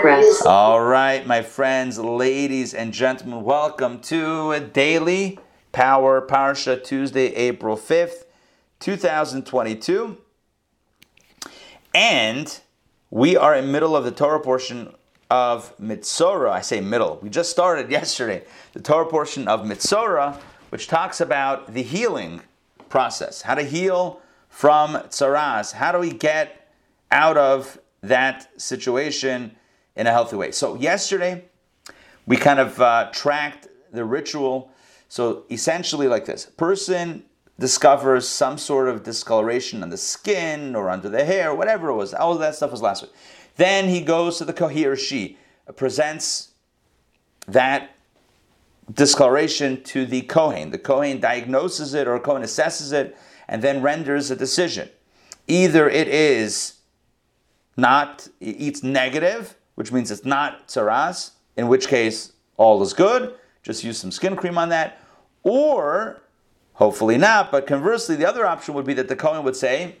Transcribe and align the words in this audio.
progress. 0.00 0.46
All 0.46 0.80
right, 0.80 1.26
my 1.26 1.42
friends, 1.42 1.98
ladies 1.98 2.72
and 2.72 2.92
gentlemen, 2.92 3.42
welcome 3.42 3.98
to 4.02 4.52
a 4.52 4.60
daily 4.60 5.40
Power 5.72 6.24
Parsha 6.24 6.82
Tuesday, 6.82 7.34
April 7.34 7.76
5th, 7.76 8.24
2022. 8.78 10.16
And 11.92 12.60
we 13.10 13.36
are 13.36 13.56
in 13.56 13.72
middle 13.72 13.96
of 13.96 14.04
the 14.04 14.12
Torah 14.12 14.38
portion 14.38 14.94
of 15.30 15.76
Mitzorah. 15.78 16.52
I 16.52 16.60
say 16.60 16.80
middle. 16.80 17.18
We 17.20 17.28
just 17.28 17.50
started 17.50 17.90
yesterday. 17.98 18.44
The 18.74 18.80
Torah 18.80 19.06
portion 19.06 19.48
of 19.48 19.62
Mitzorah, 19.64 20.36
which 20.68 20.86
talks 20.86 21.20
about 21.20 21.74
the 21.74 21.82
healing 21.82 22.42
process, 22.88 23.42
how 23.42 23.56
to 23.56 23.64
heal 23.64 24.20
from 24.48 24.94
tsaras. 25.08 25.72
How 25.72 25.90
do 25.90 25.98
we 25.98 26.12
get 26.12 26.70
out 27.10 27.36
of 27.36 27.80
that 28.00 28.48
situation 28.60 29.56
in 29.98 30.06
a 30.06 30.12
healthy 30.12 30.36
way? 30.36 30.52
So 30.52 30.76
yesterday, 30.76 31.44
we 32.26 32.36
kind 32.36 32.58
of 32.58 32.80
uh, 32.80 33.10
tracked 33.12 33.68
the 33.92 34.04
ritual. 34.04 34.70
So 35.08 35.44
essentially, 35.50 36.08
like 36.08 36.24
this: 36.24 36.46
person 36.46 37.24
discovers 37.58 38.26
some 38.26 38.56
sort 38.56 38.88
of 38.88 39.02
discoloration 39.02 39.82
on 39.82 39.90
the 39.90 39.96
skin 39.96 40.74
or 40.74 40.88
under 40.88 41.08
the 41.08 41.24
hair, 41.24 41.54
whatever 41.54 41.90
it 41.90 41.96
was. 41.96 42.14
All 42.14 42.36
that 42.38 42.54
stuff 42.54 42.70
was 42.70 42.80
last 42.80 43.02
week. 43.02 43.12
Then 43.56 43.88
he 43.88 44.00
goes 44.00 44.38
to 44.38 44.44
the 44.44 44.68
he 44.68 44.86
or 44.86 44.96
she 44.96 45.36
presents 45.76 46.52
that 47.48 47.90
discoloration 48.92 49.82
to 49.82 50.06
the 50.06 50.22
Kohen. 50.22 50.70
The 50.70 50.78
Kohen 50.78 51.20
diagnoses 51.20 51.94
it 51.94 52.06
or 52.06 52.18
Kohen 52.20 52.42
assesses 52.42 52.92
it 52.92 53.16
and 53.48 53.60
then 53.62 53.82
renders 53.82 54.30
a 54.30 54.36
decision. 54.36 54.88
Either 55.48 55.88
it 55.88 56.08
is 56.08 56.74
not, 57.76 58.28
it's 58.40 58.82
negative, 58.82 59.56
which 59.78 59.92
means 59.92 60.10
it's 60.10 60.24
not 60.24 60.66
tsaras, 60.66 61.30
in 61.56 61.68
which 61.68 61.86
case 61.86 62.32
all 62.56 62.82
is 62.82 62.92
good, 62.92 63.32
just 63.62 63.84
use 63.84 63.96
some 63.96 64.10
skin 64.10 64.34
cream 64.34 64.58
on 64.58 64.70
that, 64.70 65.00
or 65.44 66.20
hopefully 66.72 67.16
not, 67.16 67.52
but 67.52 67.64
conversely, 67.64 68.16
the 68.16 68.26
other 68.26 68.44
option 68.44 68.74
would 68.74 68.84
be 68.84 68.92
that 68.92 69.06
the 69.06 69.14
Kohen 69.14 69.44
would 69.44 69.54
say, 69.54 69.94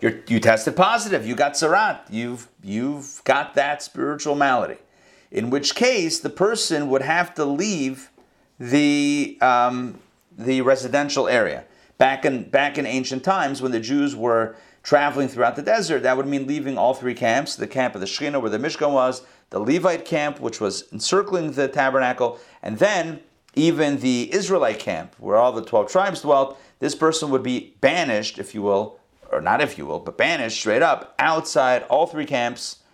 you 0.00 0.40
tested 0.40 0.74
positive, 0.74 1.26
you 1.26 1.34
got 1.34 1.52
tsarat, 1.52 2.00
you've, 2.08 2.48
you've 2.64 3.20
got 3.24 3.52
that 3.52 3.82
spiritual 3.82 4.34
malady. 4.34 4.78
In 5.30 5.50
which 5.50 5.74
case 5.74 6.18
the 6.18 6.30
person 6.30 6.88
would 6.88 7.02
have 7.02 7.34
to 7.34 7.44
leave 7.44 8.10
the, 8.58 9.36
um, 9.42 9.98
the 10.38 10.62
residential 10.62 11.28
area. 11.28 11.64
Back 11.98 12.24
in, 12.24 12.48
back 12.48 12.78
in 12.78 12.86
ancient 12.86 13.24
times, 13.24 13.60
when 13.60 13.72
the 13.72 13.80
Jews 13.80 14.16
were 14.16 14.56
traveling 14.86 15.26
throughout 15.26 15.56
the 15.56 15.62
desert, 15.62 16.04
that 16.04 16.16
would 16.16 16.28
mean 16.28 16.46
leaving 16.46 16.78
all 16.78 16.94
three 16.94 17.12
camps 17.12 17.56
the 17.56 17.66
camp 17.66 17.96
of 17.96 18.00
the 18.00 18.06
Shekhinah, 18.06 18.40
where 18.40 18.50
the 18.50 18.58
Mishkan 18.58 18.92
was, 18.92 19.22
the 19.50 19.58
Levite 19.58 20.04
camp, 20.04 20.38
which 20.38 20.60
was 20.60 20.84
encircling 20.92 21.50
the 21.50 21.66
tabernacle, 21.66 22.38
and 22.62 22.78
then 22.78 23.18
even 23.56 23.98
the 23.98 24.32
Israelite 24.32 24.78
camp, 24.78 25.16
where 25.18 25.38
all 25.38 25.50
the 25.50 25.64
12 25.64 25.90
tribes 25.90 26.20
dwelt. 26.20 26.56
This 26.78 26.94
person 26.94 27.30
would 27.30 27.42
be 27.42 27.74
banished, 27.80 28.38
if 28.38 28.54
you 28.54 28.62
will, 28.62 29.00
or 29.32 29.40
not 29.40 29.60
if 29.60 29.76
you 29.76 29.86
will, 29.86 29.98
but 29.98 30.16
banished 30.16 30.60
straight 30.60 30.82
up 30.82 31.16
outside 31.18 31.82
all 31.84 32.06
three 32.06 32.26
camps 32.26 32.84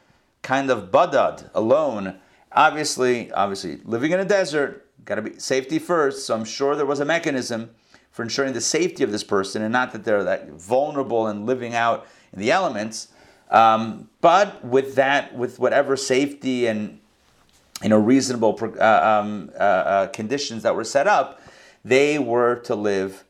kind 0.41 0.71
of 0.71 0.91
badad, 0.91 1.51
alone. 1.55 2.17
Obviously, 2.53 3.31
obviously, 3.33 3.81
living 3.85 4.13
in 4.13 4.21
a 4.21 4.25
desert, 4.25 4.89
got 5.05 5.17
to 5.17 5.23
be 5.23 5.39
safety 5.39 5.79
first. 5.79 6.25
So 6.25 6.35
I'm 6.35 6.47
sure 6.47 6.75
there 6.75 6.87
was 6.87 7.01
a 7.01 7.05
mechanism 7.05 7.69
for 8.13 8.23
ensuring 8.23 8.53
the 8.53 8.61
safety 8.61 9.03
of 9.03 9.11
this 9.11 9.25
person, 9.25 9.63
and 9.63 9.73
not 9.73 9.93
that 9.93 10.05
they're 10.05 10.25
that 10.25 10.51
vulnerable 10.51 11.27
and 11.27 11.47
living 11.47 11.75
out 11.75 12.07
in 12.33 12.39
the 12.39 12.51
elements. 12.51 13.09
Um, 13.51 14.09
but 14.21 14.65
with 14.65 14.95
that, 14.95 15.35
with 15.35 15.59
whatever 15.59 15.97
safety 15.97 16.67
and 16.67 17.01
you 17.83 17.89
know 17.89 17.99
reasonable 17.99 18.59
uh, 18.79 19.21
um, 19.23 19.51
uh, 19.55 19.63
uh, 19.63 20.07
conditions 20.09 20.63
that 20.63 20.75
were 20.75 20.85
set 20.85 21.07
up, 21.07 21.43
they 21.85 22.19
were 22.19 22.57
to 22.61 22.75
live, 22.75 23.25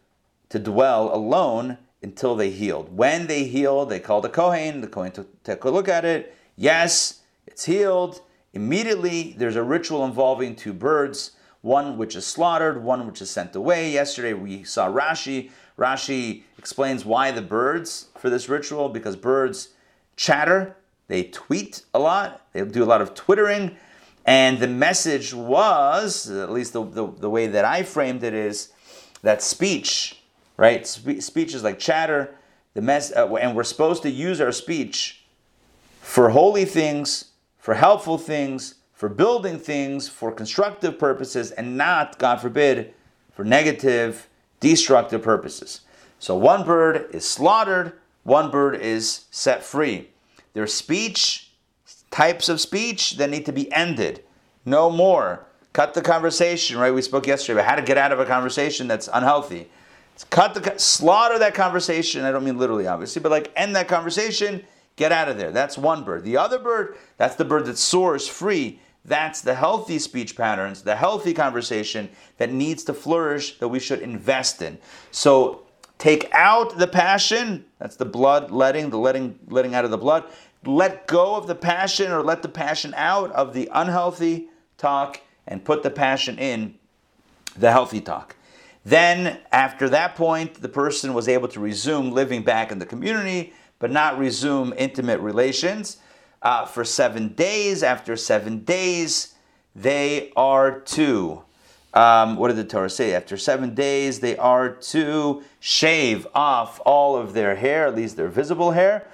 to 0.50 0.58
dwell 0.58 1.14
alone 1.14 1.78
until 2.02 2.34
they 2.34 2.50
healed. 2.50 2.94
When 2.94 3.26
they 3.28 3.44
healed, 3.44 3.88
they 3.88 4.00
called 4.00 4.24
the 4.24 4.28
Kohen. 4.28 4.80
The 4.80 4.88
Kohen 4.88 5.12
took, 5.12 5.42
took 5.44 5.64
a 5.64 5.70
look 5.70 5.88
at 5.88 6.04
it 6.04 6.36
Yes, 6.56 7.22
it's 7.46 7.64
healed. 7.64 8.20
Immediately, 8.52 9.34
there's 9.38 9.56
a 9.56 9.62
ritual 9.62 10.04
involving 10.04 10.54
two 10.54 10.72
birds, 10.72 11.32
one 11.62 11.96
which 11.96 12.14
is 12.14 12.26
slaughtered, 12.26 12.82
one 12.82 13.06
which 13.06 13.22
is 13.22 13.30
sent 13.30 13.56
away. 13.56 13.90
Yesterday, 13.90 14.34
we 14.34 14.64
saw 14.64 14.88
Rashi. 14.88 15.50
Rashi 15.78 16.42
explains 16.58 17.04
why 17.04 17.30
the 17.30 17.40
birds 17.40 18.08
for 18.18 18.28
this 18.28 18.48
ritual, 18.48 18.88
because 18.88 19.16
birds 19.16 19.70
chatter, 20.16 20.76
they 21.08 21.24
tweet 21.24 21.82
a 21.94 21.98
lot, 21.98 22.46
they 22.52 22.64
do 22.64 22.82
a 22.82 22.84
lot 22.84 23.00
of 23.00 23.14
twittering. 23.14 23.76
And 24.24 24.60
the 24.60 24.68
message 24.68 25.34
was, 25.34 26.30
at 26.30 26.52
least 26.52 26.74
the, 26.74 26.84
the, 26.84 27.06
the 27.06 27.30
way 27.30 27.46
that 27.48 27.64
I 27.64 27.82
framed 27.82 28.22
it, 28.22 28.34
is 28.34 28.72
that 29.22 29.42
speech, 29.42 30.22
right? 30.56 30.86
Spe- 30.86 31.20
speech 31.20 31.54
is 31.54 31.64
like 31.64 31.78
chatter. 31.78 32.36
The 32.74 32.82
mess, 32.82 33.12
uh, 33.12 33.34
and 33.36 33.54
we're 33.54 33.64
supposed 33.64 34.02
to 34.02 34.10
use 34.10 34.40
our 34.40 34.52
speech 34.52 35.24
for 36.00 36.30
holy 36.30 36.64
things, 36.64 37.32
for 37.58 37.74
helpful 37.74 38.16
things, 38.16 38.76
for 39.02 39.08
building 39.08 39.58
things, 39.58 40.08
for 40.08 40.30
constructive 40.30 40.96
purposes, 40.96 41.50
and 41.50 41.76
not, 41.76 42.20
God 42.20 42.36
forbid, 42.36 42.94
for 43.32 43.44
negative, 43.44 44.28
destructive 44.60 45.20
purposes. 45.20 45.80
So 46.20 46.36
one 46.36 46.64
bird 46.64 47.08
is 47.12 47.28
slaughtered, 47.28 47.94
one 48.22 48.52
bird 48.52 48.76
is 48.76 49.24
set 49.32 49.64
free. 49.64 50.10
There's 50.52 50.72
speech, 50.72 51.50
types 52.12 52.48
of 52.48 52.60
speech 52.60 53.16
that 53.16 53.28
need 53.28 53.44
to 53.46 53.52
be 53.52 53.72
ended. 53.72 54.22
No 54.64 54.88
more. 54.88 55.46
Cut 55.72 55.94
the 55.94 56.02
conversation, 56.02 56.78
right? 56.78 56.94
We 56.94 57.02
spoke 57.02 57.26
yesterday 57.26 57.58
about 57.58 57.70
how 57.70 57.74
to 57.74 57.82
get 57.82 57.98
out 57.98 58.12
of 58.12 58.20
a 58.20 58.24
conversation 58.24 58.86
that's 58.86 59.08
unhealthy. 59.12 59.68
Cut 60.30 60.54
the 60.54 60.78
slaughter 60.78 61.40
that 61.40 61.54
conversation. 61.54 62.22
I 62.22 62.30
don't 62.30 62.44
mean 62.44 62.56
literally, 62.56 62.86
obviously, 62.86 63.20
but 63.20 63.32
like 63.32 63.50
end 63.56 63.74
that 63.74 63.88
conversation 63.88 64.62
Get 64.96 65.12
out 65.12 65.28
of 65.28 65.38
there. 65.38 65.50
That's 65.50 65.78
one 65.78 66.04
bird. 66.04 66.24
The 66.24 66.36
other 66.36 66.58
bird, 66.58 66.96
that's 67.16 67.36
the 67.36 67.44
bird 67.44 67.64
that 67.66 67.78
soars 67.78 68.28
free. 68.28 68.80
That's 69.04 69.40
the 69.40 69.54
healthy 69.54 69.98
speech 69.98 70.36
patterns, 70.36 70.82
the 70.82 70.96
healthy 70.96 71.34
conversation 71.34 72.08
that 72.38 72.52
needs 72.52 72.84
to 72.84 72.94
flourish 72.94 73.58
that 73.58 73.68
we 73.68 73.80
should 73.80 74.00
invest 74.00 74.62
in. 74.62 74.78
So 75.10 75.62
take 75.98 76.30
out 76.32 76.78
the 76.78 76.86
passion, 76.86 77.64
that's 77.78 77.96
the 77.96 78.04
blood 78.04 78.50
letting, 78.50 78.90
the 78.90 78.98
letting 78.98 79.38
letting 79.48 79.74
out 79.74 79.84
of 79.84 79.90
the 79.90 79.98
blood. 79.98 80.24
Let 80.64 81.08
go 81.08 81.34
of 81.34 81.48
the 81.48 81.56
passion 81.56 82.12
or 82.12 82.22
let 82.22 82.42
the 82.42 82.48
passion 82.48 82.94
out 82.96 83.32
of 83.32 83.52
the 83.52 83.68
unhealthy 83.72 84.48
talk 84.78 85.20
and 85.48 85.64
put 85.64 85.82
the 85.82 85.90
passion 85.90 86.38
in 86.38 86.76
the 87.56 87.72
healthy 87.72 88.00
talk. 88.00 88.36
Then, 88.84 89.38
after 89.50 89.88
that 89.88 90.16
point, 90.16 90.54
the 90.54 90.68
person 90.68 91.14
was 91.14 91.28
able 91.28 91.48
to 91.48 91.60
resume 91.60 92.12
living 92.12 92.42
back 92.42 92.70
in 92.70 92.78
the 92.78 92.86
community 92.86 93.52
but 93.82 93.90
not 93.90 94.16
resume 94.16 94.72
intimate 94.78 95.18
relations 95.18 95.96
uh, 96.42 96.66
for 96.66 96.84
seven 96.84 97.28
days. 97.28 97.82
After 97.82 98.16
seven 98.16 98.64
days, 98.64 99.34
they 99.74 100.32
are 100.36 100.80
to. 100.80 101.42
Um, 101.94 102.36
what 102.36 102.48
did 102.48 102.56
the 102.56 102.64
Torah 102.64 102.90
say? 102.90 103.14
After 103.14 103.36
seven 103.36 103.74
days, 103.74 104.20
they 104.20 104.36
are 104.36 104.70
to 104.70 105.42
shave 105.60 106.26
off 106.34 106.80
all 106.86 107.16
of 107.16 107.34
their 107.34 107.54
hair, 107.54 107.86
at 107.86 107.94
least 107.94 108.16
their 108.16 108.28
visible 108.28 108.72
hair. 108.72 109.06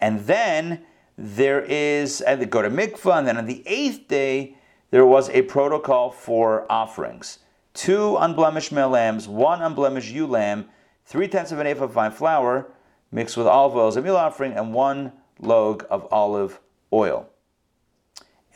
And 0.00 0.20
then 0.20 0.82
there 1.18 1.60
is, 1.60 2.20
and 2.20 2.40
they 2.40 2.46
go 2.46 2.62
to 2.62 2.70
mikvah, 2.70 3.18
and 3.18 3.26
then 3.26 3.36
on 3.36 3.46
the 3.46 3.62
eighth 3.66 4.08
day, 4.08 4.56
there 4.90 5.04
was 5.04 5.28
a 5.30 5.42
protocol 5.42 6.10
for 6.10 6.70
offerings. 6.70 7.40
Two 7.74 8.16
unblemished 8.16 8.72
male 8.72 8.88
lambs, 8.88 9.28
one 9.28 9.60
unblemished 9.60 10.12
ewe 10.12 10.26
lamb, 10.26 10.66
three 11.04 11.28
tenths 11.28 11.52
of 11.52 11.58
an 11.58 11.66
ephah 11.66 11.84
of 11.84 11.92
fine 11.92 12.10
flour, 12.10 12.72
mixed 13.12 13.36
with 13.36 13.46
olive 13.46 13.76
oil 13.76 13.88
as 13.88 13.96
a 13.96 14.02
meal 14.02 14.16
offering, 14.16 14.52
and 14.52 14.72
one 14.72 15.12
log 15.40 15.84
of 15.90 16.06
olive 16.12 16.60
oil. 16.92 17.28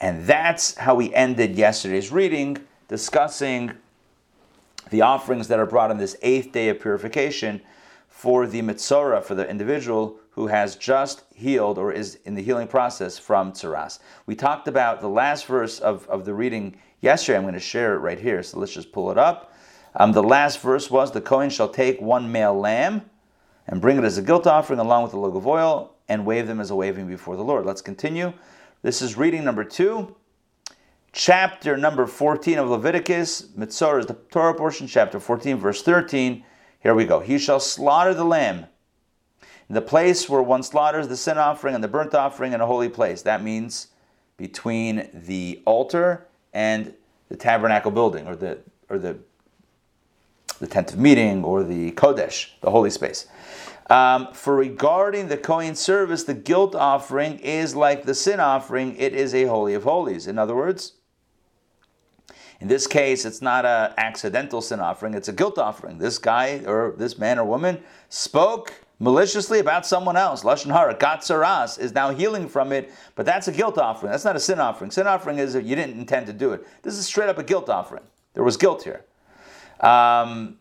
And 0.00 0.26
that's 0.26 0.74
how 0.74 0.94
we 0.94 1.14
ended 1.14 1.56
yesterday's 1.56 2.10
reading, 2.10 2.58
discussing 2.88 3.72
the 4.90 5.02
offerings 5.02 5.48
that 5.48 5.58
are 5.58 5.66
brought 5.66 5.90
on 5.90 5.98
this 5.98 6.16
eighth 6.22 6.52
day 6.52 6.68
of 6.68 6.80
purification 6.80 7.60
for 8.08 8.46
the 8.46 8.60
mitzora, 8.60 9.22
for 9.22 9.34
the 9.34 9.48
individual 9.48 10.18
who 10.30 10.48
has 10.48 10.76
just 10.76 11.24
healed 11.34 11.78
or 11.78 11.92
is 11.92 12.18
in 12.24 12.34
the 12.34 12.42
healing 12.42 12.66
process 12.66 13.18
from 13.18 13.52
tsaras. 13.52 14.00
We 14.26 14.34
talked 14.34 14.68
about 14.68 15.00
the 15.00 15.08
last 15.08 15.46
verse 15.46 15.78
of, 15.78 16.06
of 16.08 16.24
the 16.24 16.34
reading 16.34 16.76
yesterday. 17.00 17.38
I'm 17.38 17.44
going 17.44 17.54
to 17.54 17.60
share 17.60 17.94
it 17.94 17.98
right 17.98 18.18
here. 18.18 18.42
So 18.42 18.58
let's 18.58 18.72
just 18.72 18.92
pull 18.92 19.10
it 19.10 19.18
up. 19.18 19.54
Um, 19.94 20.12
the 20.12 20.22
last 20.22 20.60
verse 20.60 20.90
was 20.90 21.12
the 21.12 21.20
Kohen 21.20 21.50
shall 21.50 21.68
take 21.68 22.00
one 22.00 22.30
male 22.32 22.58
lamb 22.58 23.08
and 23.68 23.80
bring 23.80 23.96
it 23.96 24.04
as 24.04 24.18
a 24.18 24.22
guilt 24.22 24.46
offering 24.46 24.80
along 24.80 25.04
with 25.04 25.12
a 25.12 25.18
log 25.18 25.36
of 25.36 25.46
oil 25.46 25.93
and 26.08 26.26
wave 26.26 26.46
them 26.46 26.60
as 26.60 26.70
a 26.70 26.76
waving 26.76 27.06
before 27.06 27.36
the 27.36 27.44
Lord. 27.44 27.64
Let's 27.64 27.82
continue. 27.82 28.32
This 28.82 29.00
is 29.00 29.16
reading 29.16 29.44
number 29.44 29.64
two, 29.64 30.14
chapter 31.12 31.76
number 31.76 32.06
14 32.06 32.58
of 32.58 32.68
Leviticus. 32.68 33.42
Mitzorah 33.56 34.00
is 34.00 34.06
the 34.06 34.14
Torah 34.30 34.54
portion, 34.54 34.86
chapter 34.86 35.18
14, 35.18 35.56
verse 35.56 35.82
13. 35.82 36.44
Here 36.80 36.94
we 36.94 37.06
go. 37.06 37.20
He 37.20 37.38
shall 37.38 37.60
slaughter 37.60 38.12
the 38.12 38.24
lamb 38.24 38.66
In 39.68 39.74
the 39.74 39.80
place 39.80 40.28
where 40.28 40.42
one 40.42 40.62
slaughters 40.62 41.08
the 41.08 41.16
sin 41.16 41.38
offering 41.38 41.74
and 41.74 41.82
the 41.82 41.88
burnt 41.88 42.14
offering 42.14 42.52
in 42.52 42.60
a 42.60 42.66
holy 42.66 42.90
place. 42.90 43.22
That 43.22 43.42
means 43.42 43.88
between 44.36 45.08
the 45.12 45.62
altar 45.64 46.26
and 46.52 46.92
the 47.28 47.36
tabernacle 47.36 47.90
building 47.90 48.26
or 48.26 48.36
the 48.36 48.58
or 48.90 48.98
the 48.98 49.18
the 50.60 50.66
tent 50.66 50.92
of 50.92 50.98
meeting 50.98 51.42
or 51.42 51.64
the 51.64 51.92
kodesh, 51.92 52.50
the 52.60 52.70
holy 52.70 52.90
space. 52.90 53.26
Um, 53.90 54.32
for 54.32 54.56
regarding 54.56 55.28
the 55.28 55.36
Kohen 55.36 55.74
service, 55.74 56.24
the 56.24 56.34
guilt 56.34 56.74
offering 56.74 57.38
is 57.40 57.76
like 57.76 58.04
the 58.04 58.14
sin 58.14 58.40
offering, 58.40 58.96
it 58.96 59.12
is 59.12 59.34
a 59.34 59.44
holy 59.44 59.74
of 59.74 59.84
holies. 59.84 60.26
In 60.26 60.38
other 60.38 60.54
words, 60.54 60.94
in 62.60 62.68
this 62.68 62.86
case, 62.86 63.26
it's 63.26 63.42
not 63.42 63.66
an 63.66 63.92
accidental 63.98 64.62
sin 64.62 64.80
offering, 64.80 65.12
it's 65.12 65.28
a 65.28 65.32
guilt 65.32 65.58
offering. 65.58 65.98
This 65.98 66.16
guy 66.16 66.62
or 66.66 66.94
this 66.96 67.18
man 67.18 67.38
or 67.38 67.44
woman 67.44 67.82
spoke 68.08 68.72
maliciously 68.98 69.58
about 69.58 69.84
someone 69.84 70.16
else. 70.16 70.44
Lashon 70.44 70.72
hara, 70.72 70.94
gatzaras, 70.94 71.78
is 71.78 71.92
now 71.92 72.10
healing 72.10 72.48
from 72.48 72.72
it, 72.72 72.90
but 73.16 73.26
that's 73.26 73.48
a 73.48 73.52
guilt 73.52 73.76
offering. 73.76 74.12
That's 74.12 74.24
not 74.24 74.36
a 74.36 74.40
sin 74.40 74.60
offering. 74.60 74.90
Sin 74.92 75.06
offering 75.06 75.38
is 75.38 75.54
if 75.54 75.66
you 75.66 75.76
didn't 75.76 75.98
intend 75.98 76.26
to 76.28 76.32
do 76.32 76.52
it. 76.52 76.66
This 76.82 76.96
is 76.96 77.04
straight 77.04 77.28
up 77.28 77.36
a 77.36 77.42
guilt 77.42 77.68
offering. 77.68 78.04
There 78.32 78.44
was 78.44 78.56
guilt 78.56 78.82
here. 78.82 79.04
Um, 79.80 80.58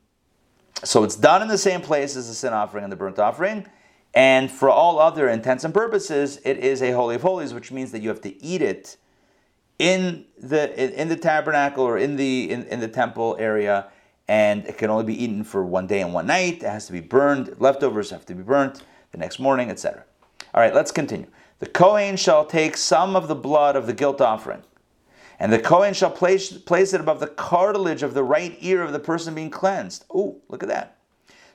so 0.83 1.03
it's 1.03 1.15
done 1.15 1.41
in 1.41 1.47
the 1.47 1.57
same 1.57 1.81
place 1.81 2.15
as 2.15 2.27
the 2.27 2.33
sin 2.33 2.53
offering 2.53 2.83
and 2.83 2.91
the 2.91 2.97
burnt 2.97 3.19
offering. 3.19 3.65
And 4.13 4.51
for 4.51 4.69
all 4.69 4.99
other 4.99 5.27
intents 5.27 5.63
and 5.63 5.73
purposes, 5.73 6.39
it 6.45 6.57
is 6.57 6.81
a 6.81 6.91
holy 6.91 7.15
of 7.15 7.23
holies, 7.23 7.53
which 7.53 7.71
means 7.71 7.91
that 7.91 8.01
you 8.01 8.09
have 8.09 8.21
to 8.21 8.43
eat 8.43 8.61
it 8.61 8.97
in 9.79 10.25
the 10.37 11.01
in 11.01 11.09
the 11.09 11.15
tabernacle 11.15 11.83
or 11.83 11.97
in 11.97 12.15
the 12.15 12.49
in, 12.51 12.63
in 12.65 12.79
the 12.79 12.87
temple 12.87 13.35
area, 13.39 13.87
and 14.27 14.65
it 14.65 14.77
can 14.77 14.91
only 14.91 15.03
be 15.03 15.23
eaten 15.23 15.43
for 15.43 15.65
one 15.65 15.87
day 15.87 16.01
and 16.01 16.13
one 16.13 16.27
night. 16.27 16.61
It 16.61 16.69
has 16.69 16.85
to 16.87 16.91
be 16.91 17.01
burned. 17.01 17.55
Leftovers 17.59 18.11
have 18.11 18.25
to 18.27 18.35
be 18.35 18.43
burnt 18.43 18.83
the 19.11 19.17
next 19.17 19.39
morning, 19.39 19.71
etc. 19.71 20.03
All 20.53 20.61
right, 20.61 20.75
let's 20.75 20.91
continue. 20.91 21.27
The 21.57 21.65
Kohen 21.65 22.15
shall 22.15 22.45
take 22.45 22.77
some 22.77 23.15
of 23.15 23.27
the 23.27 23.35
blood 23.35 23.75
of 23.75 23.87
the 23.87 23.93
guilt 23.93 24.21
offering 24.21 24.63
and 25.39 25.51
the 25.51 25.59
Kohen 25.59 25.93
shall 25.93 26.11
place, 26.11 26.51
place 26.51 26.93
it 26.93 27.01
above 27.01 27.19
the 27.19 27.27
cartilage 27.27 28.03
of 28.03 28.13
the 28.13 28.23
right 28.23 28.55
ear 28.61 28.83
of 28.83 28.93
the 28.93 28.99
person 28.99 29.35
being 29.35 29.49
cleansed. 29.49 30.05
Oh, 30.13 30.41
look 30.49 30.63
at 30.63 30.69
that. 30.69 30.97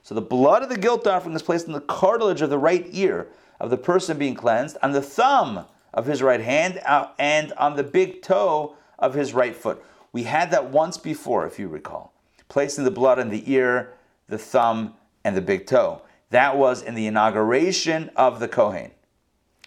So 0.03 0.15
the 0.15 0.21
blood 0.21 0.63
of 0.63 0.69
the 0.69 0.79
guilt 0.79 1.07
offering 1.07 1.35
is 1.35 1.43
placed 1.43 1.67
in 1.67 1.73
the 1.73 1.81
cartilage 1.81 2.41
of 2.41 2.51
the 2.51 2.59
right 2.59 2.87
ear 2.93 3.29
of 3.61 3.71
the 3.71 3.77
person 3.77 4.19
being 4.19 4.35
cleansed, 4.35 4.77
on 4.83 4.93
the 4.93 5.03
thumb 5.03 5.67
of 5.93 6.07
his 6.07 6.23
right 6.23 6.41
hand, 6.41 6.81
uh, 6.87 7.09
and 7.19 7.53
on 7.55 7.77
the 7.77 7.83
big 7.83 8.23
toe 8.23 8.77
of 8.99 9.15
his 9.15 9.35
right 9.35 9.55
foot. 9.55 9.83
We 10.13 10.23
had 10.23 10.51
that 10.51 10.71
once 10.71 10.97
before, 10.97 11.47
if 11.47 11.59
you 11.59 11.69
recall. 11.69 12.15
Placing 12.49 12.85
the 12.85 12.91
blood 12.91 13.19
in 13.19 13.29
the 13.29 13.51
ear, 13.53 13.95
the 14.29 14.39
thumb, 14.39 14.95
and 15.25 15.37
the 15.37 15.43
big 15.43 15.67
toe. 15.67 16.03
That 16.31 16.57
was 16.57 16.83
in 16.83 16.95
the 16.95 17.07
inauguration 17.07 18.11
of 18.17 18.41
the 18.41 18.49
Kohen. 18.49 18.93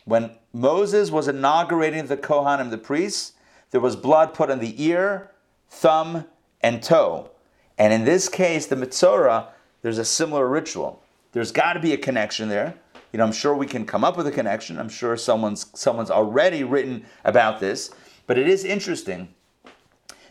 When 0.05 0.31
Moses 0.53 1.11
was 1.11 1.27
inaugurating 1.27 2.07
the 2.07 2.17
Kohanim, 2.17 2.69
the 2.69 2.77
priests, 2.77 3.33
there 3.71 3.81
was 3.81 3.95
blood 3.95 4.33
put 4.33 4.51
on 4.51 4.59
the 4.59 4.81
ear, 4.83 5.31
thumb, 5.69 6.25
and 6.61 6.83
toe. 6.83 7.31
And 7.77 7.91
in 7.91 8.05
this 8.05 8.29
case, 8.29 8.67
the 8.67 8.75
Mitzorah, 8.75 9.47
there's 9.81 9.97
a 9.97 10.05
similar 10.05 10.47
ritual. 10.47 11.01
There's 11.31 11.51
got 11.51 11.73
to 11.73 11.79
be 11.79 11.93
a 11.93 11.97
connection 11.97 12.49
there. 12.49 12.75
You 13.11 13.17
know, 13.17 13.25
I'm 13.25 13.31
sure 13.31 13.55
we 13.55 13.67
can 13.67 13.85
come 13.85 14.03
up 14.03 14.17
with 14.17 14.27
a 14.27 14.31
connection. 14.31 14.77
I'm 14.77 14.89
sure 14.89 15.17
someone's 15.17 15.65
someone's 15.73 16.11
already 16.11 16.63
written 16.63 17.05
about 17.25 17.59
this. 17.59 17.91
But 18.27 18.37
it 18.37 18.47
is 18.47 18.63
interesting 18.63 19.33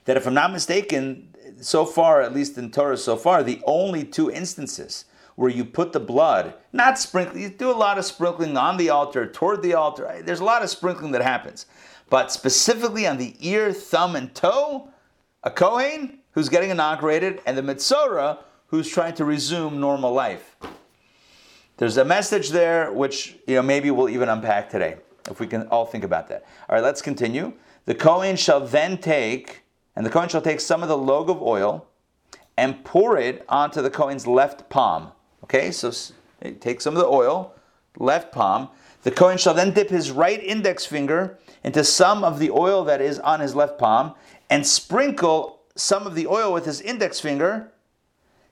that 0.05 0.17
if 0.17 0.27
I'm 0.27 0.35
not 0.35 0.53
mistaken, 0.53 1.31
so 1.61 1.85
far, 1.85 2.23
at 2.23 2.35
least 2.35 2.57
in 2.57 2.71
Torah 2.71 2.97
so 2.97 3.17
far, 3.17 3.43
the 3.43 3.61
only 3.67 4.05
two 4.05 4.31
instances 4.31 5.05
where 5.37 5.51
you 5.51 5.65
put 5.65 5.93
the 5.93 6.01
blood, 6.01 6.55
not 6.73 6.99
sprinkling, 6.99 7.43
you 7.43 7.49
do 7.49 7.71
a 7.71 7.73
lot 7.73 7.99
of 7.99 8.05
sprinkling 8.05 8.57
on 8.57 8.77
the 8.77 8.91
altar, 8.91 9.27
toward 9.27 9.63
the 9.63 9.75
altar. 9.75 10.23
There's 10.25 10.41
a 10.41 10.45
lot 10.45 10.63
of 10.63 10.71
sprinkling 10.71 11.13
that 11.13 11.23
happens. 11.23 11.67
But 12.11 12.33
specifically 12.33 13.07
on 13.07 13.17
the 13.17 13.35
ear, 13.41 13.73
thumb, 13.73 14.17
and 14.17 14.35
toe, 14.35 14.91
a 15.43 15.51
Kohen 15.51 16.19
who's 16.33 16.49
getting 16.49 16.71
inaugurated, 16.71 17.41
and 17.47 17.57
the 17.57 17.63
Mitzorah 17.63 18.39
who's 18.67 18.89
trying 18.89 19.15
to 19.15 19.25
resume 19.25 19.81
normal 19.81 20.13
life. 20.13 20.57
There's 21.79 21.97
a 21.97 22.05
message 22.05 22.51
there 22.51 22.93
which 22.93 23.37
you 23.47 23.55
know 23.55 23.63
maybe 23.63 23.91
we'll 23.91 24.11
even 24.11 24.29
unpack 24.29 24.69
today, 24.69 24.97
if 25.31 25.41
we 25.41 25.47
can 25.47 25.67
all 25.69 25.87
think 25.87 26.05
about 26.05 26.29
that. 26.29 26.45
All 26.69 26.75
right, 26.75 26.85
let's 26.85 27.01
continue. 27.01 27.55
The 27.87 27.95
Kohen 27.95 28.37
shall 28.37 28.61
then 28.61 28.99
take, 28.99 29.63
and 29.97 30.05
the 30.05 30.11
Kohen 30.11 30.29
shall 30.29 30.43
take 30.43 30.61
some 30.61 30.83
of 30.83 30.89
the 30.89 30.99
log 30.99 31.31
of 31.31 31.41
oil 31.41 31.87
and 32.57 32.85
pour 32.85 33.17
it 33.17 33.45
onto 33.49 33.81
the 33.81 33.91
Kohen's 33.91 34.27
left 34.27 34.69
palm. 34.69 35.13
Okay, 35.45 35.71
so 35.71 35.93
take 36.61 36.81
some 36.81 36.95
of 36.95 37.01
the 37.01 37.09
oil, 37.09 37.55
left 37.99 38.33
palm. 38.33 38.69
The 39.03 39.11
Kohen 39.11 39.39
shall 39.39 39.55
then 39.55 39.73
dip 39.73 39.89
his 39.89 40.11
right 40.11 40.43
index 40.43 40.85
finger 40.85 41.39
into 41.63 41.85
some 41.85 42.25
of 42.25 42.39
the 42.39 42.51
oil 42.51 42.85
that 42.85 43.01
is 43.01 43.19
on 43.19 43.41
his 43.41 43.55
left 43.55 43.79
palm 43.79 44.15
and 44.49 44.67
sprinkle 44.67 45.61
some 45.77 46.07
of 46.07 46.15
the 46.15 46.27
oil 46.27 46.53
with 46.53 46.65
his 46.65 46.81
index 46.81 47.21
finger 47.21 47.73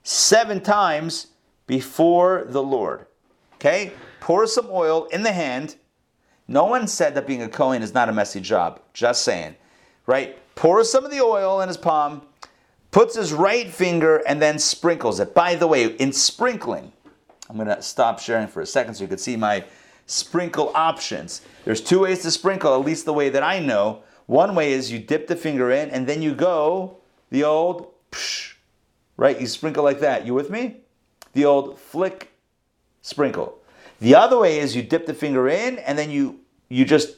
seven 0.02 0.60
times 0.60 1.28
before 1.66 2.44
the 2.49 2.62
Lord. 2.62 3.06
Okay? 3.55 3.93
Pour 4.20 4.46
some 4.46 4.69
oil 4.70 5.06
in 5.06 5.22
the 5.22 5.32
hand. 5.32 5.76
No 6.46 6.64
one 6.64 6.87
said 6.87 7.14
that 7.14 7.26
being 7.26 7.43
a 7.43 7.49
Kohen 7.49 7.82
is 7.82 7.93
not 7.93 8.08
a 8.08 8.12
messy 8.12 8.40
job. 8.40 8.81
Just 8.94 9.22
saying. 9.22 9.55
Right? 10.06 10.38
Pour 10.55 10.82
some 10.84 11.05
of 11.05 11.10
the 11.10 11.20
oil 11.20 11.60
in 11.60 11.69
his 11.69 11.76
palm, 11.76 12.22
puts 12.90 13.16
his 13.16 13.32
right 13.32 13.69
finger, 13.69 14.22
and 14.26 14.40
then 14.40 14.58
sprinkles 14.58 15.20
it. 15.20 15.34
By 15.34 15.55
the 15.55 15.66
way, 15.66 15.87
in 15.87 16.12
sprinkling, 16.12 16.93
I'm 17.49 17.56
going 17.56 17.69
to 17.69 17.82
stop 17.82 18.19
sharing 18.19 18.49
for 18.49 18.60
a 18.60 18.66
second 18.66 18.94
so 18.94 19.05
you 19.05 19.08
can 19.08 19.19
see 19.19 19.37
my 19.37 19.64
sprinkle 20.08 20.72
options. 20.75 21.43
There's 21.64 21.81
two 21.81 22.00
ways 22.00 22.22
to 22.22 22.31
sprinkle, 22.32 22.75
at 22.75 22.84
least 22.84 23.05
the 23.05 23.12
way 23.12 23.28
that 23.28 23.43
I 23.44 23.60
know. 23.60 24.02
One 24.26 24.55
way 24.55 24.72
is 24.72 24.90
you 24.90 24.99
dip 24.99 25.28
the 25.28 25.37
finger 25.37 25.70
in 25.70 25.90
and 25.90 26.06
then 26.06 26.22
you 26.22 26.34
go 26.34 26.96
the 27.31 27.44
old 27.44 27.93
psh, 28.10 28.55
right? 29.16 29.40
You 29.40 29.46
sprinkle 29.46 29.84
like 29.84 30.00
that. 30.00 30.26
You 30.26 30.34
with 30.34 30.50
me? 30.50 30.78
The 31.34 31.44
old 31.44 31.78
flick 31.78 32.32
sprinkle. 33.02 33.58
The 34.00 34.14
other 34.14 34.38
way 34.38 34.58
is 34.58 34.75
you 34.75 34.82
dip 34.82 35.06
the 35.06 35.14
finger 35.14 35.49
in 35.49 35.78
and 35.78 35.96
then 35.96 36.10
you 36.10 36.40
you 36.69 36.84
just 36.84 37.16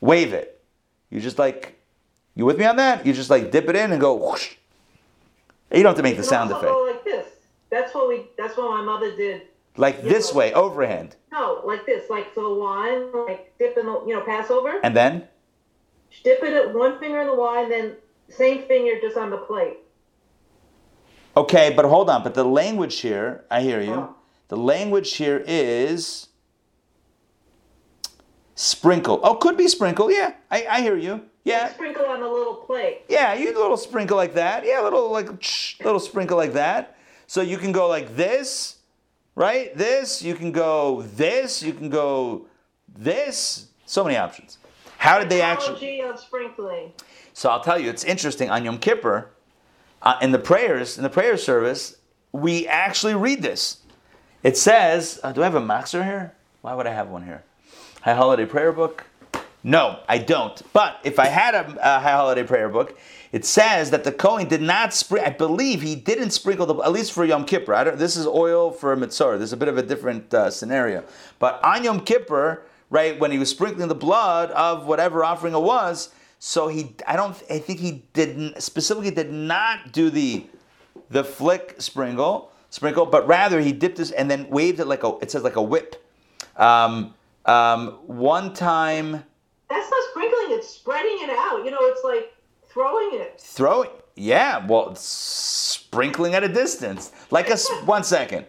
wave 0.00 0.32
it. 0.32 0.60
You 1.10 1.20
just 1.20 1.38
like 1.38 1.78
you 2.34 2.44
with 2.44 2.58
me 2.58 2.64
on 2.64 2.76
that? 2.76 3.06
You 3.06 3.12
just 3.12 3.30
like 3.30 3.50
dip 3.50 3.68
it 3.68 3.76
in 3.76 3.92
and 3.92 4.00
go 4.00 4.14
whoosh. 4.14 4.56
You 5.70 5.82
don't 5.82 5.90
have 5.90 5.96
to 5.96 6.02
make 6.02 6.16
the 6.16 6.22
sound 6.22 6.50
effect. 6.50 6.72
like 6.86 7.04
this. 7.04 7.26
That's 7.70 7.94
what 7.94 8.08
we. 8.08 8.26
That's 8.36 8.56
what 8.56 8.70
my 8.70 8.82
mother 8.82 9.14
did 9.16 9.42
like 9.76 10.02
this 10.02 10.32
know, 10.32 10.38
way, 10.38 10.52
overhand. 10.52 11.16
No, 11.30 11.62
like 11.64 11.86
this, 11.86 12.10
like 12.10 12.34
the 12.34 12.48
wine, 12.48 13.12
like 13.26 13.56
dip 13.58 13.76
in 13.78 13.86
the, 13.86 14.02
you 14.06 14.14
know, 14.14 14.22
pass 14.22 14.50
over. 14.50 14.80
And 14.82 14.96
then? 14.96 15.28
Dip 16.24 16.42
it 16.42 16.52
at 16.52 16.74
one 16.74 16.98
finger 16.98 17.20
in 17.20 17.26
the 17.26 17.34
wine, 17.34 17.70
then 17.70 17.96
same 18.28 18.62
finger 18.64 19.00
just 19.00 19.16
on 19.16 19.30
the 19.30 19.38
plate. 19.38 19.78
Okay, 21.36 21.72
but 21.74 21.86
hold 21.86 22.10
on. 22.10 22.22
But 22.22 22.34
the 22.34 22.44
language 22.44 23.00
here, 23.00 23.44
I 23.50 23.62
hear 23.62 23.80
you. 23.80 23.94
Oh. 23.94 24.16
The 24.48 24.56
language 24.58 25.14
here 25.14 25.42
is 25.46 26.28
sprinkle. 28.54 29.20
Oh, 29.22 29.34
could 29.34 29.56
be 29.56 29.68
sprinkle. 29.68 30.10
Yeah, 30.10 30.34
I, 30.50 30.66
I 30.68 30.80
hear 30.82 30.96
you. 30.96 31.22
Yeah. 31.44 31.62
Like 31.62 31.74
sprinkle 31.74 32.04
on 32.04 32.22
a 32.22 32.28
little 32.28 32.54
plate. 32.54 33.02
Yeah, 33.08 33.32
you 33.34 33.50
do 33.50 33.58
a 33.58 33.62
little 33.62 33.78
sprinkle 33.78 34.16
like 34.16 34.34
that. 34.34 34.66
Yeah, 34.66 34.82
a 34.82 34.84
little 34.84 35.10
like 35.10 35.28
little 35.82 36.00
sprinkle 36.00 36.36
like 36.36 36.52
that. 36.52 36.96
So 37.26 37.40
you 37.40 37.56
can 37.56 37.72
go 37.72 37.88
like 37.88 38.14
this 38.14 38.76
right? 39.34 39.76
This, 39.76 40.22
you 40.22 40.34
can 40.34 40.52
go 40.52 41.02
this, 41.02 41.62
you 41.62 41.72
can 41.72 41.88
go 41.88 42.46
this. 42.88 43.68
So 43.86 44.04
many 44.04 44.16
options. 44.16 44.58
How 44.98 45.18
did 45.18 45.28
they 45.28 45.42
actually? 45.42 46.00
of 46.02 46.18
sprinkling. 46.18 46.92
So 47.32 47.50
I'll 47.50 47.62
tell 47.62 47.78
you, 47.78 47.90
it's 47.90 48.04
interesting. 48.04 48.50
On 48.50 48.64
Yom 48.64 48.78
Kippur, 48.78 49.30
uh, 50.02 50.18
in 50.22 50.32
the 50.32 50.38
prayers, 50.38 50.96
in 50.96 51.02
the 51.02 51.10
prayer 51.10 51.36
service, 51.36 51.96
we 52.32 52.66
actually 52.66 53.14
read 53.14 53.42
this. 53.42 53.78
It 54.42 54.56
says, 54.56 55.20
uh, 55.22 55.32
do 55.32 55.42
I 55.42 55.44
have 55.44 55.54
a 55.54 55.60
Machzor 55.60 56.04
here? 56.04 56.34
Why 56.62 56.74
would 56.74 56.86
I 56.86 56.92
have 56.92 57.08
one 57.08 57.24
here? 57.24 57.42
High 58.02 58.14
Holiday 58.14 58.46
Prayer 58.46 58.72
Book? 58.72 59.04
No, 59.62 60.00
I 60.08 60.18
don't. 60.18 60.60
But 60.72 60.98
if 61.04 61.18
I 61.18 61.26
had 61.26 61.54
a, 61.54 61.78
a 61.80 62.00
High 62.00 62.12
Holiday 62.12 62.42
Prayer 62.42 62.68
Book, 62.68 62.98
it 63.32 63.46
says 63.46 63.90
that 63.90 64.04
the 64.04 64.12
Kohen 64.12 64.46
did 64.46 64.60
not 64.60 64.92
sprinkle, 64.92 65.32
I 65.32 65.34
believe 65.34 65.80
he 65.80 65.94
didn't 65.94 66.30
sprinkle 66.30 66.66
the, 66.66 66.74
at 66.82 66.92
least 66.92 67.12
for 67.12 67.24
Yom 67.24 67.46
Kippur. 67.46 67.96
this 67.96 68.14
is 68.14 68.26
oil 68.26 68.70
for 68.70 68.94
Mitzorah. 68.94 69.38
This 69.38 69.48
is 69.48 69.52
a 69.54 69.56
bit 69.56 69.68
of 69.68 69.78
a 69.78 69.82
different 69.82 70.32
uh, 70.34 70.50
scenario. 70.50 71.02
But 71.38 71.64
on 71.64 71.82
Yom 71.82 72.00
Kippur, 72.00 72.62
right, 72.90 73.18
when 73.18 73.30
he 73.30 73.38
was 73.38 73.48
sprinkling 73.48 73.88
the 73.88 73.94
blood 73.94 74.50
of 74.50 74.86
whatever 74.86 75.24
offering 75.24 75.54
it 75.54 75.60
was, 75.60 76.10
so 76.38 76.68
he, 76.68 76.94
I 77.06 77.16
don't, 77.16 77.34
I 77.48 77.58
think 77.58 77.80
he 77.80 78.02
didn't, 78.12 78.62
specifically 78.62 79.10
did 79.10 79.32
not 79.32 79.92
do 79.92 80.10
the, 80.10 80.44
the 81.08 81.24
flick 81.24 81.76
sprinkle, 81.78 82.52
sprinkle, 82.68 83.06
but 83.06 83.26
rather 83.26 83.60
he 83.60 83.72
dipped 83.72 83.96
this 83.96 84.10
and 84.10 84.30
then 84.30 84.50
waved 84.50 84.78
it 84.78 84.86
like 84.86 85.04
a, 85.04 85.16
it 85.22 85.30
says 85.30 85.42
like 85.42 85.56
a 85.56 85.62
whip. 85.62 86.04
Um, 86.56 87.14
um, 87.46 87.98
one 88.06 88.52
time. 88.52 89.24
That's 89.70 89.90
not 89.90 90.04
sprinkling, 90.10 90.58
it's 90.58 90.68
spreading 90.68 91.16
it 91.22 91.30
out. 91.30 91.64
You 91.64 91.70
know, 91.70 91.78
it's 91.80 92.04
like, 92.04 92.31
Throwing 92.72 93.20
it. 93.20 93.40
Throwing. 93.40 93.90
Yeah, 94.14 94.66
well, 94.66 94.94
sprinkling 94.94 96.34
at 96.34 96.44
a 96.44 96.48
distance. 96.48 97.12
Like 97.30 97.50
a 97.50 97.56
one 97.84 98.04
second. 98.04 98.46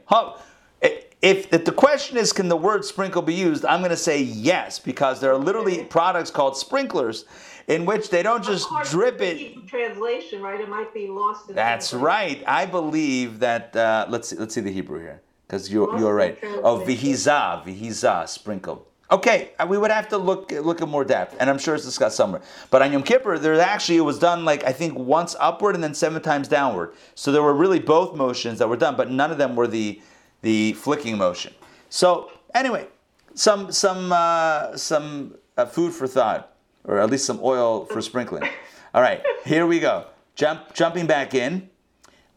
if, 0.82 1.54
if 1.54 1.66
the 1.66 1.72
question 1.72 2.18
is, 2.18 2.34
can 2.34 2.50
the 2.50 2.58
word 2.58 2.84
sprinkle 2.86 3.22
be 3.22 3.34
used? 3.34 3.66
I'm 3.66 3.80
going 3.80 3.92
to 3.92 3.98
say 3.98 4.22
yes, 4.22 4.80
because 4.80 5.20
there 5.20 5.32
are 5.32 5.38
literally 5.38 5.84
products 5.86 6.32
called 6.32 6.58
sprinklers 6.58 7.26
in 7.68 7.86
which 7.86 8.10
they 8.10 8.24
don't 8.24 8.44
just 8.44 8.68
drip 8.92 9.22
it. 9.22 9.68
Translation, 9.68 10.42
right? 10.42 10.60
It 10.60 10.70
might 10.70 10.94
be 10.94 11.08
lost. 11.08 11.50
In 11.50 11.56
That's 11.56 11.94
right. 11.94 12.44
I 12.46 12.66
believe 12.66 13.40
that. 13.40 13.76
Uh, 13.76 14.06
let's 14.10 14.30
see, 14.30 14.36
let's 14.36 14.54
see 14.54 14.62
the 14.62 14.72
Hebrew 14.72 15.00
here, 15.00 15.22
because 15.48 15.72
you're 15.72 15.98
you're 15.98 16.16
right. 16.16 16.38
Oh, 16.44 16.84
vihiza, 16.86 17.64
vihiza, 17.66 18.28
sprinkle. 18.28 18.88
Okay, 19.14 19.52
uh, 19.60 19.68
we 19.70 19.78
would 19.78 19.92
have 19.92 20.10
to 20.10 20.18
look 20.18 20.52
look 20.52 20.82
at 20.82 20.88
more 20.88 21.06
depth, 21.06 21.38
and 21.40 21.48
I'm 21.48 21.60
sure 21.60 21.76
it's 21.76 21.86
discussed 21.86 22.18
somewhere. 22.18 22.42
But 22.72 22.82
on 22.82 22.92
Yom 22.92 23.04
Kippur, 23.04 23.38
there 23.38 23.62
actually 23.62 23.98
it 23.98 24.02
was 24.02 24.18
done 24.18 24.44
like 24.44 24.64
I 24.64 24.72
think 24.72 24.98
once 24.98 25.36
upward 25.40 25.76
and 25.76 25.84
then 25.84 25.94
seven 25.94 26.20
times 26.20 26.48
downward. 26.48 26.96
So 27.14 27.32
there 27.32 27.44
were 27.44 27.54
really 27.54 27.80
both 27.80 28.16
motions 28.16 28.58
that 28.58 28.68
were 28.68 28.76
done, 28.76 28.96
but 28.96 29.12
none 29.12 29.30
of 29.30 29.38
them 29.38 29.56
were 29.56 29.68
the 29.68 30.02
the 30.42 30.74
flicking 30.74 31.16
motion. 31.16 31.54
So 31.90 32.32
anyway, 32.56 32.88
some 33.36 33.72
some 33.72 34.12
uh, 34.12 34.76
some 34.78 35.36
uh, 35.58 35.68
food 35.68 35.94
for 35.94 36.08
thought, 36.08 36.52
or 36.84 36.98
at 37.00 37.12
least 37.12 37.26
some 37.26 37.40
oil 37.44 37.86
for 37.86 38.02
sprinkling. 38.02 38.50
All 38.96 39.02
right, 39.04 39.22
here 39.46 39.68
we 39.68 39.80
go. 39.80 40.08
Jump, 40.34 40.74
jumping 40.74 41.06
back 41.06 41.36
in, 41.36 41.70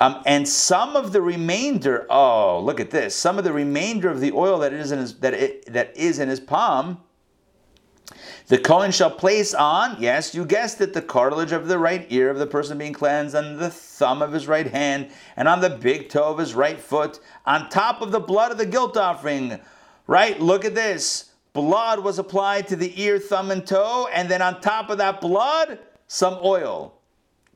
um, 0.00 0.22
and 0.26 0.48
some 0.48 0.96
of 0.96 1.12
the 1.12 1.22
remainder. 1.22 2.06
Oh, 2.10 2.60
look 2.60 2.80
at 2.80 2.90
this! 2.90 3.14
Some 3.14 3.38
of 3.38 3.44
the 3.44 3.52
remainder 3.52 4.10
of 4.10 4.20
the 4.20 4.32
oil 4.32 4.58
that 4.60 4.72
is 4.72 4.92
in 4.92 4.98
his 4.98 5.14
that 5.20 5.34
it, 5.34 5.72
that 5.72 5.96
is 5.96 6.18
in 6.18 6.28
his 6.28 6.40
palm 6.40 6.98
the 8.48 8.58
Kohen 8.58 8.92
shall 8.92 9.10
place 9.10 9.54
on, 9.54 9.96
yes, 9.98 10.32
you 10.34 10.44
guessed 10.44 10.80
it, 10.80 10.92
the 10.92 11.02
cartilage 11.02 11.50
of 11.50 11.66
the 11.66 11.78
right 11.78 12.06
ear 12.10 12.30
of 12.30 12.38
the 12.38 12.46
person 12.46 12.78
being 12.78 12.92
cleansed, 12.92 13.34
and 13.34 13.58
the 13.58 13.70
thumb 13.70 14.22
of 14.22 14.32
his 14.32 14.46
right 14.46 14.68
hand, 14.68 15.10
and 15.36 15.48
on 15.48 15.60
the 15.60 15.70
big 15.70 16.08
toe 16.08 16.30
of 16.30 16.38
his 16.38 16.54
right 16.54 16.78
foot, 16.78 17.18
on 17.44 17.68
top 17.68 18.02
of 18.02 18.12
the 18.12 18.20
blood 18.20 18.52
of 18.52 18.58
the 18.58 18.66
guilt 18.66 18.96
offering. 18.96 19.58
Right? 20.06 20.40
Look 20.40 20.64
at 20.64 20.76
this. 20.76 21.32
Blood 21.52 22.00
was 22.00 22.20
applied 22.20 22.68
to 22.68 22.76
the 22.76 23.00
ear, 23.02 23.18
thumb, 23.18 23.50
and 23.50 23.66
toe, 23.66 24.08
and 24.14 24.28
then 24.28 24.42
on 24.42 24.60
top 24.60 24.90
of 24.90 24.98
that 24.98 25.20
blood, 25.20 25.80
some 26.06 26.38
oil. 26.44 26.95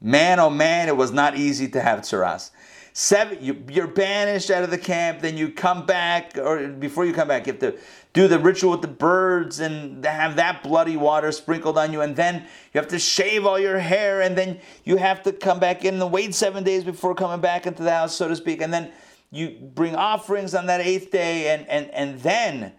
Man, 0.00 0.40
oh 0.40 0.50
man, 0.50 0.88
it 0.88 0.96
was 0.96 1.12
not 1.12 1.36
easy 1.36 1.68
to 1.68 1.80
have 1.80 2.00
tsaras. 2.00 2.50
Seven, 2.92 3.38
you, 3.40 3.62
you're 3.70 3.86
banished 3.86 4.50
out 4.50 4.64
of 4.64 4.70
the 4.70 4.78
camp, 4.78 5.20
then 5.20 5.36
you 5.36 5.50
come 5.50 5.86
back, 5.86 6.36
or 6.36 6.66
before 6.68 7.04
you 7.04 7.12
come 7.12 7.28
back, 7.28 7.46
you 7.46 7.52
have 7.52 7.60
to 7.60 7.78
do 8.12 8.26
the 8.26 8.38
ritual 8.38 8.72
with 8.72 8.82
the 8.82 8.88
birds 8.88 9.60
and 9.60 10.04
have 10.04 10.36
that 10.36 10.64
bloody 10.64 10.96
water 10.96 11.30
sprinkled 11.30 11.78
on 11.78 11.92
you, 11.92 12.00
and 12.00 12.16
then 12.16 12.42
you 12.72 12.80
have 12.80 12.88
to 12.88 12.98
shave 12.98 13.46
all 13.46 13.60
your 13.60 13.78
hair, 13.78 14.22
and 14.22 14.36
then 14.36 14.58
you 14.84 14.96
have 14.96 15.22
to 15.22 15.32
come 15.32 15.60
back 15.60 15.84
in 15.84 16.00
and 16.02 16.12
wait 16.12 16.34
seven 16.34 16.64
days 16.64 16.82
before 16.82 17.14
coming 17.14 17.40
back 17.40 17.66
into 17.66 17.84
the 17.84 17.92
house, 17.92 18.14
so 18.16 18.26
to 18.26 18.34
speak, 18.34 18.60
and 18.60 18.72
then 18.72 18.90
you 19.30 19.50
bring 19.50 19.94
offerings 19.94 20.54
on 20.54 20.66
that 20.66 20.80
eighth 20.80 21.12
day, 21.12 21.54
and 21.54 21.68
and 21.68 21.88
and 21.90 22.18
then 22.20 22.72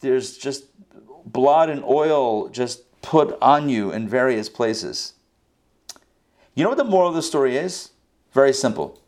there's 0.00 0.36
just 0.36 0.64
blood 1.24 1.70
and 1.70 1.82
oil 1.82 2.48
just 2.48 3.00
put 3.00 3.38
on 3.40 3.70
you 3.70 3.90
in 3.90 4.06
various 4.06 4.50
places. 4.50 5.14
You 6.56 6.64
know 6.64 6.70
what 6.70 6.78
the 6.78 6.84
moral 6.84 7.10
of 7.10 7.14
the 7.14 7.22
story 7.22 7.56
is? 7.56 7.90
Very 8.32 8.52
simple. 8.52 8.98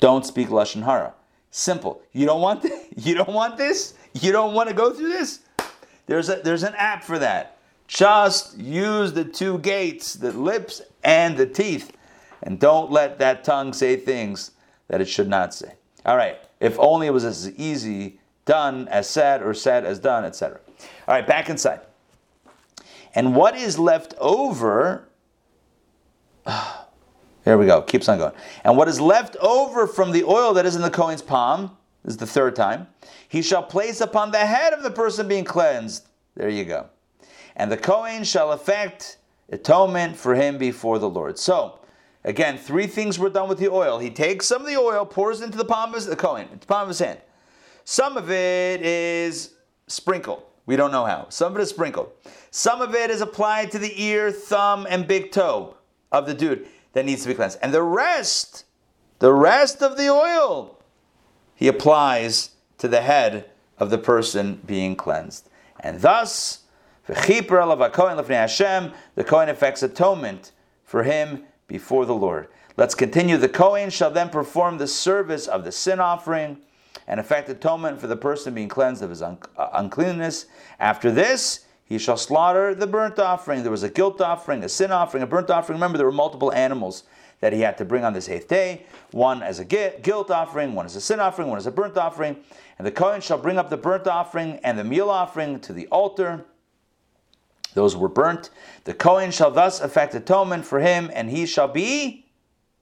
Don't 0.00 0.26
speak 0.26 0.48
lashon 0.48 0.84
hara. 0.84 1.14
Simple. 1.50 2.02
You 2.12 2.26
don't 2.26 2.42
want 2.42 2.62
this? 2.62 2.84
You 2.96 3.14
don't 3.14 3.32
want 3.32 3.56
this? 3.56 3.94
You 4.14 4.32
don't 4.32 4.54
want 4.54 4.68
to 4.68 4.74
go 4.74 4.92
through 4.92 5.10
this? 5.10 5.40
There's 6.06 6.28
a 6.28 6.36
there's 6.36 6.62
an 6.62 6.74
app 6.76 7.04
for 7.04 7.18
that. 7.18 7.58
Just 7.86 8.58
use 8.58 9.12
the 9.12 9.24
two 9.24 9.58
gates, 9.58 10.14
the 10.14 10.32
lips 10.32 10.82
and 11.04 11.36
the 11.36 11.46
teeth, 11.46 11.92
and 12.42 12.58
don't 12.58 12.90
let 12.90 13.18
that 13.20 13.44
tongue 13.44 13.72
say 13.72 13.96
things 13.96 14.52
that 14.88 15.00
it 15.00 15.08
should 15.08 15.28
not 15.28 15.54
say. 15.54 15.74
All 16.04 16.16
right. 16.16 16.38
If 16.58 16.78
only 16.78 17.06
it 17.06 17.10
was 17.10 17.24
as 17.24 17.50
easy 17.56 18.18
done 18.46 18.88
as 18.88 19.08
said 19.08 19.42
or 19.42 19.54
said 19.54 19.84
as 19.84 19.98
done, 19.98 20.24
etc. 20.24 20.58
All 21.06 21.14
right, 21.14 21.26
back 21.26 21.48
inside. 21.50 21.80
And 23.14 23.36
what 23.36 23.56
is 23.56 23.78
left 23.78 24.14
over 24.18 25.08
ah, 26.46 26.85
Here 27.46 27.56
we 27.56 27.66
go. 27.66 27.80
Keeps 27.80 28.08
on 28.08 28.18
going. 28.18 28.32
And 28.64 28.76
what 28.76 28.88
is 28.88 29.00
left 29.00 29.36
over 29.36 29.86
from 29.86 30.10
the 30.10 30.24
oil 30.24 30.52
that 30.54 30.66
is 30.66 30.74
in 30.74 30.82
the 30.82 30.90
Kohen's 30.90 31.22
palm, 31.22 31.76
this 32.02 32.14
is 32.14 32.16
the 32.16 32.26
third 32.26 32.56
time, 32.56 32.88
he 33.28 33.40
shall 33.40 33.62
place 33.62 34.00
upon 34.00 34.32
the 34.32 34.38
head 34.38 34.72
of 34.72 34.82
the 34.82 34.90
person 34.90 35.28
being 35.28 35.44
cleansed. 35.44 36.08
There 36.34 36.48
you 36.48 36.64
go. 36.64 36.88
And 37.54 37.70
the 37.70 37.76
Kohen 37.76 38.24
shall 38.24 38.50
effect 38.50 39.18
atonement 39.48 40.16
for 40.16 40.34
him 40.34 40.58
before 40.58 40.98
the 40.98 41.08
Lord. 41.08 41.38
So, 41.38 41.78
again, 42.24 42.58
three 42.58 42.88
things 42.88 43.16
were 43.16 43.30
done 43.30 43.48
with 43.48 43.58
the 43.58 43.70
oil. 43.70 44.00
He 44.00 44.10
takes 44.10 44.46
some 44.46 44.62
of 44.62 44.66
the 44.66 44.76
oil, 44.76 45.06
pours 45.06 45.40
into 45.40 45.56
the 45.56 45.64
palm 45.64 45.94
of 45.94 46.04
the 46.04 46.16
Kohen, 46.16 46.48
the 46.50 46.66
palm 46.66 46.82
of 46.82 46.88
his 46.88 46.98
hand. 46.98 47.20
Some 47.84 48.16
of 48.16 48.28
it 48.28 48.82
is 48.82 49.52
sprinkled. 49.86 50.42
We 50.66 50.74
don't 50.74 50.90
know 50.90 51.04
how. 51.04 51.28
Some 51.28 51.52
of 51.52 51.60
it 51.60 51.62
is 51.62 51.70
sprinkled. 51.70 52.10
Some 52.50 52.82
of 52.82 52.92
it 52.96 53.08
is 53.08 53.20
applied 53.20 53.70
to 53.70 53.78
the 53.78 54.02
ear, 54.02 54.32
thumb, 54.32 54.84
and 54.90 55.06
big 55.06 55.30
toe 55.30 55.76
of 56.10 56.26
the 56.26 56.34
dude 56.34 56.66
that 56.96 57.04
needs 57.04 57.20
to 57.20 57.28
be 57.28 57.34
cleansed. 57.34 57.58
And 57.60 57.74
the 57.74 57.82
rest, 57.82 58.64
the 59.18 59.30
rest 59.30 59.82
of 59.82 59.98
the 59.98 60.08
oil, 60.08 60.78
he 61.54 61.68
applies 61.68 62.52
to 62.78 62.88
the 62.88 63.02
head 63.02 63.50
of 63.76 63.90
the 63.90 63.98
person 63.98 64.62
being 64.64 64.96
cleansed. 64.96 65.50
And 65.78 66.00
thus, 66.00 66.60
the 67.06 67.14
Kohen 69.26 69.48
effects 69.50 69.82
atonement 69.82 70.52
for 70.84 71.02
him 71.02 71.44
before 71.68 72.06
the 72.06 72.14
Lord. 72.14 72.48
Let's 72.78 72.94
continue. 72.94 73.36
The 73.36 73.50
Kohen 73.50 73.90
shall 73.90 74.10
then 74.10 74.30
perform 74.30 74.78
the 74.78 74.86
service 74.86 75.46
of 75.46 75.64
the 75.64 75.72
sin 75.72 76.00
offering 76.00 76.62
and 77.06 77.20
effect 77.20 77.50
atonement 77.50 78.00
for 78.00 78.06
the 78.06 78.16
person 78.16 78.54
being 78.54 78.70
cleansed 78.70 79.02
of 79.02 79.10
his 79.10 79.20
un- 79.20 79.36
uh, 79.58 79.68
uncleanness. 79.74 80.46
After 80.80 81.10
this, 81.10 81.65
he 81.86 81.98
shall 81.98 82.16
slaughter 82.16 82.74
the 82.74 82.86
burnt 82.86 83.18
offering. 83.18 83.62
There 83.62 83.70
was 83.70 83.84
a 83.84 83.88
guilt 83.88 84.20
offering, 84.20 84.64
a 84.64 84.68
sin 84.68 84.90
offering, 84.90 85.22
a 85.22 85.26
burnt 85.26 85.50
offering. 85.50 85.76
Remember, 85.76 85.96
there 85.96 86.06
were 86.06 86.12
multiple 86.12 86.52
animals 86.52 87.04
that 87.40 87.52
he 87.52 87.60
had 87.60 87.78
to 87.78 87.84
bring 87.84 88.04
on 88.04 88.12
this 88.12 88.28
eighth 88.28 88.48
day 88.48 88.84
one 89.12 89.42
as 89.42 89.60
a 89.60 89.64
guilt 89.64 90.30
offering, 90.30 90.74
one 90.74 90.84
as 90.84 90.96
a 90.96 91.00
sin 91.00 91.20
offering, 91.20 91.48
one 91.48 91.58
as 91.58 91.66
a 91.66 91.70
burnt 91.70 91.96
offering. 91.96 92.36
And 92.78 92.86
the 92.86 92.90
Kohen 92.90 93.20
shall 93.20 93.38
bring 93.38 93.56
up 93.56 93.70
the 93.70 93.76
burnt 93.76 94.06
offering 94.06 94.58
and 94.64 94.78
the 94.78 94.84
meal 94.84 95.08
offering 95.08 95.60
to 95.60 95.72
the 95.72 95.86
altar. 95.88 96.44
Those 97.74 97.96
were 97.96 98.08
burnt. 98.08 98.50
The 98.84 98.94
Kohen 98.94 99.30
shall 99.30 99.50
thus 99.50 99.80
effect 99.80 100.14
atonement 100.14 100.64
for 100.64 100.80
him, 100.80 101.10
and 101.14 101.30
he 101.30 101.46
shall 101.46 101.68
be 101.68 102.26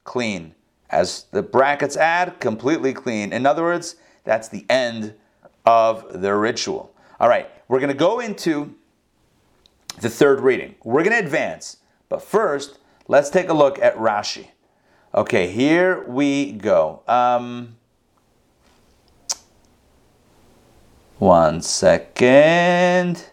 clean. 0.05 0.55
As 0.89 1.25
the 1.33 1.43
brackets 1.43 1.97
add, 1.97 2.41
completely 2.41 2.95
clean. 2.95 3.33
In 3.33 3.45
other 3.45 3.63
words, 3.63 3.97
that's 4.23 4.49
the 4.49 4.65
end 4.71 5.15
of 5.67 6.23
the 6.23 6.35
ritual. 6.35 6.95
All 7.19 7.29
right, 7.29 7.51
we're 7.69 7.81
going 7.81 7.89
to 7.89 7.95
go 7.95 8.21
into 8.21 8.75
the 10.01 10.11
third 10.11 10.41
reading. 10.41 10.75
We're 10.85 11.03
going 11.03 11.17
to 11.17 11.25
advance, 11.25 11.79
but 12.09 12.23
first, 12.23 12.79
let's 13.09 13.31
take 13.31 13.49
a 13.49 13.55
look 13.55 13.79
at 13.79 13.97
Rashi. 13.97 14.49
Okay, 15.15 15.51
here 15.51 16.05
we 16.09 16.53
go. 16.53 17.03
Um, 17.07 17.77
one 21.19 21.63
second. 21.63 23.25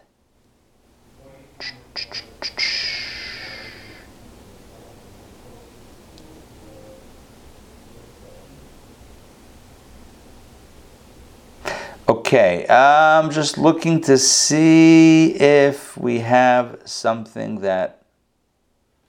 Okay, 12.32 12.66
I'm 12.66 13.30
just 13.30 13.58
looking 13.58 14.00
to 14.04 14.16
see 14.16 15.34
if 15.34 15.98
we 15.98 16.20
have 16.20 16.78
something 16.86 17.60
that. 17.60 18.06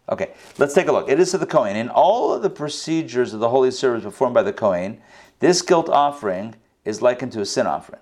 Okay, 0.09 0.33
let's 0.57 0.73
take 0.73 0.89
a 0.89 0.91
look. 0.91 1.07
It 1.07 1.21
is 1.21 1.31
to 1.31 1.37
the 1.37 1.45
Kohen. 1.45 1.77
In 1.77 1.87
all 1.87 2.33
of 2.33 2.41
the 2.41 2.49
procedures 2.49 3.33
of 3.33 3.39
the 3.39 3.47
holy 3.47 3.71
service 3.71 4.03
performed 4.03 4.33
by 4.33 4.43
the 4.43 4.51
Kohen, 4.51 5.01
this 5.39 5.61
guilt 5.61 5.87
offering 5.87 6.55
is 6.83 7.01
likened 7.01 7.31
to 7.31 7.39
a 7.39 7.45
sin 7.45 7.65
offering. 7.65 8.01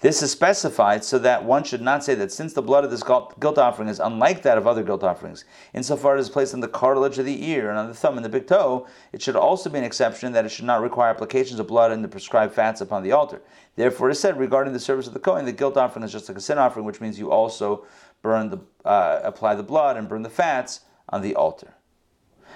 This 0.00 0.22
is 0.22 0.32
specified 0.32 1.04
so 1.04 1.18
that 1.18 1.44
one 1.44 1.62
should 1.62 1.82
not 1.82 2.02
say 2.02 2.14
that 2.14 2.32
since 2.32 2.54
the 2.54 2.62
blood 2.62 2.84
of 2.84 2.90
this 2.90 3.02
guilt 3.02 3.58
offering 3.58 3.86
is 3.86 4.00
unlike 4.00 4.40
that 4.42 4.56
of 4.56 4.66
other 4.66 4.82
guilt 4.82 5.04
offerings, 5.04 5.44
insofar 5.74 6.16
as 6.16 6.26
it 6.26 6.30
is 6.30 6.32
placed 6.32 6.54
on 6.54 6.60
the 6.60 6.68
cartilage 6.68 7.18
of 7.18 7.26
the 7.26 7.46
ear 7.46 7.68
and 7.68 7.78
on 7.78 7.86
the 7.86 7.94
thumb 7.94 8.16
and 8.16 8.24
the 8.24 8.30
big 8.30 8.46
toe, 8.46 8.86
it 9.12 9.20
should 9.20 9.36
also 9.36 9.68
be 9.68 9.76
an 9.76 9.84
exception 9.84 10.32
that 10.32 10.46
it 10.46 10.48
should 10.48 10.64
not 10.64 10.80
require 10.80 11.10
applications 11.10 11.60
of 11.60 11.66
blood 11.66 11.92
and 11.92 12.02
the 12.02 12.08
prescribed 12.08 12.54
fats 12.54 12.80
upon 12.80 13.02
the 13.02 13.12
altar. 13.12 13.42
Therefore, 13.76 14.08
it 14.08 14.12
is 14.12 14.18
said 14.18 14.38
regarding 14.38 14.72
the 14.72 14.80
service 14.80 15.06
of 15.06 15.12
the 15.12 15.20
Kohen, 15.20 15.44
the 15.44 15.52
guilt 15.52 15.76
offering 15.76 16.02
is 16.02 16.12
just 16.12 16.30
like 16.30 16.38
a 16.38 16.40
sin 16.40 16.56
offering, 16.56 16.86
which 16.86 17.02
means 17.02 17.18
you 17.18 17.30
also 17.30 17.84
burn 18.22 18.48
the, 18.48 18.60
uh, 18.86 19.20
apply 19.22 19.54
the 19.54 19.62
blood 19.62 19.98
and 19.98 20.08
burn 20.08 20.22
the 20.22 20.30
fats 20.30 20.80
on 21.10 21.20
the 21.20 21.34
altar. 21.34 21.74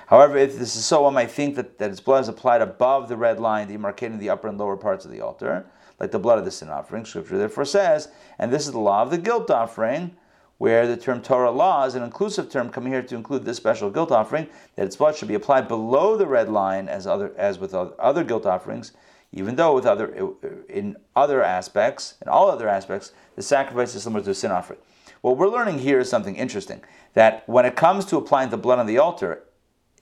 However, 0.06 0.38
if 0.38 0.58
this 0.58 0.76
is 0.76 0.84
so, 0.86 1.02
one 1.02 1.12
might 1.12 1.30
think 1.30 1.56
that, 1.56 1.76
that 1.78 1.90
its 1.90 2.00
blood 2.00 2.22
is 2.22 2.28
applied 2.28 2.62
above 2.62 3.10
the 3.10 3.18
red 3.18 3.38
line, 3.38 3.68
demarcating 3.68 4.18
the 4.18 4.30
upper 4.30 4.48
and 4.48 4.56
lower 4.56 4.78
parts 4.78 5.04
of 5.04 5.10
the 5.10 5.20
altar 5.20 5.66
like 6.00 6.10
the 6.10 6.18
blood 6.18 6.38
of 6.38 6.44
the 6.44 6.50
sin 6.50 6.68
offering. 6.68 7.04
Scripture 7.04 7.38
therefore 7.38 7.64
says, 7.64 8.08
and 8.38 8.52
this 8.52 8.66
is 8.66 8.72
the 8.72 8.80
law 8.80 9.02
of 9.02 9.10
the 9.10 9.18
guilt 9.18 9.50
offering, 9.50 10.16
where 10.58 10.86
the 10.86 10.96
term 10.96 11.20
Torah 11.20 11.50
law 11.50 11.84
is 11.84 11.94
an 11.94 12.02
inclusive 12.02 12.50
term 12.50 12.70
coming 12.70 12.92
here 12.92 13.02
to 13.02 13.16
include 13.16 13.44
this 13.44 13.56
special 13.56 13.90
guilt 13.90 14.12
offering, 14.12 14.48
that 14.76 14.86
its 14.86 14.96
blood 14.96 15.16
should 15.16 15.28
be 15.28 15.34
applied 15.34 15.66
below 15.66 16.16
the 16.16 16.26
red 16.26 16.48
line 16.48 16.88
as 16.88 17.06
other 17.06 17.32
as 17.36 17.58
with 17.58 17.74
other 17.74 18.22
guilt 18.22 18.46
offerings. 18.46 18.92
even 19.34 19.56
though 19.56 19.74
with 19.74 19.84
other 19.84 20.34
in 20.68 20.96
other 21.16 21.42
aspects, 21.42 22.14
in 22.22 22.28
all 22.28 22.48
other 22.50 22.68
aspects, 22.68 23.12
the 23.34 23.42
sacrifice 23.42 23.94
is 23.94 24.02
similar 24.04 24.24
to 24.24 24.30
a 24.30 24.34
sin 24.34 24.52
offering. 24.52 24.78
What 25.22 25.36
we're 25.36 25.48
learning 25.48 25.80
here 25.80 25.98
is 25.98 26.08
something 26.08 26.36
interesting 26.36 26.82
that 27.14 27.46
when 27.48 27.66
it 27.66 27.74
comes 27.74 28.04
to 28.06 28.16
applying 28.16 28.50
the 28.50 28.56
blood 28.56 28.78
on 28.78 28.86
the 28.86 28.98
altar, 28.98 29.42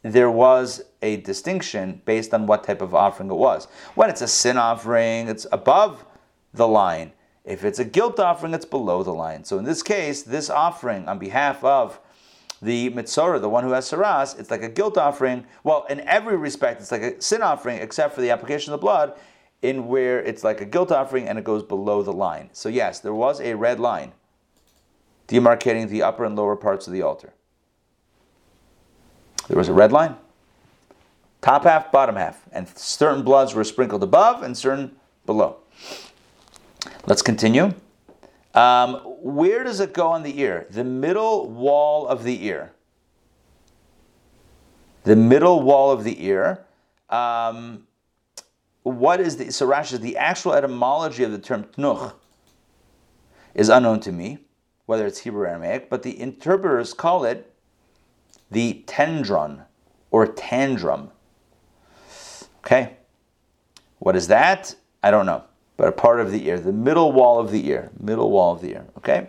there 0.03 0.31
was 0.31 0.83
a 1.01 1.17
distinction 1.19 2.03
based 2.05 2.35
on 2.35 2.47
what 2.47 2.65
type 2.65 2.83
of 2.83 2.95
offering 2.95 3.31
it 3.31 3.35
was. 3.35 3.69
When 3.95 4.11
it's 4.11 4.23
a 4.23 4.29
sin 4.29 4.59
offering, 4.59 5.29
it's 5.29 5.47
above 5.53 6.05
the 6.53 6.67
line. 6.69 7.13
If 7.45 7.65
it's 7.65 7.79
a 7.79 7.85
guilt 7.85 8.21
offering, 8.21 8.55
it's 8.55 8.65
below 8.65 9.03
the 9.03 9.13
line. 9.13 9.45
So 9.45 9.59
in 9.59 9.65
this 9.65 9.83
case, 9.83 10.23
this 10.23 10.51
offering 10.51 11.09
on 11.09 11.19
behalf 11.19 11.63
of 11.65 12.01
the 12.61 12.91
mitzora, 12.91 13.41
the 13.41 13.49
one 13.49 13.65
who 13.65 13.73
has 13.73 13.91
saras, 13.91 14.39
it's 14.39 14.51
like 14.51 14.63
a 14.63 14.69
guilt 14.69 14.97
offering. 14.97 15.45
Well, 15.65 15.85
in 15.91 16.01
every 16.01 16.37
respect, 16.37 16.81
it's 16.81 16.93
like 16.93 17.03
a 17.03 17.21
sin 17.21 17.43
offering, 17.43 17.79
except 17.79 18.15
for 18.15 18.21
the 18.21 18.31
application 18.31 18.73
of 18.73 18.81
the 18.81 18.85
blood, 18.85 19.15
in 19.63 19.89
where 19.89 20.21
it's 20.21 20.45
like 20.45 20.61
a 20.61 20.65
guilt 20.65 20.93
offering 20.93 21.29
and 21.29 21.39
it 21.39 21.45
goes 21.45 21.63
below 21.63 22.03
the 22.03 22.13
line. 22.13 22.51
So 22.53 22.69
yes, 22.69 23.01
there 23.01 23.15
was 23.15 23.41
a 23.41 23.55
red 23.55 23.81
line 23.81 24.13
demarcating 25.29 25.89
the 25.89 26.03
upper 26.03 26.25
and 26.25 26.37
lower 26.37 26.57
parts 26.57 26.87
of 26.87 26.93
the 26.93 27.03
altar. 27.03 27.33
There 29.49 29.59
was 29.59 29.69
a 29.69 29.73
red 29.73 29.93
line, 29.93 30.17
top 31.41 31.65
half, 31.65 31.91
bottom 31.91 32.17
half, 32.17 32.43
and 32.53 32.69
certain 32.77 33.23
bloods 33.23 33.55
were 33.55 33.65
sprinkled 33.65 34.03
above 34.03 34.43
and 34.43 34.57
certain 34.57 34.97
below. 35.27 35.57
Let's 37.07 37.23
continue. 37.23 37.75
Um, 38.55 38.97
where 39.23 39.65
does 39.65 39.81
it 39.81 39.93
go 39.93 40.09
on 40.09 40.23
the 40.23 40.41
ear? 40.41 40.67
The 40.71 40.85
middle 40.85 41.49
wall 41.49 42.07
of 42.07 42.25
the 42.25 42.45
ear. 42.45 42.73
The 45.05 45.17
middle 45.17 45.63
wall 45.63 45.91
of 45.91 46.05
the 46.05 46.25
ear. 46.25 46.65
Um, 47.11 47.87
what 48.83 49.21
is 49.21 49.37
the 49.37 49.51
so 49.53 49.67
Rashi 49.67 49.99
the 50.01 50.17
actual 50.17 50.55
etymology 50.55 51.25
of 51.25 51.33
the 51.33 51.39
term 51.39 51.65
tnuch 51.65 52.13
is 53.55 53.69
unknown 53.69 54.01
to 54.01 54.13
me, 54.13 54.39
whether 54.87 55.07
it's 55.07 55.21
Hebrew 55.21 55.43
or 55.43 55.49
Aramaic, 55.49 55.89
but 55.89 56.03
the 56.03 56.19
interpreters 56.19 56.95
call 56.95 57.25
it 57.25 57.52
the 58.53 58.85
tendron 58.87 59.65
or 60.11 60.27
tandrum. 60.27 61.11
Okay, 62.59 62.97
what 63.99 64.15
is 64.15 64.29
that? 64.29 64.77
I 65.03 65.11
don't 65.11 65.27
know 65.27 65.45
but 65.83 65.89
a 65.89 65.93
part 65.93 66.21
of 66.21 66.31
the 66.31 66.47
ear, 66.47 66.61
the 66.61 66.73
middle 66.73 67.11
wall 67.11 67.41
of 67.41 67.51
the 67.51 67.67
ear, 67.69 67.91
middle 67.99 68.31
wall 68.31 68.53
of 68.53 68.61
the 68.61 68.71
ear. 68.71 68.87
Okay, 68.99 69.29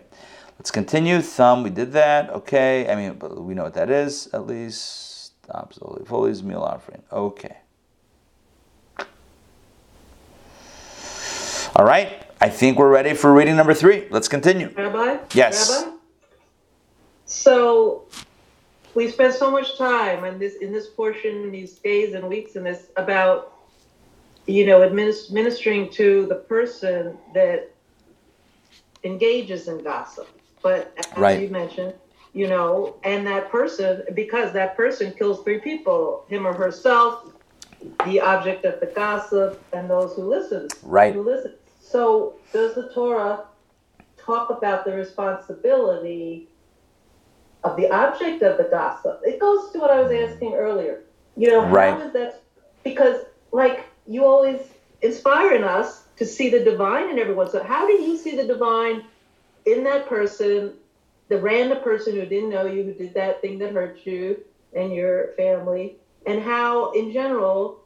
let's 0.60 0.70
continue. 0.70 1.20
Thumb, 1.20 1.64
we 1.64 1.72
did 1.72 1.94
that. 1.94 2.30
Okay, 2.30 2.88
I 2.88 2.96
mean, 2.96 3.18
we 3.44 3.56
know 3.56 3.64
what 3.64 3.74
that 3.74 3.90
is 3.90 4.28
at 4.34 4.46
least. 4.46 5.34
Absolutely, 5.52 6.06
fully 6.06 6.30
is 6.30 6.44
meal 6.44 6.62
offering. 6.62 7.02
Okay. 7.12 7.58
All 11.76 11.86
right, 11.86 12.24
I 12.40 12.50
think 12.50 12.78
we're 12.78 12.92
ready 12.92 13.16
for 13.16 13.34
reading 13.34 13.56
number 13.56 13.74
three. 13.74 14.08
Let's 14.12 14.28
continue. 14.28 14.72
Rabbi? 14.78 15.24
Yes. 15.34 15.82
Rabbi? 15.82 15.98
So 17.26 18.06
we 18.96 19.10
spend 19.10 19.34
so 19.34 19.50
much 19.50 19.78
time 19.78 20.24
in 20.26 20.40
this 20.40 20.56
in 20.56 20.72
this 20.72 20.88
portion, 20.88 21.52
these 21.52 21.74
days 21.80 22.14
and 22.14 22.28
weeks 22.28 22.56
in 22.56 22.64
this 22.64 22.88
about 22.96 23.54
you 24.46 24.66
know, 24.66 24.84
administering 24.84 25.90
to 25.92 26.26
the 26.26 26.36
person 26.36 27.18
that 27.34 27.72
engages 29.04 29.68
in 29.68 29.84
gossip. 29.84 30.28
But 30.62 30.94
as 30.98 31.18
right. 31.18 31.42
you 31.42 31.50
mentioned, 31.50 31.94
you 32.34 32.48
know, 32.48 32.96
and 33.04 33.26
that 33.28 33.50
person, 33.50 34.04
because 34.14 34.52
that 34.54 34.76
person 34.76 35.14
kills 35.14 35.44
three 35.44 35.60
people, 35.60 36.26
him 36.28 36.48
or 36.48 36.54
herself, 36.54 37.32
the 38.06 38.20
object 38.20 38.66
of 38.66 38.80
the 38.80 38.88
gossip, 38.88 39.64
and 39.74 39.90
those 39.90 40.16
who 40.16 40.24
listen. 40.24 40.68
Right. 40.82 41.14
Who 41.14 41.22
listen. 41.22 41.54
So 41.80 42.36
does 42.52 42.76
the 42.76 42.90
Torah 42.94 43.46
talk 44.18 44.50
about 44.50 44.86
the 44.86 44.94
responsibility 44.94 46.48
of 47.64 47.78
the 47.78 47.90
object 47.92 48.42
of 48.44 48.58
the 48.58 48.66
gossip? 48.66 49.22
It 49.24 49.40
goes 49.40 49.72
to 49.72 49.80
what 49.80 49.92
I 49.92 50.02
was 50.02 50.12
mm. 50.12 50.32
asking 50.32 50.54
earlier. 50.54 51.02
You 51.36 51.50
know, 51.50 51.66
right. 51.66 51.94
how 51.94 52.08
is 52.08 52.14
that? 52.14 52.42
Because, 52.84 53.22
like, 53.52 53.86
you 54.08 54.26
always 54.26 54.60
inspire 55.02 55.54
in 55.54 55.64
us 55.64 56.04
to 56.18 56.26
see 56.26 56.50
the 56.50 56.64
divine 56.64 57.10
in 57.10 57.20
everyone. 57.20 57.50
So 57.50 57.64
how 57.64 57.88
do 57.88 57.94
you 57.94 58.18
see 58.18 58.36
the 58.36 58.46
divine 58.46 59.04
in 59.66 59.84
that 59.84 60.08
person, 60.08 60.74
the 61.30 61.40
random 61.40 61.82
person 61.82 62.14
who 62.14 62.26
didn't 62.26 62.50
know 62.50 62.66
you, 62.66 62.84
who 62.84 62.94
did 62.94 63.14
that 63.14 63.42
thing 63.42 63.60
that 63.60 63.74
hurt 63.74 64.00
you 64.06 64.44
and 64.76 64.94
your 64.94 65.34
family, 65.38 65.96
and 66.26 66.42
how 66.42 66.92
in 66.92 67.12
general, 67.12 67.80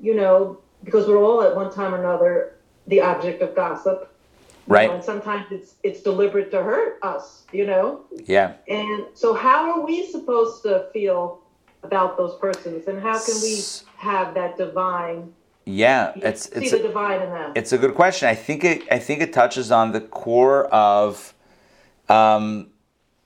you 0.00 0.14
know, 0.14 0.58
because 0.84 1.06
we're 1.06 1.22
all 1.22 1.42
at 1.42 1.54
one 1.54 1.72
time 1.72 1.94
or 1.94 1.98
another 1.98 2.54
the 2.86 3.00
object 3.00 3.42
of 3.42 3.54
gossip. 3.54 4.11
Right. 4.66 4.88
Know, 4.88 4.96
and 4.96 5.04
sometimes 5.04 5.46
it's 5.50 5.74
it's 5.82 6.02
deliberate 6.02 6.50
to 6.52 6.62
hurt 6.62 6.98
us, 7.02 7.44
you 7.52 7.66
know? 7.66 8.02
Yeah. 8.26 8.54
And 8.68 9.06
so 9.14 9.34
how 9.34 9.70
are 9.70 9.84
we 9.84 10.06
supposed 10.06 10.62
to 10.62 10.86
feel 10.92 11.40
about 11.82 12.16
those 12.16 12.38
persons 12.38 12.86
and 12.86 13.00
how 13.02 13.18
can 13.18 13.34
we 13.42 13.60
have 13.96 14.34
that 14.34 14.56
divine 14.56 15.32
yeah, 15.64 16.12
it's 16.16 16.52
see 16.52 16.60
it's 16.60 16.70
the 16.72 16.78
divide 16.78 17.22
in 17.22 17.30
them. 17.30 17.52
It's 17.54 17.72
a 17.72 17.78
good 17.78 17.94
question. 17.94 18.28
I 18.28 18.34
think 18.34 18.64
it 18.64 18.82
I 18.90 18.98
think 18.98 19.22
it 19.22 19.32
touches 19.32 19.70
on 19.70 19.92
the 19.92 20.00
core 20.00 20.66
of 20.66 21.34
um, 22.08 22.70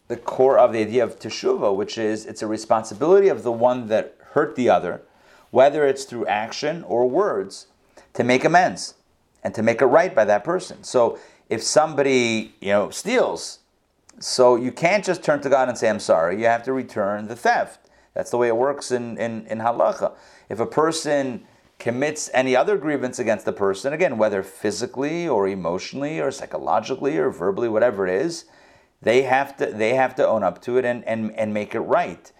the 0.09 0.16
core 0.16 0.59
of 0.59 0.72
the 0.72 0.81
idea 0.81 1.03
of 1.03 1.18
teshuva, 1.18 1.75
which 1.75 1.96
is 1.96 2.27
it's 2.27 2.42
a 2.42 2.46
responsibility 2.46 3.29
of 3.29 3.42
the 3.42 3.53
one 3.53 3.88
that 3.88 4.18
hurt 4.33 4.55
the 4.55 4.68
other, 4.68 5.01
whether 5.51 5.87
it's 5.87 6.05
through 6.05 6.27
action 6.27 6.85
or 6.85 7.09
words, 7.09 7.68
to 8.12 8.22
make 8.22 8.44
amends 8.44 8.94
and 9.46 9.54
to 9.54 9.62
make 9.62 9.80
it 9.80 9.87
right 9.87 10.12
by 10.12 10.24
that 10.24 10.42
person. 10.42 10.82
So 10.82 11.20
if 11.48 11.62
somebody 11.62 12.56
you 12.61 12.70
know 12.70 12.90
steals, 12.90 13.61
so 14.18 14.56
you 14.56 14.72
can't 14.72 15.04
just 15.04 15.22
turn 15.22 15.40
to 15.42 15.48
God 15.48 15.68
and 15.68 15.78
say 15.78 15.88
I'm 15.88 16.00
sorry. 16.00 16.40
You 16.40 16.46
have 16.46 16.64
to 16.64 16.72
return 16.72 17.28
the 17.28 17.37
theft. 17.37 17.88
That's 18.12 18.32
the 18.32 18.38
way 18.38 18.48
it 18.48 18.56
works 18.56 18.90
in 18.90 19.16
in, 19.18 19.46
in 19.46 19.59
halacha. 19.59 20.14
If 20.48 20.59
a 20.59 20.66
person 20.66 21.46
commits 21.78 22.28
any 22.35 22.56
other 22.56 22.76
grievance 22.76 23.20
against 23.20 23.44
the 23.44 23.52
person, 23.52 23.92
again, 23.92 24.18
whether 24.18 24.42
physically 24.42 25.28
or 25.28 25.46
emotionally 25.46 26.18
or 26.18 26.32
psychologically 26.32 27.16
or 27.16 27.30
verbally, 27.30 27.68
whatever 27.68 28.04
it 28.04 28.20
is, 28.20 28.46
they 29.00 29.22
have 29.22 29.56
to 29.59 29.66
they 29.66 29.94
have 29.94 30.16
to 30.16 30.26
own 30.26 30.42
up 30.42 30.61
to 30.62 30.76
it 30.76 30.85
and, 30.85 31.04
and, 31.04 31.30
and 31.38 31.54
make 31.54 31.76
it 31.76 31.80
right. 31.80 32.32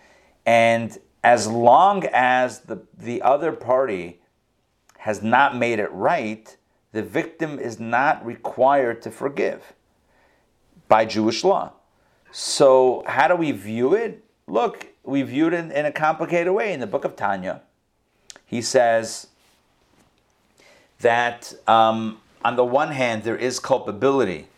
And 0.45 0.99
as 1.23 1.47
long 1.47 2.05
as 2.12 2.62
the, 2.62 2.85
the 2.99 3.23
other 3.23 3.53
party 3.53 4.21
has 4.99 5.23
not 5.23 5.57
made 5.57 5.79
it 5.79 5.92
right, 5.92 6.57
the 6.92 7.03
victim 7.03 7.59
is 7.59 7.79
not 7.79 8.25
required 8.25 9.03
to 9.03 9.11
forgive 9.11 9.72
by 10.88 11.05
Jewish 11.05 11.44
law. 11.44 11.72
So, 12.33 13.03
how 13.07 13.29
do 13.29 13.37
we 13.37 13.53
view 13.53 13.94
it? 13.94 14.25
Look, 14.46 14.87
we 15.05 15.22
view 15.22 15.49
it 15.49 15.55
in, 15.55 15.70
in 15.72 15.87
a 15.87 15.92
complicated 15.92 16.53
way. 16.53 16.72
In 16.72 16.81
the 16.81 16.87
book 16.87 17.05
of 17.05 17.16
Tanya, 17.16 17.62
he 18.44 18.61
says 18.61 19.29
that 21.01 21.55
um, 21.66 22.20
on 22.44 22.57
the 22.57 22.64
one 22.64 22.92
hand, 22.92 23.25
there 23.25 23.37
is 23.37 23.59
culpability. 23.59 24.49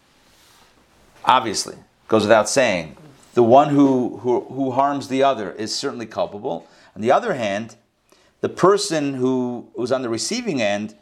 Obviously, 1.25 1.77
goes 2.07 2.23
without 2.23 2.49
saying. 2.49 2.97
The 3.35 3.43
one 3.43 3.69
who, 3.69 4.19
who, 4.19 4.41
who 4.41 4.73
harms 4.73 5.09
the 5.09 5.23
other 5.23 5.53
is 5.53 5.75
certainly 5.75 6.07
culpable. 6.07 6.67
On 6.97 7.03
the 7.03 7.13
other 7.13 7.35
hand, 7.35 7.77
the 8.41 8.49
person 8.49 9.15
who 9.15 9.69
was 9.75 9.93
on 9.93 10.03
the 10.03 10.09
receiving 10.09 10.61
end 10.61 10.97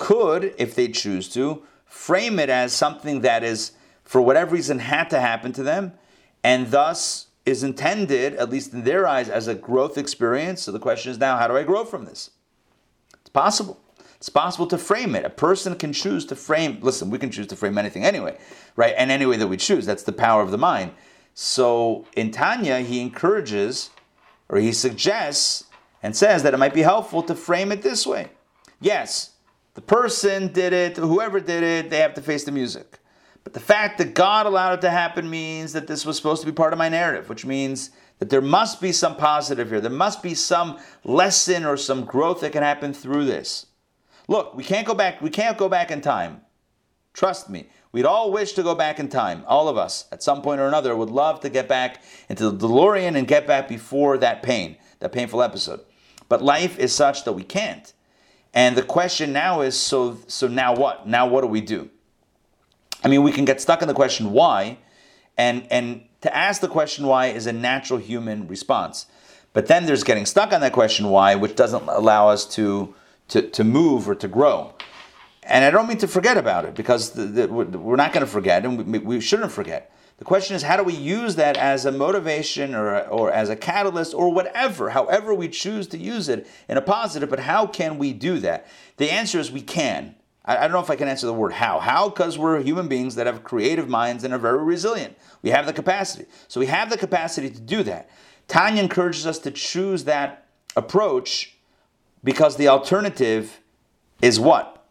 could, 0.00 0.54
if 0.58 0.74
they 0.74 0.88
choose 0.88 1.28
to, 1.28 1.62
frame 1.84 2.40
it 2.40 2.48
as 2.48 2.72
something 2.72 3.20
that 3.20 3.44
is, 3.44 3.72
for 4.02 4.20
whatever 4.20 4.54
reason, 4.54 4.80
had 4.80 5.10
to 5.10 5.20
happen 5.20 5.52
to 5.52 5.62
them, 5.62 5.92
and 6.42 6.70
thus 6.70 7.26
is 7.44 7.62
intended, 7.62 8.34
at 8.34 8.50
least 8.50 8.72
in 8.72 8.84
their 8.84 9.06
eyes, 9.06 9.28
as 9.28 9.46
a 9.46 9.54
growth 9.54 9.98
experience. 9.98 10.62
So 10.62 10.72
the 10.72 10.78
question 10.78 11.12
is 11.12 11.18
now, 11.18 11.36
how 11.36 11.46
do 11.46 11.56
I 11.56 11.62
grow 11.62 11.84
from 11.84 12.06
this? 12.06 12.30
It's 13.20 13.30
possible. 13.30 13.78
It's 14.16 14.30
possible 14.30 14.66
to 14.68 14.78
frame 14.78 15.14
it. 15.14 15.24
A 15.24 15.30
person 15.30 15.76
can 15.76 15.92
choose 15.92 16.24
to 16.26 16.36
frame, 16.36 16.78
listen, 16.80 17.10
we 17.10 17.18
can 17.18 17.30
choose 17.30 17.46
to 17.48 17.56
frame 17.56 17.76
anything 17.76 18.04
anyway, 18.04 18.38
right? 18.76 18.94
And 18.96 19.10
any 19.10 19.26
way 19.26 19.36
that 19.36 19.48
we 19.48 19.56
choose. 19.56 19.86
That's 19.86 20.02
the 20.02 20.12
power 20.12 20.42
of 20.42 20.50
the 20.50 20.58
mind. 20.58 20.92
So 21.34 22.06
in 22.16 22.30
Tanya, 22.30 22.80
he 22.80 23.00
encourages 23.00 23.90
or 24.48 24.58
he 24.58 24.72
suggests 24.72 25.64
and 26.02 26.16
says 26.16 26.42
that 26.42 26.54
it 26.54 26.58
might 26.58 26.74
be 26.74 26.82
helpful 26.82 27.22
to 27.24 27.34
frame 27.34 27.70
it 27.70 27.82
this 27.82 28.06
way. 28.06 28.30
Yes, 28.80 29.32
the 29.80 29.86
person 29.86 30.52
did 30.52 30.74
it, 30.74 30.98
whoever 30.98 31.40
did 31.40 31.62
it, 31.62 31.88
they 31.88 32.00
have 32.00 32.12
to 32.12 32.20
face 32.20 32.44
the 32.44 32.52
music. 32.52 32.98
But 33.44 33.54
the 33.54 33.60
fact 33.60 33.96
that 33.96 34.12
God 34.12 34.44
allowed 34.44 34.74
it 34.74 34.80
to 34.82 34.90
happen 34.90 35.30
means 35.30 35.72
that 35.72 35.86
this 35.86 36.04
was 36.04 36.18
supposed 36.18 36.42
to 36.42 36.46
be 36.46 36.52
part 36.52 36.74
of 36.74 36.78
my 36.78 36.90
narrative, 36.90 37.30
which 37.30 37.46
means 37.46 37.90
that 38.18 38.28
there 38.28 38.42
must 38.42 38.82
be 38.82 38.92
some 38.92 39.16
positive 39.16 39.70
here. 39.70 39.80
There 39.80 39.90
must 39.90 40.22
be 40.22 40.34
some 40.34 40.78
lesson 41.02 41.64
or 41.64 41.78
some 41.78 42.04
growth 42.04 42.42
that 42.42 42.52
can 42.52 42.62
happen 42.62 42.92
through 42.92 43.24
this. 43.24 43.66
Look, 44.28 44.54
we 44.54 44.64
can't 44.64 44.86
go 44.86 44.92
back, 44.92 45.22
we 45.22 45.30
can't 45.30 45.56
go 45.56 45.70
back 45.70 45.90
in 45.90 46.02
time. 46.02 46.42
Trust 47.14 47.48
me. 47.48 47.66
We'd 47.90 48.04
all 48.04 48.30
wish 48.30 48.52
to 48.52 48.62
go 48.62 48.74
back 48.74 49.00
in 49.00 49.08
time. 49.08 49.44
All 49.46 49.66
of 49.66 49.78
us, 49.78 50.04
at 50.12 50.22
some 50.22 50.42
point 50.42 50.60
or 50.60 50.68
another, 50.68 50.94
would 50.94 51.08
love 51.08 51.40
to 51.40 51.48
get 51.48 51.68
back 51.68 52.02
into 52.28 52.50
the 52.50 52.68
DeLorean 52.68 53.16
and 53.16 53.26
get 53.26 53.46
back 53.46 53.66
before 53.66 54.18
that 54.18 54.42
pain, 54.42 54.76
that 54.98 55.12
painful 55.12 55.42
episode. 55.42 55.80
But 56.28 56.42
life 56.42 56.78
is 56.78 56.92
such 56.92 57.24
that 57.24 57.32
we 57.32 57.44
can't. 57.44 57.94
And 58.52 58.76
the 58.76 58.82
question 58.82 59.32
now 59.32 59.60
is 59.60 59.78
so 59.78 60.18
so 60.26 60.48
now 60.48 60.74
what? 60.74 61.06
Now 61.06 61.26
what 61.26 61.42
do 61.42 61.46
we 61.46 61.60
do? 61.60 61.90
I 63.04 63.08
mean, 63.08 63.22
we 63.22 63.32
can 63.32 63.44
get 63.44 63.60
stuck 63.60 63.82
in 63.82 63.88
the 63.88 63.94
question 63.94 64.32
why, 64.32 64.78
and 65.38 65.66
and 65.70 66.02
to 66.22 66.36
ask 66.36 66.60
the 66.60 66.68
question 66.68 67.06
why 67.06 67.26
is 67.26 67.46
a 67.46 67.52
natural 67.52 67.98
human 67.98 68.48
response. 68.48 69.06
But 69.52 69.66
then 69.66 69.86
there's 69.86 70.04
getting 70.04 70.26
stuck 70.26 70.52
on 70.52 70.60
that 70.60 70.72
question 70.72 71.08
why, 71.08 71.34
which 71.34 71.56
doesn't 71.56 71.86
allow 71.88 72.28
us 72.28 72.44
to 72.54 72.94
to, 73.28 73.42
to 73.42 73.64
move 73.64 74.08
or 74.08 74.14
to 74.16 74.28
grow. 74.28 74.74
And 75.42 75.64
I 75.64 75.70
don't 75.70 75.88
mean 75.88 75.98
to 75.98 76.08
forget 76.08 76.36
about 76.36 76.64
it 76.64 76.74
because 76.74 77.12
the, 77.12 77.24
the, 77.24 77.48
we're 77.48 77.96
not 77.96 78.12
going 78.12 78.24
to 78.24 78.30
forget, 78.30 78.64
and 78.64 78.92
we, 78.92 78.98
we 78.98 79.20
shouldn't 79.20 79.52
forget. 79.52 79.92
The 80.20 80.26
question 80.26 80.54
is, 80.54 80.62
how 80.62 80.76
do 80.76 80.84
we 80.84 80.92
use 80.94 81.36
that 81.36 81.56
as 81.56 81.86
a 81.86 81.90
motivation 81.90 82.74
or, 82.74 83.00
or 83.08 83.32
as 83.32 83.48
a 83.48 83.56
catalyst 83.56 84.12
or 84.12 84.30
whatever, 84.30 84.90
however 84.90 85.32
we 85.32 85.48
choose 85.48 85.86
to 85.88 85.98
use 85.98 86.28
it 86.28 86.46
in 86.68 86.76
a 86.76 86.82
positive, 86.82 87.30
but 87.30 87.40
how 87.40 87.66
can 87.66 87.96
we 87.96 88.12
do 88.12 88.38
that? 88.40 88.66
The 88.98 89.10
answer 89.10 89.40
is 89.40 89.50
we 89.50 89.62
can. 89.62 90.14
I, 90.44 90.58
I 90.58 90.60
don't 90.60 90.72
know 90.72 90.80
if 90.80 90.90
I 90.90 90.96
can 90.96 91.08
answer 91.08 91.26
the 91.26 91.32
word 91.32 91.54
how. 91.54 91.80
How? 91.80 92.10
Because 92.10 92.36
we're 92.36 92.60
human 92.60 92.86
beings 92.86 93.14
that 93.14 93.26
have 93.26 93.42
creative 93.44 93.88
minds 93.88 94.22
and 94.22 94.34
are 94.34 94.38
very 94.38 94.62
resilient. 94.62 95.16
We 95.40 95.48
have 95.50 95.64
the 95.64 95.72
capacity. 95.72 96.26
So 96.48 96.60
we 96.60 96.66
have 96.66 96.90
the 96.90 96.98
capacity 96.98 97.48
to 97.48 97.60
do 97.60 97.82
that. 97.84 98.10
Tanya 98.46 98.82
encourages 98.82 99.26
us 99.26 99.38
to 99.38 99.50
choose 99.50 100.04
that 100.04 100.48
approach 100.76 101.56
because 102.22 102.58
the 102.58 102.68
alternative 102.68 103.58
is 104.20 104.38
what? 104.38 104.84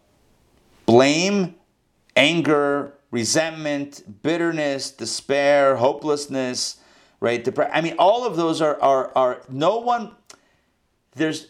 Blame, 0.88 1.54
anger, 2.15 2.96
resentment, 3.12 4.22
bitterness, 4.22 4.91
despair, 4.91 5.76
hopelessness, 5.76 6.78
right? 7.19 7.43
Depre- 7.43 7.69
I 7.74 7.82
mean, 7.82 7.95
all 7.98 8.26
of 8.26 8.36
those 8.36 8.62
are, 8.62 8.80
are, 8.82 9.12
are 9.15 9.41
no 9.50 9.80
one, 9.80 10.12
there's, 11.15 11.48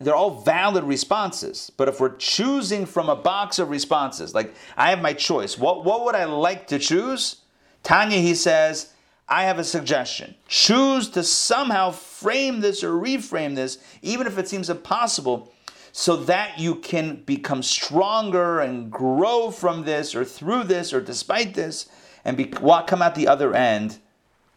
they're 0.00 0.14
all 0.14 0.42
valid 0.42 0.84
responses. 0.84 1.70
But 1.76 1.88
if 1.88 2.00
we're 2.00 2.16
choosing 2.16 2.86
from 2.86 3.08
a 3.08 3.16
box 3.16 3.58
of 3.58 3.70
responses, 3.70 4.34
like 4.34 4.54
I 4.76 4.90
have 4.90 5.00
my 5.00 5.12
choice, 5.12 5.58
what, 5.58 5.84
what 5.84 6.04
would 6.04 6.14
I 6.14 6.24
like 6.24 6.68
to 6.68 6.78
choose? 6.78 7.36
Tanya, 7.82 8.18
he 8.18 8.34
says, 8.34 8.92
I 9.28 9.44
have 9.44 9.58
a 9.58 9.64
suggestion. 9.64 10.34
Choose 10.46 11.10
to 11.10 11.22
somehow 11.22 11.90
frame 11.90 12.60
this 12.60 12.82
or 12.82 12.92
reframe 12.92 13.54
this, 13.54 13.78
even 14.02 14.26
if 14.26 14.38
it 14.38 14.48
seems 14.48 14.70
impossible, 14.70 15.52
so 15.98 16.14
that 16.14 16.60
you 16.60 16.76
can 16.76 17.16
become 17.26 17.60
stronger 17.60 18.60
and 18.60 18.88
grow 18.88 19.50
from 19.50 19.82
this 19.82 20.14
or 20.14 20.24
through 20.24 20.62
this 20.62 20.92
or 20.92 21.00
despite 21.00 21.54
this 21.54 21.88
and 22.24 22.36
be, 22.36 22.44
come 22.44 23.02
out 23.02 23.16
the 23.16 23.26
other 23.26 23.52
end 23.52 23.98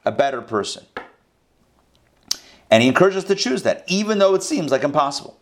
a 0.06 0.12
better 0.12 0.40
person. 0.40 0.86
And 2.70 2.84
he 2.84 2.88
encourages 2.88 3.24
us 3.24 3.28
to 3.28 3.34
choose 3.34 3.64
that, 3.64 3.84
even 3.88 4.20
though 4.20 4.36
it 4.36 4.44
seems 4.44 4.70
like 4.70 4.84
impossible. 4.84 5.40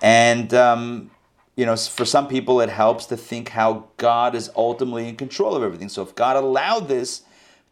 And, 0.00 0.54
um, 0.54 1.10
you 1.56 1.66
know, 1.66 1.76
for 1.76 2.06
some 2.06 2.26
people, 2.26 2.62
it 2.62 2.70
helps 2.70 3.04
to 3.06 3.16
think 3.18 3.50
how 3.50 3.88
God 3.98 4.34
is 4.34 4.50
ultimately 4.56 5.10
in 5.10 5.16
control 5.16 5.54
of 5.54 5.62
everything. 5.62 5.90
So 5.90 6.00
if 6.00 6.14
God 6.14 6.36
allowed 6.36 6.88
this 6.88 7.20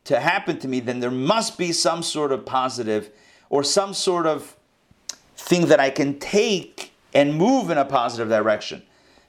to 0.04 0.20
happen 0.20 0.58
to 0.58 0.68
me, 0.68 0.80
then 0.80 1.00
there 1.00 1.10
must 1.10 1.56
be 1.56 1.72
some 1.72 2.02
sort 2.02 2.32
of 2.32 2.44
positive 2.44 3.10
or 3.48 3.64
some 3.64 3.94
sort 3.94 4.26
of 4.26 4.58
thing 5.36 5.68
that 5.68 5.80
I 5.80 5.88
can 5.88 6.18
take 6.18 6.89
and 7.14 7.34
move 7.34 7.70
in 7.70 7.78
a 7.78 7.84
positive 7.84 8.28
direction. 8.28 8.82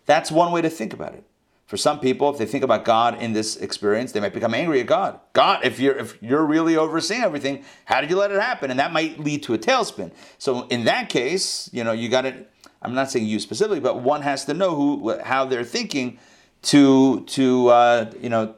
That's 0.06 0.32
one 0.32 0.52
way 0.52 0.62
to 0.62 0.70
think 0.70 0.94
about 0.94 1.14
it. 1.14 1.24
For 1.68 1.78
some 1.78 2.02
people, 2.02 2.30
if 2.30 2.38
they 2.38 2.46
think 2.46 2.66
about 2.66 2.84
God 2.84 3.22
in 3.22 3.32
this 3.32 3.56
experience, 3.56 4.12
they 4.12 4.20
might 4.20 4.34
become 4.34 4.54
angry 4.54 4.82
at 4.82 4.88
God. 4.88 5.22
God, 5.32 5.64
if 5.64 5.80
you're 5.80 5.96
if 5.96 6.22
you're 6.22 6.46
really 6.46 6.76
overseeing 6.76 7.22
everything, 7.22 7.64
how 7.86 8.02
did 8.02 8.10
you 8.10 8.18
let 8.18 8.30
it 8.30 8.42
happen? 8.42 8.72
And 8.72 8.80
that 8.80 8.92
might 8.92 9.20
lead 9.20 9.44
to 9.44 9.54
a 9.54 9.58
tailspin. 9.58 10.12
So 10.38 10.68
in 10.68 10.84
that 10.84 11.08
case, 11.08 11.70
you 11.72 11.86
know, 11.86 11.94
you 11.94 12.10
got 12.10 12.24
to. 12.24 12.46
I'm 12.82 12.94
not 12.94 13.10
saying 13.10 13.26
you 13.26 13.40
specifically, 13.40 13.80
but 13.80 14.02
one 14.02 14.22
has 14.22 14.44
to 14.46 14.54
know 14.54 14.76
who 14.76 15.18
how 15.20 15.46
they're 15.46 15.64
thinking 15.64 16.20
to 16.64 17.22
to 17.28 17.68
uh, 17.70 18.12
you 18.20 18.28
know 18.28 18.56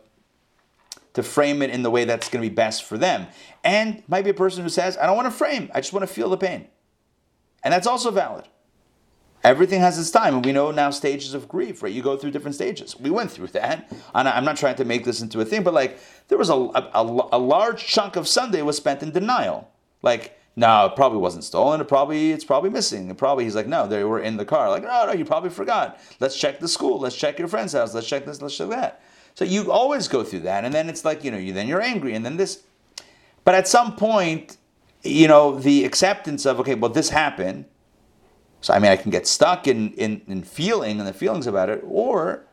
to 1.14 1.24
frame 1.24 1.62
it 1.62 1.70
in 1.70 1.84
the 1.84 1.92
way 1.92 2.06
that's 2.06 2.30
going 2.30 2.44
to 2.44 2.50
be 2.50 2.54
best 2.54 2.84
for 2.84 2.98
them. 2.98 3.28
And 3.64 4.04
might 4.08 4.24
be 4.24 4.32
a 4.32 4.34
person 4.34 4.64
who 4.64 4.70
says, 4.70 4.98
I 4.98 5.06
don't 5.06 5.16
want 5.16 5.28
to 5.28 5.32
frame, 5.32 5.70
I 5.74 5.82
just 5.82 5.94
want 5.94 6.08
to 6.08 6.14
feel 6.14 6.30
the 6.30 6.38
pain. 6.38 6.68
And 7.64 7.72
that's 7.72 7.88
also 7.88 8.12
valid. 8.12 8.48
Everything 9.44 9.82
has 9.82 10.00
its 10.00 10.10
time, 10.10 10.36
and 10.36 10.46
we 10.46 10.54
know 10.54 10.72
now 10.72 10.90
stages 10.90 11.34
of 11.34 11.50
grief, 11.50 11.84
right? 11.84 11.92
You 11.92 12.02
go 12.02 12.16
through 12.16 12.32
different 12.32 12.56
stages. 12.56 12.98
We 12.98 13.10
went 13.10 13.30
through 13.30 13.48
that. 13.48 13.92
And 14.16 14.30
I'm 14.30 14.46
not 14.46 14.56
trying 14.56 14.76
to 14.76 14.86
make 14.86 15.04
this 15.04 15.22
into 15.22 15.42
a 15.42 15.46
thing, 15.46 15.64
but 15.64 15.74
like 15.74 16.00
there 16.30 16.38
was 16.38 16.50
a, 16.50 16.54
a, 16.54 17.30
a 17.34 17.38
large 17.38 17.86
chunk 17.86 18.16
of 18.16 18.26
Sunday 18.28 18.62
was 18.62 18.78
spent 18.78 19.04
in 19.04 19.12
denial. 19.12 19.70
Like, 20.02 20.40
no, 20.56 20.86
it 20.86 20.96
probably 20.96 21.18
wasn't 21.18 21.44
stolen. 21.44 21.82
It 21.82 21.90
probably 21.90 22.32
it's 22.32 22.46
probably 22.46 22.70
missing. 22.70 23.10
It 23.10 23.18
probably 23.18 23.44
he's 23.44 23.56
like, 23.56 23.68
no, 23.68 23.86
they 23.86 24.06
were 24.06 24.22
in 24.22 24.38
the 24.38 24.46
car. 24.46 24.70
Like, 24.70 24.84
no, 24.84 25.08
no, 25.08 25.12
you 25.12 25.26
probably 25.26 25.50
forgot. 25.50 26.00
Let's 26.22 26.40
check 26.40 26.60
the 26.62 26.68
school. 26.70 27.00
Let's 27.00 27.16
check 27.16 27.38
your 27.38 27.50
friend's 27.50 27.74
house. 27.74 27.94
Let's 27.94 28.08
check 28.08 28.26
this. 28.26 28.42
Let's 28.42 28.56
check 28.56 28.70
that. 28.70 29.02
So 29.36 29.44
you 29.44 29.72
always 29.72 30.08
go 30.08 30.24
through 30.24 30.42
that, 30.42 30.64
and 30.64 30.74
then 30.74 30.88
it's 30.88 31.04
like 31.04 31.24
you 31.24 31.32
know, 31.32 31.38
you 31.38 31.52
then 31.52 31.68
you're 31.68 31.82
angry, 31.82 32.14
and 32.14 32.26
then 32.26 32.38
this. 32.38 32.64
But 33.44 33.56
at 33.56 33.68
some 33.68 33.98
point, 33.98 34.58
you 35.02 35.28
know, 35.28 35.60
the 35.60 35.84
acceptance 35.84 36.46
of 36.46 36.62
okay, 36.62 36.76
well, 36.76 36.92
this 36.92 37.10
happened 37.10 37.66
so 38.64 38.74
I 38.74 38.80
mean, 38.80 38.92
I 38.92 38.96
can 38.96 39.12
get 39.12 39.28
stuck 39.28 39.68
in, 39.68 39.92
in, 39.96 40.22
in 40.26 40.42
feeling 40.42 40.98
and 40.98 41.08
the 41.08 41.14
feelings 41.14 41.48
about 41.48 41.68
it, 41.68 41.84
or 41.86 42.46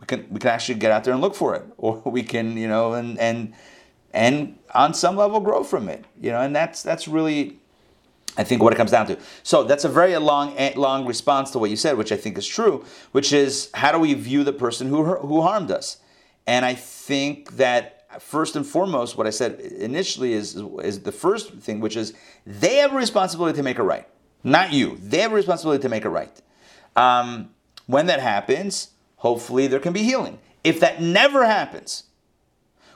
we 0.00 0.04
can 0.04 0.26
we 0.28 0.40
can 0.40 0.50
actually 0.50 0.74
get 0.74 0.90
out 0.90 1.04
there 1.04 1.12
and 1.14 1.22
look 1.22 1.36
for 1.36 1.54
it, 1.54 1.64
or 1.78 2.02
we 2.04 2.24
can 2.24 2.56
you 2.56 2.66
know 2.66 2.94
and 2.94 3.16
and 3.20 3.54
and 4.12 4.58
on 4.74 4.94
some 4.94 5.16
level 5.16 5.38
grow 5.38 5.62
from 5.62 5.88
it, 5.88 6.04
you 6.20 6.32
know, 6.32 6.40
and 6.40 6.54
that's 6.54 6.82
that's 6.82 7.08
really. 7.08 7.60
I 8.36 8.42
think 8.42 8.64
what 8.64 8.72
it 8.72 8.76
comes 8.76 8.90
down 8.90 9.06
to. 9.06 9.18
So 9.44 9.62
that's 9.62 9.84
a 9.84 9.88
very 9.88 10.16
long, 10.16 10.58
eh, 10.58 10.72
long 10.74 11.06
response 11.06 11.52
to 11.52 11.60
what 11.60 11.70
you 11.70 11.76
said, 11.76 11.96
which 11.96 12.10
I 12.10 12.16
think 12.16 12.36
is 12.36 12.44
true. 12.44 12.84
Which 13.12 13.32
is 13.32 13.70
how 13.74 13.92
do 13.92 14.00
we 14.00 14.12
view 14.14 14.42
the 14.42 14.52
person 14.52 14.88
who 14.88 15.04
who 15.04 15.40
harmed 15.42 15.70
us? 15.70 15.98
And 16.44 16.64
I 16.64 16.74
think 16.74 17.58
that 17.58 18.06
first 18.20 18.56
and 18.56 18.66
foremost, 18.66 19.16
what 19.16 19.28
I 19.28 19.30
said 19.30 19.60
initially 19.60 20.32
is 20.32 20.56
is 20.82 21.02
the 21.04 21.12
first 21.12 21.52
thing, 21.58 21.78
which 21.78 21.96
is 21.96 22.12
they 22.44 22.78
have 22.78 22.92
a 22.92 22.96
responsibility 22.96 23.56
to 23.56 23.62
make 23.62 23.78
it 23.78 23.84
right 23.84 24.08
not 24.44 24.72
you. 24.72 24.98
They 25.02 25.18
have 25.18 25.32
a 25.32 25.34
responsibility 25.34 25.82
to 25.82 25.88
make 25.88 26.04
it 26.04 26.10
right. 26.10 26.40
Um, 26.94 27.50
when 27.86 28.06
that 28.06 28.20
happens, 28.20 28.90
hopefully 29.16 29.66
there 29.66 29.80
can 29.80 29.92
be 29.92 30.02
healing. 30.02 30.38
If 30.62 30.80
that 30.80 31.00
never 31.00 31.44
happens, 31.44 32.04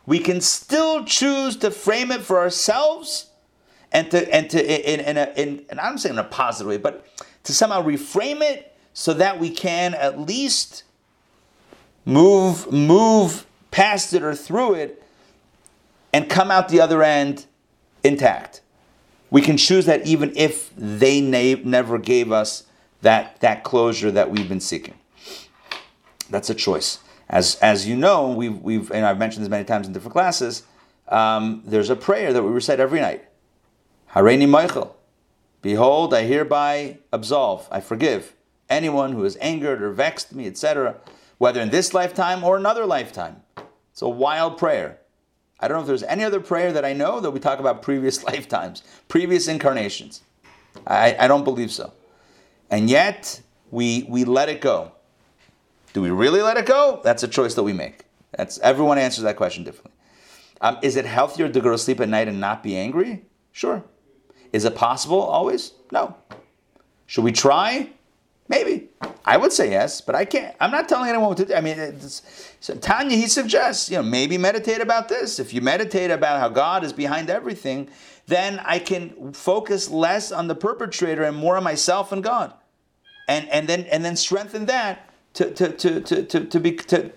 we 0.07 0.19
can 0.19 0.41
still 0.41 1.05
choose 1.05 1.57
to 1.57 1.71
frame 1.71 2.13
it 2.13 2.23
for 2.23 2.39
ourselves 2.39 3.31
and 3.93 4.11
to 4.11 4.35
and 4.35 4.49
to 4.51 4.93
in, 4.93 5.01
in, 5.01 5.17
a, 5.17 5.33
in 5.37 5.65
and 5.71 5.81
I'm 5.81 5.99
saying 5.99 6.15
in 6.15 6.19
a 6.19 6.25
positive 6.25 6.69
way, 6.69 6.77
but 6.77 7.07
to 7.45 7.53
somehow 7.53 7.83
reframe 7.83 8.41
it 8.41 8.77
so 8.93 9.15
that 9.15 9.39
we 9.39 9.51
can 9.51 9.95
at 9.95 10.21
least 10.21 10.85
move 12.05 12.71
move 12.73 13.47
past 13.71 14.15
it 14.15 14.23
or 14.23 14.35
through 14.35 14.75
it 14.75 15.03
and 16.13 16.29
come 16.29 16.51
out 16.51 16.69
the 16.69 16.81
other 16.81 17.03
end 17.03 17.47
intact. 18.03 18.63
We 19.31 19.43
can 19.43 19.57
choose 19.57 19.87
that 19.87 20.07
even 20.07 20.33
if 20.37 20.71
they 20.77 21.21
na- 21.21 21.61
never 21.65 21.99
gave 21.99 22.33
us 22.33 22.65
that, 23.03 23.41
that 23.41 23.65
closure 23.65 24.11
that 24.11 24.31
we've 24.31 24.49
been 24.49 24.61
seeking. 24.61 24.95
That's 26.31 26.51
a 26.51 26.55
choice. 26.55 26.99
As, 27.29 27.57
as 27.57 27.87
you 27.87 27.97
know, 27.97 28.31
we've, 28.31 28.59
we've, 28.61 28.91
and 28.91 29.05
I've 29.05 29.19
mentioned 29.19 29.45
this 29.45 29.51
many 29.51 29.65
times 29.65 29.87
in 29.87 29.93
different 29.93 30.15
classes, 30.15 30.63
um, 31.09 31.63
there's 31.65 31.91
a 31.91 31.97
prayer 31.97 32.33
that 32.33 32.43
we 32.43 32.51
recite 32.51 32.81
every 32.81 33.01
night. 33.01 33.25
Hareini 34.13 34.49
Mochel. 34.49 34.93
Behold, 35.61 36.15
I 36.15 36.23
hereby 36.23 36.99
absolve, 37.13 37.69
I 37.71 37.81
forgive 37.81 38.35
anyone 38.69 39.13
who 39.13 39.25
has 39.25 39.37
angered 39.41 39.83
or 39.83 39.91
vexed 39.91 40.35
me, 40.35 40.47
etc., 40.47 40.97
whether 41.39 41.61
in 41.61 41.71
this 41.71 41.95
lifetime 41.95 42.45
or 42.45 42.57
another 42.57 42.87
lifetime. 42.87 43.43
It's 43.93 44.03
a 44.03 44.09
wild 44.09 44.59
prayer. 44.59 44.98
I 45.61 45.69
don't 45.69 45.77
know 45.77 45.81
if 45.83 45.87
there's 45.87 46.03
any 46.05 46.25
other 46.25 46.41
prayer 46.41 46.73
that 46.73 46.85
I 46.85 46.93
know 46.93 47.21
that 47.21 47.31
we 47.31 47.41
talk 47.41 47.59
about 47.59 47.83
previous 47.83 48.23
lifetimes, 48.33 48.83
previous 49.09 49.49
incarnations. 49.49 50.23
I, 50.87 51.17
I 51.19 51.29
don't 51.29 51.45
believe 51.45 51.73
so. 51.73 51.93
And 52.71 52.89
yet, 52.89 53.41
we, 53.71 54.07
we 54.09 54.25
let 54.25 54.49
it 54.49 54.61
go. 54.61 54.93
Do 55.93 56.03
we 56.03 56.11
really 56.11 56.43
let 56.43 56.57
it 56.57 56.67
go? 56.67 57.01
That's 57.03 57.23
a 57.23 57.29
choice 57.29 57.55
that 57.55 57.63
we 57.63 57.73
make. 57.73 58.05
That's 58.37 58.59
everyone 58.59 58.99
answers 58.99 59.25
that 59.25 59.37
question 59.37 59.65
differently. 59.65 59.93
Um, 60.61 60.79
is 60.83 60.97
it 60.97 61.07
healthier 61.07 61.49
to 61.49 61.61
go 61.61 61.71
to 61.71 61.79
sleep 61.79 62.01
at 62.01 62.09
night 62.09 62.29
and 62.29 62.41
not 62.41 62.63
be 62.63 62.77
angry? 62.77 63.25
Sure. 63.53 63.83
Is 64.53 64.65
it 64.65 64.75
possible 64.75 65.21
always? 65.21 65.73
No. 65.93 66.17
Should 67.07 67.25
we 67.25 67.33
try? 67.33 67.91
I 69.29 69.37
would 69.37 69.53
say 69.53 69.71
yes, 69.71 70.01
but 70.01 70.15
I 70.15 70.25
can't. 70.25 70.57
I'm 70.59 70.71
not 70.71 70.89
telling 70.89 71.11
anyone 71.11 71.29
what 71.29 71.37
to 71.37 71.45
do. 71.45 71.55
I 71.55 71.61
mean, 71.61 72.01
so 72.01 72.75
Tanya, 72.77 73.15
he 73.15 73.27
suggests, 73.27 73.91
you 73.91 73.99
know, 73.99 74.03
maybe 74.03 74.39
meditate 74.39 74.81
about 74.81 75.11
this. 75.11 75.39
If 75.39 75.53
you 75.53 75.61
meditate 75.61 76.11
about 76.11 76.41
how 76.41 76.49
God 76.49 76.83
is 76.83 76.95
behind 76.95 77.29
everything, 77.29 77.91
then 78.27 78.59
I 78.65 78.79
can 78.79 79.35
focus 79.35 79.91
less 79.91 80.33
on 80.33 80.49
the 80.49 80.55
perpetrator 80.55 81.25
and 81.25 81.37
more 81.37 81.59
on 81.59 81.63
myself 81.63 82.11
and 82.11 82.25
God. 82.25 82.55
And, 83.29 83.47
and 83.51 83.69
then 83.69 83.83
and 83.93 84.03
then 84.03 84.17
strengthen 84.17 84.65
that 84.65 85.11
to, 85.35 85.51
to, 85.51 85.73
to, 85.73 86.01
to, 86.01 86.23
to, 86.23 86.45
to 86.47 86.61
be 86.61 86.73
to, 86.77 87.13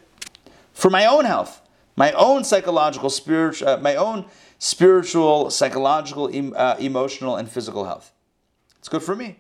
for 0.74 0.90
my 0.90 1.06
own 1.06 1.24
health, 1.24 1.62
my 1.96 2.12
own 2.12 2.44
psychological, 2.44 3.10
spiritual, 3.10 3.70
uh, 3.70 3.78
my 3.78 3.96
own 3.96 4.26
spiritual, 4.60 5.50
psychological, 5.50 6.30
uh, 6.58 6.76
emotional, 6.78 7.38
and 7.38 7.50
physical 7.50 7.86
health. 7.86 8.12
It's 8.80 8.90
good 8.90 9.02
for 9.02 9.16
me. 9.16 9.40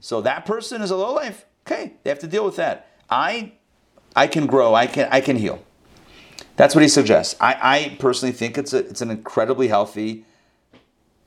So 0.00 0.22
that 0.22 0.46
person 0.46 0.80
is 0.80 0.90
a 0.90 0.96
low 0.96 1.12
life. 1.12 1.44
Okay, 1.66 1.94
they 2.02 2.10
have 2.10 2.18
to 2.20 2.26
deal 2.26 2.44
with 2.44 2.56
that. 2.56 2.88
I, 3.08 3.52
I 4.16 4.26
can 4.26 4.46
grow. 4.46 4.74
I 4.74 4.86
can 4.86 5.08
I 5.10 5.20
can 5.20 5.36
heal. 5.36 5.62
That's 6.56 6.74
what 6.74 6.82
he 6.82 6.88
suggests. 6.88 7.36
I, 7.40 7.56
I 7.60 7.96
personally 7.98 8.32
think 8.32 8.58
it's 8.58 8.72
a, 8.72 8.78
it's 8.78 9.00
an 9.00 9.10
incredibly 9.10 9.68
healthy 9.68 10.26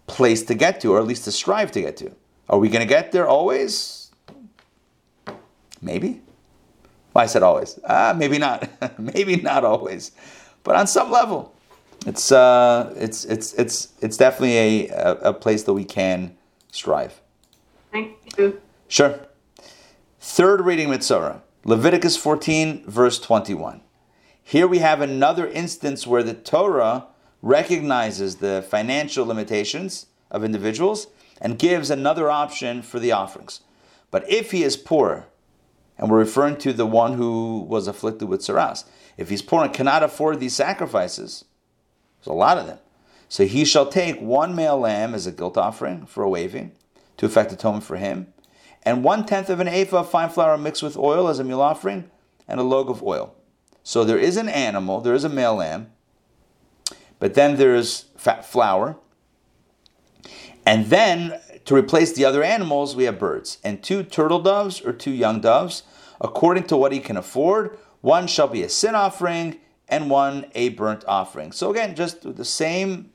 place 0.06 0.43
to 0.43 0.54
get 0.54 0.80
to, 0.82 0.93
or 0.93 1.00
at 1.00 1.08
least 1.08 1.24
to 1.26 1.32
strive 1.32 1.72
to 1.72 1.82
get 1.82 1.98
to. 1.98 2.12
Are 2.50 2.60
we 2.60 2.69
going 2.69 2.82
to 2.82 2.88
get 2.88 3.12
there 3.12 3.28
always? 3.28 4.12
Maybe. 5.82 6.22
Well, 7.13 7.24
I 7.24 7.28
said 7.28 7.43
always. 7.43 7.80
Ah, 7.88 8.13
maybe 8.15 8.38
not. 8.38 8.69
maybe 9.00 9.38
not 9.38 9.63
always, 9.63 10.12
but 10.63 10.76
on 10.76 10.88
some 10.88 11.12
level, 11.12 11.56
it's 12.06 12.32
uh, 12.32 12.93
it's 12.98 13.26
it's 13.26 13.54
it's 13.54 13.93
it's 14.02 14.17
definitely 14.17 14.89
a, 14.89 14.89
a, 14.89 15.12
a 15.30 15.34
place 15.34 15.63
that 15.63 15.74
we 15.74 15.86
can 15.86 16.36
strive. 16.72 17.22
Thank 17.91 18.17
you. 18.38 18.62
Sure. 18.88 19.19
Third 20.26 20.62
reading 20.62 20.88
Mitzorah, 20.88 21.42
Leviticus 21.66 22.16
14, 22.16 22.86
verse 22.88 23.20
21. 23.20 23.82
Here 24.42 24.66
we 24.66 24.78
have 24.78 25.02
another 25.02 25.46
instance 25.46 26.08
where 26.08 26.24
the 26.24 26.34
Torah 26.34 27.08
recognizes 27.42 28.38
the 28.38 28.66
financial 28.68 29.26
limitations 29.26 30.06
of 30.32 30.46
individuals 30.46 31.08
and 31.42 31.60
gives 31.60 31.90
another 31.90 32.32
option 32.32 32.82
for 32.82 33.00
the 33.00 33.12
offerings. 33.12 33.60
But 34.12 34.28
if 34.32 34.52
he 34.52 34.64
is 34.64 34.78
poor, 34.78 35.28
and 35.98 36.10
we're 36.10 36.20
referring 36.20 36.56
to 36.60 36.72
the 36.72 36.88
one 36.88 37.16
who 37.16 37.60
was 37.60 37.90
afflicted 37.90 38.30
with 38.30 38.40
saras, 38.40 38.86
if 39.18 39.30
he's 39.30 39.42
poor 39.42 39.66
and 39.66 39.74
cannot 39.74 40.04
afford 40.04 40.40
these 40.40 40.56
sacrifices, 40.56 41.44
there's 42.20 42.34
a 42.34 42.34
lot 42.34 42.58
of 42.58 42.66
them. 42.66 42.80
So 43.28 43.46
he 43.46 43.66
shall 43.66 43.88
take 43.88 44.22
one 44.22 44.56
male 44.56 44.80
lamb 44.80 45.14
as 45.14 45.28
a 45.28 45.34
guilt 45.34 45.58
offering 45.58 46.06
for 46.06 46.24
a 46.24 46.30
waving 46.30 46.72
to 47.18 47.26
effect 47.26 47.52
atonement 47.52 47.84
for 47.84 47.98
him, 47.98 48.33
and 48.84 49.04
one 49.04 49.26
tenth 49.26 49.50
of 49.50 49.60
an 49.60 49.67
ephah 49.67 50.00
of 50.00 50.10
fine 50.10 50.30
flour 50.30 50.58
mixed 50.58 50.84
with 50.84 50.98
oil 50.98 51.28
as 51.28 51.39
a 51.39 51.43
meal 51.43 51.62
offering, 51.62 52.10
and 52.48 52.60
a 52.60 52.63
log 52.63 52.89
of 52.89 53.02
oil. 53.02 53.34
So 53.84 54.04
there 54.04 54.17
is 54.17 54.38
an 54.38 54.50
animal, 54.50 55.02
there 55.02 55.13
is 55.13 55.24
a 55.24 55.30
male 55.30 55.56
lamb, 55.56 55.91
but 57.19 57.34
then 57.34 57.58
there's 57.58 58.06
fat 58.17 58.46
flour. 58.46 58.98
And 60.65 60.88
then 60.88 61.39
to 61.65 61.76
replace 61.76 62.13
the 62.13 62.26
other 62.26 62.43
animals, 62.43 62.96
we 62.96 63.04
have 63.06 63.19
birds 63.19 63.58
and 63.63 63.84
two 63.84 64.04
turtle 64.04 64.39
doves 64.39 64.82
or 64.82 64.93
two 64.93 65.12
young 65.12 65.41
doves, 65.41 65.84
according 66.22 66.65
to 66.65 66.78
what 66.78 66.91
he 66.91 67.00
can 67.00 67.17
afford. 67.17 67.78
One 68.02 68.28
shall 68.28 68.48
be 68.48 68.63
a 68.63 68.69
sin 68.69 68.96
offering 68.96 69.60
and 69.88 70.10
one 70.10 70.46
a 70.56 70.69
burnt 70.69 71.04
offering. 71.08 71.52
So 71.52 71.72
again, 71.72 71.96
just 71.96 72.36
the 72.36 72.46
same 72.46 73.12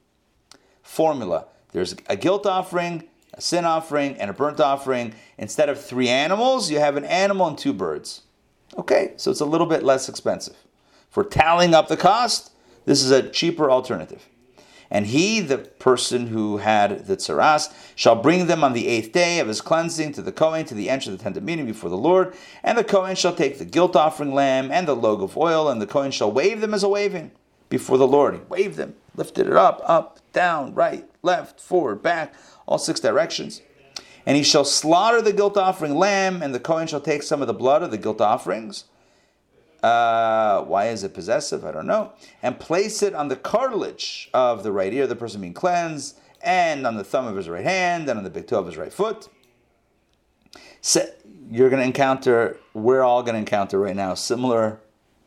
formula. 0.82 1.46
There's 1.72 1.94
a 2.06 2.16
guilt 2.16 2.46
offering, 2.46 3.04
a 3.38 3.40
sin 3.40 3.64
offering, 3.64 4.16
and 4.16 4.30
a 4.30 4.34
burnt 4.34 4.60
offering. 4.60 5.14
Instead 5.38 5.68
of 5.68 5.82
three 5.82 6.08
animals, 6.08 6.70
you 6.70 6.80
have 6.80 6.96
an 6.96 7.04
animal 7.04 7.46
and 7.46 7.56
two 7.56 7.72
birds. 7.72 8.22
Okay, 8.76 9.14
so 9.16 9.30
it's 9.30 9.40
a 9.40 9.46
little 9.46 9.66
bit 9.66 9.82
less 9.82 10.08
expensive. 10.08 10.56
For 11.08 11.24
tallying 11.24 11.72
up 11.72 11.88
the 11.88 11.96
cost, 11.96 12.52
this 12.84 13.02
is 13.02 13.10
a 13.10 13.28
cheaper 13.28 13.70
alternative. 13.70 14.26
And 14.90 15.06
he, 15.06 15.40
the 15.40 15.58
person 15.58 16.28
who 16.28 16.58
had 16.58 17.06
the 17.06 17.16
tsaras, 17.16 17.72
shall 17.94 18.16
bring 18.16 18.46
them 18.46 18.64
on 18.64 18.72
the 18.72 18.88
eighth 18.88 19.12
day 19.12 19.38
of 19.38 19.48
his 19.48 19.60
cleansing 19.60 20.12
to 20.12 20.22
the 20.22 20.32
Kohen 20.32 20.64
to 20.66 20.74
the 20.74 20.88
entrance 20.88 21.14
of 21.14 21.18
the 21.18 21.24
tent 21.24 21.36
of 21.36 21.42
meeting 21.42 21.66
before 21.66 21.90
the 21.90 21.96
Lord. 21.96 22.34
And 22.62 22.76
the 22.76 22.84
Kohen 22.84 23.14
shall 23.14 23.34
take 23.34 23.58
the 23.58 23.64
guilt 23.64 23.94
offering 23.94 24.34
lamb 24.34 24.70
and 24.70 24.88
the 24.88 24.96
log 24.96 25.22
of 25.22 25.36
oil, 25.36 25.68
and 25.68 25.80
the 25.80 25.86
Kohen 25.86 26.10
shall 26.10 26.32
wave 26.32 26.60
them 26.60 26.72
as 26.74 26.82
a 26.82 26.88
waving 26.88 27.30
before 27.68 27.98
the 27.98 28.06
Lord. 28.06 28.34
He 28.34 28.40
waved 28.48 28.76
them, 28.76 28.94
lifted 29.14 29.46
it 29.46 29.52
up, 29.52 29.82
up, 29.84 30.20
down, 30.32 30.74
right, 30.74 31.04
left, 31.22 31.60
forward, 31.60 32.02
back, 32.02 32.34
all 32.68 32.78
six 32.78 33.00
directions. 33.00 33.62
And 34.26 34.36
he 34.36 34.42
shall 34.42 34.64
slaughter 34.64 35.22
the 35.22 35.32
guilt 35.32 35.56
offering 35.56 35.96
lamb, 35.96 36.42
and 36.42 36.54
the 36.54 36.60
Kohen 36.60 36.86
shall 36.86 37.00
take 37.00 37.22
some 37.22 37.40
of 37.40 37.48
the 37.48 37.54
blood 37.54 37.82
of 37.82 37.90
the 37.90 37.96
guilt 37.96 38.20
offerings. 38.20 38.84
Uh, 39.82 40.62
why 40.64 40.88
is 40.88 41.02
it 41.02 41.14
possessive? 41.14 41.64
I 41.64 41.72
don't 41.72 41.86
know. 41.86 42.12
And 42.42 42.60
place 42.60 43.02
it 43.02 43.14
on 43.14 43.28
the 43.28 43.36
cartilage 43.36 44.28
of 44.34 44.64
the 44.64 44.70
right 44.70 44.92
ear, 44.92 45.06
the 45.06 45.16
person 45.16 45.40
being 45.40 45.54
cleansed, 45.54 46.20
and 46.42 46.86
on 46.86 46.96
the 46.96 47.04
thumb 47.04 47.26
of 47.26 47.36
his 47.36 47.48
right 47.48 47.64
hand, 47.64 48.08
and 48.08 48.18
on 48.18 48.24
the 48.24 48.30
big 48.30 48.46
toe 48.46 48.58
of 48.58 48.66
his 48.66 48.76
right 48.76 48.92
foot. 48.92 49.28
So 50.82 51.06
you're 51.50 51.70
going 51.70 51.80
to 51.80 51.86
encounter, 51.86 52.58
we're 52.74 53.02
all 53.02 53.22
going 53.22 53.32
to 53.34 53.38
encounter 53.38 53.78
right 53.78 53.96
now 53.96 54.12
similar 54.12 54.78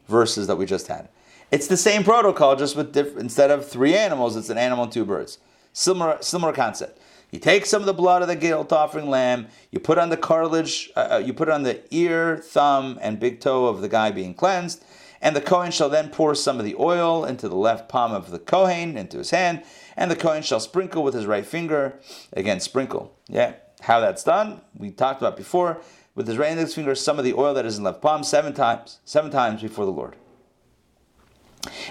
verses 0.08 0.46
that 0.46 0.58
we 0.58 0.68
just 0.68 0.88
had. 0.88 1.10
It's 1.50 1.68
the 1.68 1.76
same 1.78 2.04
protocol, 2.04 2.56
just 2.56 2.76
with 2.76 2.94
different, 2.94 3.22
instead 3.22 3.50
of 3.50 3.68
three 3.68 3.96
animals, 3.96 4.36
it's 4.36 4.50
an 4.50 4.60
animal 4.60 4.84
and 4.84 4.94
two 4.94 5.06
birds. 5.06 5.40
Similar, 5.74 6.18
similar 6.22 6.54
concept. 6.54 7.00
You 7.32 7.40
take 7.40 7.66
some 7.66 7.82
of 7.82 7.86
the 7.86 7.94
blood 7.94 8.22
of 8.22 8.28
the 8.28 8.36
guilt 8.36 8.74
offering 8.74 9.10
lamb, 9.10 9.48
you 9.72 9.80
put 9.80 9.98
on 9.98 10.10
the 10.10 10.18
cartilage, 10.18 10.92
uh, 10.98 11.08
uh, 11.14 11.18
you 11.18 11.34
put 11.34 11.48
on 11.48 11.64
the 11.64 11.82
ear, 11.90 12.38
thumb, 12.38 13.00
and 13.02 13.22
big 13.22 13.40
toe 13.40 13.68
of 13.68 13.80
the 13.80 13.88
guy 13.88 14.12
being 14.12 14.34
cleansed, 14.34 14.84
and 15.22 15.34
the 15.34 15.42
Kohen 15.42 15.72
shall 15.72 15.88
then 15.88 16.10
pour 16.10 16.36
some 16.36 16.60
of 16.60 16.66
the 16.66 16.76
oil 16.78 17.24
into 17.24 17.48
the 17.48 17.56
left 17.56 17.88
palm 17.88 18.12
of 18.12 18.32
the 18.32 18.40
Kohen, 18.40 18.98
into 18.98 19.18
his 19.18 19.30
hand, 19.30 19.64
and 19.96 20.12
the 20.12 20.16
Kohen 20.18 20.44
shall 20.44 20.60
sprinkle 20.60 21.04
with 21.04 21.14
his 21.14 21.26
right 21.26 21.46
finger. 21.46 22.00
Again, 22.34 22.60
sprinkle. 22.60 23.16
Yeah, 23.30 23.54
how 23.80 24.02
that's 24.02 24.26
done, 24.26 24.60
we 24.76 24.92
talked 24.92 25.22
about 25.22 25.38
before. 25.38 25.82
With 26.16 26.28
his 26.28 26.38
right 26.38 26.52
index 26.52 26.74
finger, 26.74 26.94
some 26.96 27.18
of 27.18 27.24
the 27.24 27.34
oil 27.34 27.54
that 27.54 27.66
is 27.66 27.78
in 27.78 27.86
left 27.86 28.02
palm 28.02 28.26
seven 28.26 28.54
times, 28.54 29.00
seven 29.06 29.32
times 29.32 29.62
before 29.62 29.86
the 29.86 29.92
Lord. 29.92 30.18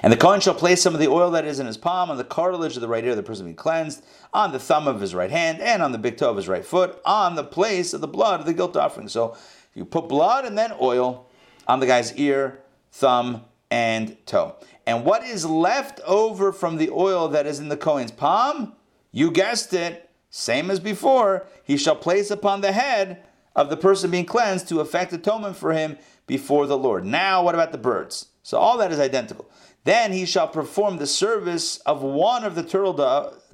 And 0.03 0.13
the 0.13 0.17
Kohen 0.17 0.41
shall 0.41 0.55
place 0.55 0.83
some 0.83 0.95
of 0.95 1.01
the 1.01 1.09
oil 1.09 1.31
that 1.31 1.45
is 1.45 1.61
in 1.61 1.67
his 1.67 1.77
palm 1.77 2.11
on 2.11 2.17
the 2.17 2.25
cartilage 2.25 2.75
of 2.77 2.81
the 2.81 2.89
right 2.89 3.05
ear 3.05 3.11
of 3.11 3.17
the 3.17 3.23
person 3.23 3.47
being 3.47 3.57
cleansed, 3.57 4.05
on 4.33 4.53
the 4.53 4.59
thumb 4.59 4.89
of 4.89 5.01
his 5.01 5.15
right 5.15 5.31
hand, 5.31 5.61
and 5.61 5.83
on 5.83 5.93
the 5.93 5.99
big 5.99 6.17
toe 6.17 6.31
of 6.31 6.37
his 6.37 6.49
right 6.49 6.65
foot, 6.65 7.01
on 7.05 7.35
the 7.35 7.45
place 7.45 7.93
of 7.95 8.01
the 8.01 8.09
blood 8.09 8.41
of 8.41 8.47
the 8.47 8.53
guilt 8.53 8.77
offering. 8.77 9.09
So 9.09 9.37
you 9.75 9.85
put 9.85 10.09
blood 10.09 10.45
and 10.45 10.59
then 10.59 10.73
oil 10.81 11.27
on 11.69 11.81
the 11.81 11.87
guy's 11.87 12.15
ear, 12.17 12.61
thumb, 12.91 13.45
and 13.71 14.17
toe. 14.27 14.57
And 14.87 15.05
what 15.05 15.23
is 15.23 15.47
left 15.47 16.01
over 16.05 16.53
from 16.53 16.77
the 16.77 16.91
oil 16.91 17.29
that 17.29 17.47
is 17.47 17.61
in 17.61 17.69
the 17.69 17.77
Kohen's 17.77 18.11
palm? 18.11 18.75
You 19.13 19.31
guessed 19.31 19.73
it, 19.73 20.11
same 20.31 20.71
as 20.71 20.81
before, 20.81 21.47
he 21.63 21.77
shall 21.77 21.97
place 21.97 22.31
upon 22.31 22.61
the 22.61 22.73
head 22.73 23.23
of 23.55 23.71
the 23.71 23.77
person 23.77 24.11
being 24.11 24.27
cleansed 24.27 24.69
to 24.69 24.81
effect 24.81 25.13
atonement 25.13 25.57
for 25.57 25.73
him 25.73 25.99
before 26.27 26.67
the 26.67 26.79
Lord. 26.79 27.05
Now, 27.05 27.45
what 27.45 27.55
about 27.55 27.73
the 27.73 27.79
birds? 27.79 28.30
So 28.43 28.59
all 28.59 28.79
that 28.79 28.93
is 28.93 28.99
identical. 28.99 29.51
Then 29.85 30.13
he 30.13 30.27
shall 30.27 30.49
perform 30.49 30.99
the 30.99 31.07
service 31.07 31.79
of 31.79 32.03
one 32.03 32.45
of 32.45 32.55
the 32.55 32.63
turtle, 32.63 32.95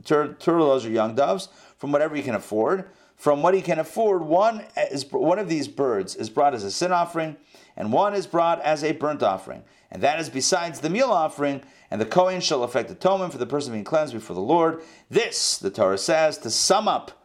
tur- 0.04 0.34
turtle 0.38 0.68
doves 0.68 0.84
or 0.84 0.90
young 0.90 1.14
doves 1.14 1.48
from 1.78 1.92
whatever 1.92 2.16
he 2.16 2.22
can 2.22 2.34
afford. 2.34 2.90
From 3.16 3.42
what 3.42 3.54
he 3.54 3.62
can 3.62 3.78
afford, 3.78 4.22
one 4.22 4.64
is 4.90 5.10
one 5.10 5.38
of 5.38 5.48
these 5.48 5.68
birds 5.68 6.14
is 6.14 6.28
brought 6.28 6.54
as 6.54 6.64
a 6.64 6.70
sin 6.70 6.92
offering, 6.92 7.36
and 7.74 7.90
one 7.90 8.14
is 8.14 8.26
brought 8.26 8.60
as 8.60 8.84
a 8.84 8.92
burnt 8.92 9.22
offering, 9.22 9.62
and 9.90 10.02
that 10.02 10.20
is 10.20 10.28
besides 10.28 10.80
the 10.80 10.90
meal 10.90 11.10
offering. 11.10 11.62
And 11.90 12.00
the 12.00 12.06
Kohen 12.06 12.40
shall 12.40 12.64
effect 12.64 12.90
atonement 12.90 13.32
for 13.32 13.38
the 13.38 13.46
person 13.46 13.72
being 13.72 13.84
cleansed 13.84 14.12
before 14.12 14.34
the 14.34 14.42
Lord. 14.42 14.82
This, 15.08 15.56
the 15.56 15.70
Torah 15.70 15.96
says, 15.96 16.36
to 16.38 16.50
sum 16.50 16.88
up, 16.88 17.24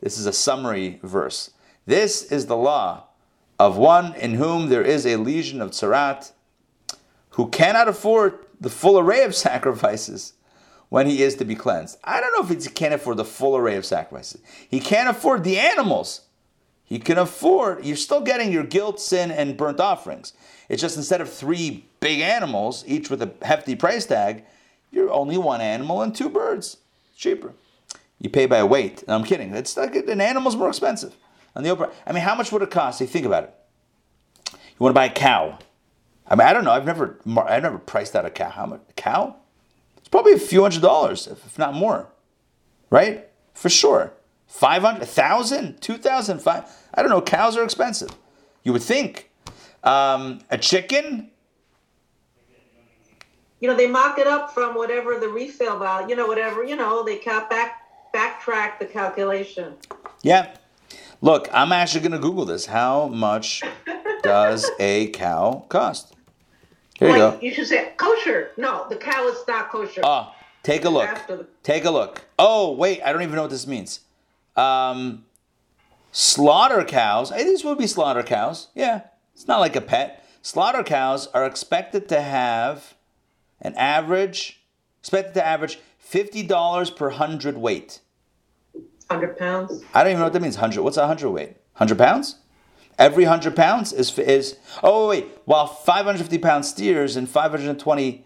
this 0.00 0.18
is 0.18 0.26
a 0.26 0.32
summary 0.34 1.00
verse. 1.02 1.50
This 1.86 2.30
is 2.30 2.46
the 2.46 2.56
law 2.56 3.04
of 3.58 3.78
one 3.78 4.14
in 4.14 4.34
whom 4.34 4.68
there 4.68 4.82
is 4.82 5.06
a 5.06 5.16
lesion 5.16 5.62
of 5.62 5.70
tsarat 5.70 6.32
who 7.36 7.48
cannot 7.48 7.86
afford 7.86 8.38
the 8.58 8.70
full 8.70 8.98
array 8.98 9.22
of 9.22 9.34
sacrifices 9.46 10.32
when 10.88 11.06
he 11.06 11.22
is 11.22 11.34
to 11.36 11.44
be 11.44 11.54
cleansed. 11.54 11.98
I 12.02 12.20
don't 12.20 12.32
know 12.32 12.54
if 12.54 12.64
he 12.64 12.70
can't 12.70 12.94
afford 12.94 13.18
the 13.18 13.24
full 13.24 13.56
array 13.56 13.76
of 13.76 13.84
sacrifices. 13.84 14.40
He 14.68 14.80
can't 14.80 15.08
afford 15.08 15.44
the 15.44 15.58
animals. 15.58 16.22
He 16.84 16.98
can 16.98 17.18
afford, 17.18 17.84
you're 17.84 17.96
still 17.96 18.20
getting 18.22 18.52
your 18.52 18.62
guilt, 18.62 19.00
sin, 19.00 19.30
and 19.30 19.56
burnt 19.56 19.80
offerings. 19.80 20.32
It's 20.68 20.80
just 20.80 20.96
instead 20.96 21.20
of 21.20 21.30
three 21.30 21.84
big 22.00 22.20
animals, 22.20 22.84
each 22.86 23.10
with 23.10 23.20
a 23.20 23.32
hefty 23.42 23.74
price 23.76 24.06
tag, 24.06 24.44
you're 24.90 25.12
only 25.12 25.36
one 25.36 25.60
animal 25.60 26.00
and 26.00 26.14
two 26.14 26.30
birds. 26.30 26.78
It's 27.10 27.18
cheaper. 27.18 27.52
You 28.18 28.30
pay 28.30 28.46
by 28.46 28.62
weight. 28.64 29.06
No, 29.06 29.14
I'm 29.14 29.24
kidding. 29.24 29.54
It's 29.54 29.76
like 29.76 29.94
an 29.94 30.20
animal's 30.20 30.56
more 30.56 30.68
expensive. 30.68 31.14
On 31.54 31.62
the 31.62 31.70
open, 31.70 31.90
I 32.06 32.12
mean, 32.12 32.22
how 32.22 32.34
much 32.34 32.50
would 32.52 32.62
it 32.62 32.70
cost? 32.70 33.00
You 33.00 33.06
think 33.06 33.26
about 33.26 33.44
it. 33.44 33.54
You 34.52 34.78
want 34.78 34.94
to 34.94 34.98
buy 34.98 35.06
a 35.06 35.12
cow. 35.12 35.58
I 36.28 36.34
mean, 36.34 36.46
I 36.46 36.52
don't 36.52 36.64
know. 36.64 36.72
I've 36.72 36.84
never, 36.86 37.18
I've 37.26 37.62
never 37.62 37.78
priced 37.78 38.16
out 38.16 38.24
a 38.24 38.30
cow. 38.30 38.50
How 38.50 38.66
much? 38.66 38.80
A 38.90 38.92
cow? 38.94 39.36
It's 39.98 40.08
probably 40.08 40.32
a 40.32 40.38
few 40.38 40.62
hundred 40.62 40.82
dollars, 40.82 41.26
if 41.26 41.58
not 41.58 41.74
more, 41.74 42.08
right? 42.90 43.28
For 43.54 43.68
sure. 43.68 44.12
500, 44.48 44.98
1,000, 45.00 45.80
2,000. 45.80 46.42
I 46.46 46.64
don't 46.96 47.08
know. 47.10 47.20
Cows 47.20 47.56
are 47.56 47.64
expensive. 47.64 48.10
You 48.62 48.72
would 48.72 48.82
think. 48.82 49.30
Um, 49.84 50.40
a 50.50 50.58
chicken, 50.58 51.30
You 53.60 53.68
know, 53.68 53.76
they 53.76 53.86
mock 53.86 54.18
it 54.18 54.26
up 54.26 54.52
from 54.52 54.74
whatever 54.74 55.18
the 55.18 55.28
resale 55.28 55.78
value, 55.78 56.10
you 56.10 56.16
know, 56.16 56.26
whatever, 56.26 56.62
you 56.64 56.76
know, 56.76 57.02
they 57.04 57.16
cap 57.16 57.48
back, 57.48 57.80
backtrack 58.14 58.78
the 58.78 58.84
calculation. 58.86 59.74
yeah. 60.22 60.54
Look, 61.22 61.48
I'm 61.52 61.72
actually 61.72 62.00
going 62.00 62.12
to 62.12 62.18
Google 62.18 62.44
this. 62.44 62.66
How 62.66 63.06
much 63.08 63.62
does 64.22 64.70
a 64.78 65.08
cow 65.08 65.64
cost? 65.70 66.14
Here 66.98 67.08
you 67.08 67.18
Like, 67.22 67.40
go. 67.40 67.46
you 67.46 67.52
should 67.52 67.66
say 67.66 67.92
kosher. 67.96 68.50
No, 68.56 68.86
the 68.88 68.96
cow 68.96 69.26
is 69.28 69.38
not 69.46 69.70
kosher. 69.70 70.00
Ah, 70.04 70.34
take 70.62 70.84
a 70.84 70.90
look. 70.90 71.08
The- 71.26 71.46
Take 71.62 71.84
a 71.84 71.90
look. 71.90 72.24
Oh, 72.38 72.72
wait, 72.72 73.02
I 73.02 73.12
don't 73.12 73.22
even 73.22 73.34
know 73.34 73.42
what 73.42 73.50
this 73.50 73.66
means. 73.66 74.00
Um, 74.56 75.24
Slaughter 76.12 76.82
cows, 76.84 77.28
hey, 77.28 77.44
these 77.44 77.62
would 77.62 77.76
be 77.76 77.86
slaughter 77.86 78.22
cows. 78.22 78.68
Yeah, 78.74 79.02
it's 79.34 79.46
not 79.46 79.60
like 79.60 79.76
a 79.76 79.82
pet. 79.82 80.24
Slaughter 80.40 80.82
cows 80.82 81.26
are 81.34 81.44
expected 81.44 82.08
to 82.08 82.22
have 82.22 82.94
an 83.60 83.74
average, 83.74 84.62
expected 85.00 85.34
to 85.34 85.46
average 85.46 85.78
$50 86.02 86.96
per 86.96 87.10
hundred 87.10 87.58
weight. 87.58 88.00
100 89.08 89.36
pounds. 89.36 89.84
I 89.92 90.02
don't 90.02 90.12
even 90.12 90.20
know 90.20 90.26
what 90.26 90.32
that 90.32 90.40
means. 90.40 90.56
100. 90.56 90.80
What's 90.82 90.96
a 90.96 91.00
100 91.00 91.28
weight? 91.30 91.56
100 91.74 91.98
pounds? 91.98 92.36
Every 92.98 93.24
100 93.24 93.54
pounds 93.54 93.92
is, 93.92 94.18
is 94.18 94.56
oh, 94.82 95.08
wait. 95.08 95.26
While 95.44 95.66
550 95.66 96.38
pound 96.38 96.64
steers 96.64 97.16
and 97.16 97.28
520 97.28 98.24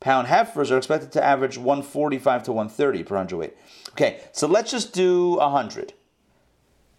pound 0.00 0.28
heifers 0.28 0.70
are 0.70 0.78
expected 0.78 1.10
to 1.12 1.24
average 1.24 1.58
145 1.58 2.42
to 2.44 2.52
130 2.52 3.02
per 3.02 3.16
hundred 3.16 3.36
weight. 3.38 3.56
Okay, 3.90 4.20
so 4.32 4.46
let's 4.46 4.70
just 4.70 4.92
do 4.92 5.36
100. 5.36 5.92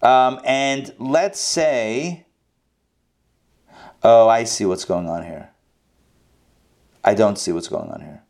Um, 0.01 0.39
and 0.43 0.93
let's 0.97 1.39
say, 1.39 2.25
oh, 4.03 4.27
I 4.27 4.43
see 4.43 4.65
what's 4.65 4.85
going 4.85 5.07
on 5.07 5.25
here. 5.25 5.49
I 7.03 7.13
don't 7.13 7.37
see 7.37 7.51
what's 7.51 7.67
going 7.67 7.89
on 7.89 8.01
here. 8.01 8.23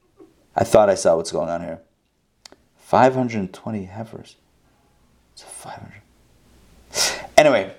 I 0.55 0.63
thought 0.63 0.89
I 0.89 0.95
saw 0.95 1.15
what's 1.15 1.31
going 1.31 1.49
on 1.49 1.61
here. 1.61 1.79
520 2.77 3.85
heifers. 3.85 4.35
It's 5.33 5.43
500. 5.43 6.01
Anyway, 7.37 7.73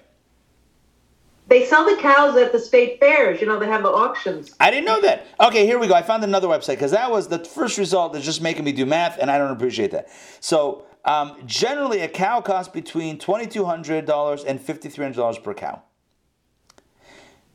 They 1.50 1.66
sell 1.66 1.84
the 1.84 2.00
cows 2.00 2.36
at 2.36 2.52
the 2.52 2.60
state 2.60 3.00
fairs. 3.00 3.40
You 3.40 3.48
know, 3.48 3.58
they 3.58 3.66
have 3.66 3.82
the 3.82 3.88
auctions. 3.90 4.54
I 4.60 4.70
didn't 4.70 4.84
know 4.86 5.00
that. 5.00 5.26
Okay, 5.40 5.66
here 5.66 5.80
we 5.80 5.88
go. 5.88 5.94
I 5.94 6.02
found 6.02 6.22
another 6.22 6.46
website 6.46 6.74
because 6.74 6.92
that 6.92 7.10
was 7.10 7.26
the 7.26 7.40
first 7.40 7.76
result 7.76 8.12
that's 8.12 8.24
just 8.24 8.40
making 8.40 8.64
me 8.64 8.70
do 8.70 8.86
math, 8.86 9.18
and 9.18 9.28
I 9.28 9.36
don't 9.36 9.50
appreciate 9.50 9.90
that. 9.90 10.08
So, 10.38 10.84
um, 11.04 11.36
generally, 11.46 12.02
a 12.02 12.08
cow 12.08 12.40
costs 12.40 12.72
between 12.72 13.18
$2,200 13.18 14.44
and 14.46 14.60
$5,300 14.60 15.42
per 15.42 15.52
cow. 15.52 15.82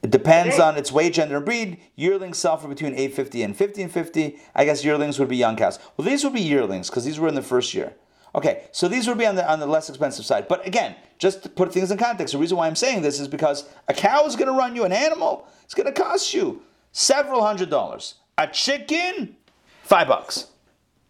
It 0.03 0.11
depends 0.11 0.55
Okay. 0.55 0.63
on 0.63 0.75
its 0.77 0.91
weight, 0.91 1.13
gender, 1.13 1.37
and 1.37 1.45
breed. 1.45 1.77
Yearlings 1.95 2.37
sell 2.37 2.57
for 2.57 2.67
between 2.67 2.93
850 2.95 3.43
and 3.43 3.55
1550. 3.55 4.37
I 4.53 4.65
guess 4.65 4.83
yearlings 4.83 5.17
would 5.19 5.29
be 5.29 5.37
young 5.37 5.55
cows. 5.55 5.79
Well, 5.95 6.05
these 6.05 6.23
would 6.25 6.33
be 6.33 6.41
yearlings 6.41 6.89
because 6.89 7.05
these 7.05 7.17
were 7.19 7.29
in 7.29 7.35
the 7.35 7.41
first 7.41 7.73
year. 7.73 7.93
Okay, 8.35 8.63
so 8.73 8.89
these 8.89 9.07
would 9.07 9.17
be 9.17 9.25
on 9.25 9.35
the 9.35 9.49
on 9.49 9.61
the 9.61 9.65
less 9.65 9.87
expensive 9.87 10.25
side. 10.25 10.49
But 10.49 10.67
again, 10.67 10.95
just 11.17 11.43
to 11.43 11.49
put 11.49 11.71
things 11.71 11.89
in 11.89 11.97
context, 11.97 12.33
the 12.33 12.37
reason 12.37 12.57
why 12.57 12.67
I'm 12.67 12.75
saying 12.75 13.01
this 13.01 13.19
is 13.19 13.29
because 13.29 13.67
a 13.87 13.93
cow 13.93 14.25
is 14.25 14.35
going 14.35 14.51
to 14.51 14.57
run 14.57 14.75
you 14.75 14.83
an 14.83 14.91
animal. 14.91 15.47
It's 15.63 15.73
going 15.73 15.91
to 15.91 15.93
cost 15.93 16.33
you 16.33 16.61
several 16.91 17.41
hundred 17.41 17.69
dollars. 17.69 18.15
A 18.37 18.47
chicken, 18.47 19.37
five 19.83 20.09
bucks. 20.09 20.47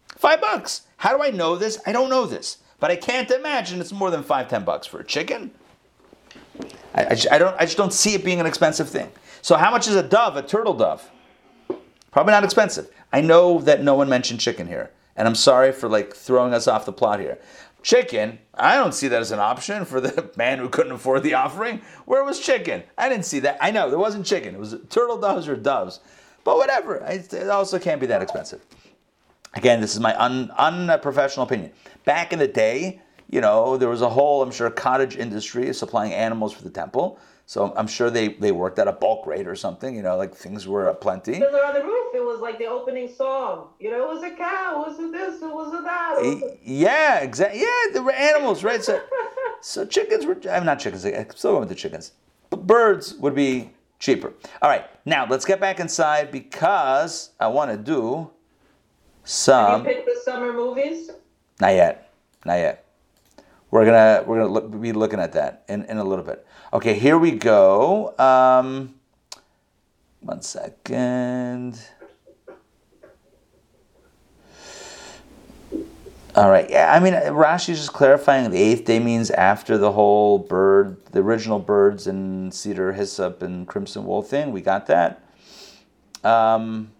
Five 0.06 0.40
bucks. 0.40 0.82
How 0.98 1.16
do 1.16 1.22
I 1.22 1.30
know 1.30 1.56
this? 1.56 1.80
I 1.84 1.90
don't 1.90 2.08
know 2.08 2.26
this, 2.26 2.58
but 2.78 2.92
I 2.92 2.96
can't 2.96 3.30
imagine 3.30 3.80
it's 3.80 3.92
more 3.92 4.12
than 4.12 4.22
five, 4.22 4.48
ten 4.48 4.64
bucks 4.64 4.86
for 4.86 5.00
a 5.00 5.04
chicken. 5.04 5.50
I, 6.94 7.04
I, 7.04 7.16
I 7.32 7.38
don't. 7.38 7.56
I 7.60 7.64
just 7.64 7.76
don't 7.76 7.92
see 7.92 8.14
it 8.14 8.24
being 8.24 8.38
an 8.38 8.46
expensive 8.46 8.88
thing. 8.88 9.10
So 9.42 9.56
how 9.56 9.72
much 9.72 9.88
is 9.88 9.96
a 9.96 10.02
dove? 10.02 10.36
A 10.36 10.42
turtle 10.42 10.74
dove? 10.74 11.10
Probably 12.12 12.30
not 12.30 12.44
expensive. 12.44 12.88
I 13.12 13.20
know 13.20 13.60
that 13.62 13.82
no 13.82 13.94
one 13.94 14.08
mentioned 14.08 14.40
chicken 14.40 14.66
here, 14.66 14.90
and 15.16 15.26
I'm 15.26 15.34
sorry 15.34 15.72
for 15.72 15.88
like 15.88 16.14
throwing 16.14 16.54
us 16.54 16.68
off 16.68 16.86
the 16.86 16.92
plot 16.92 17.20
here. 17.20 17.38
Chicken, 17.82 18.38
I 18.54 18.74
don't 18.76 18.94
see 18.94 19.08
that 19.08 19.20
as 19.20 19.30
an 19.30 19.38
option 19.38 19.84
for 19.84 20.00
the 20.00 20.30
man 20.36 20.58
who 20.58 20.68
couldn't 20.68 20.92
afford 20.92 21.22
the 21.22 21.34
offering. 21.34 21.80
Where 22.04 22.24
was 22.24 22.40
chicken? 22.40 22.82
I 22.98 23.08
didn't 23.08 23.24
see 23.24 23.40
that. 23.40 23.58
I 23.60 23.70
know 23.70 23.88
there 23.88 23.98
wasn't 23.98 24.26
chicken. 24.26 24.54
It 24.54 24.58
was 24.58 24.76
turtle 24.90 25.18
doves 25.18 25.48
or 25.48 25.56
doves, 25.56 26.00
but 26.42 26.56
whatever. 26.56 26.96
It 27.06 27.48
also 27.48 27.78
can't 27.78 28.00
be 28.00 28.06
that 28.06 28.22
expensive. 28.22 28.60
Again, 29.54 29.80
this 29.80 29.94
is 29.94 30.00
my 30.00 30.20
un, 30.20 30.50
unprofessional 30.58 31.46
opinion. 31.46 31.72
Back 32.04 32.32
in 32.32 32.38
the 32.38 32.48
day, 32.48 33.00
you 33.30 33.40
know, 33.40 33.76
there 33.76 33.88
was 33.88 34.02
a 34.02 34.08
whole, 34.08 34.42
I'm 34.42 34.50
sure, 34.50 34.70
cottage 34.70 35.16
industry 35.16 35.72
supplying 35.74 36.12
animals 36.12 36.52
for 36.52 36.62
the 36.62 36.70
temple. 36.70 37.18
So 37.48 37.72
I'm 37.76 37.86
sure 37.86 38.10
they, 38.10 38.28
they 38.28 38.50
worked 38.50 38.78
at 38.80 38.88
a 38.88 38.92
bulk 38.92 39.24
rate 39.26 39.46
or 39.46 39.54
something, 39.54 39.94
you 39.94 40.02
know, 40.02 40.16
like 40.16 40.34
things 40.34 40.66
were 40.66 40.92
plenty. 40.94 41.34
Fiddler 41.34 41.64
on 41.64 41.74
the 41.74 41.82
Roof, 41.84 42.14
it 42.14 42.24
was 42.24 42.40
like 42.40 42.58
the 42.58 42.66
opening 42.66 43.08
song. 43.08 43.68
You 43.78 43.92
know, 43.92 44.02
it 44.10 44.14
was 44.14 44.24
a 44.24 44.34
cow, 44.34 44.82
it 44.84 44.88
was 44.88 44.98
a 44.98 45.10
this, 45.12 45.40
it 45.42 45.54
was 45.54 45.72
a 45.72 45.82
that. 45.82 46.16
It 46.18 46.26
was 46.26 46.42
a- 46.42 46.58
Yeah, 46.64 47.20
exactly. 47.20 47.60
Yeah, 47.60 47.92
there 47.92 48.02
were 48.02 48.10
animals, 48.12 48.64
right? 48.64 48.82
So, 48.82 49.00
so 49.60 49.84
chickens 49.86 50.26
were, 50.26 50.36
I'm 50.50 50.64
not 50.64 50.80
chickens, 50.80 51.04
I'm 51.04 51.30
still 51.36 51.52
going 51.52 51.60
with 51.60 51.68
the 51.68 51.76
chickens. 51.76 52.12
But 52.50 52.66
birds 52.66 53.14
would 53.14 53.36
be 53.36 53.70
cheaper. 54.00 54.32
All 54.60 54.68
right, 54.68 54.84
now 55.04 55.24
let's 55.28 55.44
get 55.44 55.60
back 55.60 55.78
inside 55.78 56.32
because 56.32 57.30
I 57.38 57.46
want 57.46 57.70
to 57.70 57.76
do 57.76 58.16
Have 58.16 58.28
some. 59.22 59.86
you 59.86 59.86
picked 59.94 60.06
the 60.06 60.20
summer 60.24 60.52
movies? 60.52 61.10
Not 61.60 61.74
yet. 61.74 62.12
Not 62.44 62.54
yet. 62.54 62.85
We're 63.76 63.84
gonna 63.84 64.24
we're 64.26 64.38
gonna 64.38 64.50
look, 64.50 64.80
be 64.80 64.94
looking 64.94 65.20
at 65.20 65.34
that 65.34 65.66
in, 65.68 65.84
in 65.84 65.98
a 65.98 66.04
little 66.04 66.24
bit. 66.24 66.46
Okay, 66.72 66.94
here 66.98 67.18
we 67.18 67.32
go. 67.32 68.16
Um, 68.18 68.94
one 70.20 70.40
second. 70.40 71.78
All 76.34 76.48
right. 76.48 76.70
Yeah, 76.70 76.90
I 76.90 77.00
mean, 77.00 77.12
Rashi's 77.12 77.76
just 77.76 77.92
clarifying 77.92 78.50
the 78.50 78.58
eighth 78.58 78.86
day 78.86 78.98
means 78.98 79.30
after 79.30 79.76
the 79.76 79.92
whole 79.92 80.38
bird, 80.38 80.96
the 81.12 81.18
original 81.18 81.58
birds 81.58 82.06
and 82.06 82.54
cedar, 82.54 82.94
hyssop, 82.94 83.42
and 83.42 83.68
crimson 83.68 84.06
wool 84.06 84.22
thing. 84.22 84.52
We 84.52 84.62
got 84.62 84.86
that. 84.86 85.22
Um, 86.24 86.92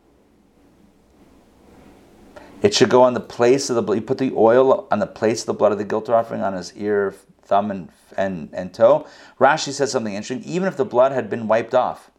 it 2.63 2.75
should 2.75 2.89
go 2.89 3.03
on 3.03 3.15
the 3.15 3.21
place 3.21 3.71
of 3.71 3.77
the 3.77 3.83
blood. 3.83 3.97
You 3.97 4.03
put 4.03 4.19
the 4.19 4.33
oil 4.35 4.89
on 4.91 4.99
the 4.99 5.07
place 5.07 5.43
of 5.43 5.47
the 5.47 5.55
blood 5.55 5.73
of 5.73 5.79
the 5.79 5.85
guilt 5.85 6.09
offering 6.09 6.43
on 6.43 6.55
his 6.55 6.75
ear, 6.75 7.15
thumb, 7.43 7.71
and, 7.71 7.89
and, 8.17 8.51
and 8.53 8.73
toe. 8.73 9.07
Rashi 9.39 9.73
says 9.73 9.93
something 9.93 10.15
interesting. 10.15 10.51
Even 10.51 10.69
if 10.69 10.77
the 10.77 10.85
blood 10.85 11.13
had 11.13 11.29
been 11.29 11.49
wiped 11.49 11.75
off, 11.75 12.11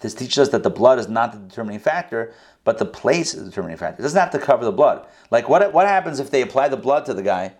this 0.00 0.14
teaches 0.14 0.38
us 0.38 0.48
that 0.48 0.64
the 0.64 0.70
blood 0.70 0.98
is 0.98 1.08
not 1.08 1.32
the 1.32 1.38
determining 1.38 1.78
factor, 1.78 2.34
but 2.64 2.78
the 2.78 2.84
place 2.84 3.34
is 3.34 3.44
the 3.44 3.50
determining 3.50 3.76
factor. 3.76 4.00
It 4.00 4.02
doesn't 4.02 4.18
have 4.18 4.30
to 4.32 4.38
cover 4.38 4.64
the 4.64 4.72
blood. 4.72 5.06
Like, 5.30 5.48
what, 5.48 5.72
what 5.72 5.86
happens 5.86 6.18
if 6.18 6.30
they 6.30 6.42
apply 6.42 6.68
the 6.68 6.76
blood 6.76 7.04
to 7.06 7.14
the 7.14 7.22
guy, 7.22 7.52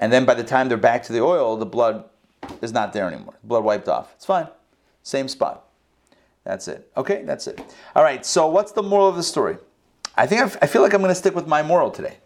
and 0.00 0.12
then 0.12 0.24
by 0.24 0.34
the 0.34 0.42
time 0.42 0.68
they're 0.68 0.76
back 0.76 1.04
to 1.04 1.12
the 1.12 1.20
oil, 1.20 1.56
the 1.56 1.66
blood 1.66 2.04
is 2.62 2.72
not 2.72 2.92
there 2.92 3.06
anymore? 3.06 3.34
Blood 3.44 3.62
wiped 3.62 3.88
off. 3.88 4.12
It's 4.14 4.26
fine. 4.26 4.48
Same 5.04 5.28
spot. 5.28 5.68
That's 6.42 6.66
it. 6.66 6.90
Okay, 6.96 7.22
that's 7.24 7.46
it. 7.46 7.60
All 7.94 8.02
right, 8.02 8.26
so 8.26 8.48
what's 8.48 8.72
the 8.72 8.82
moral 8.82 9.08
of 9.08 9.16
the 9.16 9.22
story? 9.22 9.56
I 10.16 10.26
think 10.26 10.42
I've, 10.42 10.56
I 10.62 10.66
feel 10.66 10.82
like 10.82 10.94
I'm 10.94 11.00
going 11.00 11.10
to 11.10 11.14
stick 11.14 11.34
with 11.34 11.46
my 11.46 11.62
moral 11.62 11.90
today. 11.90 12.18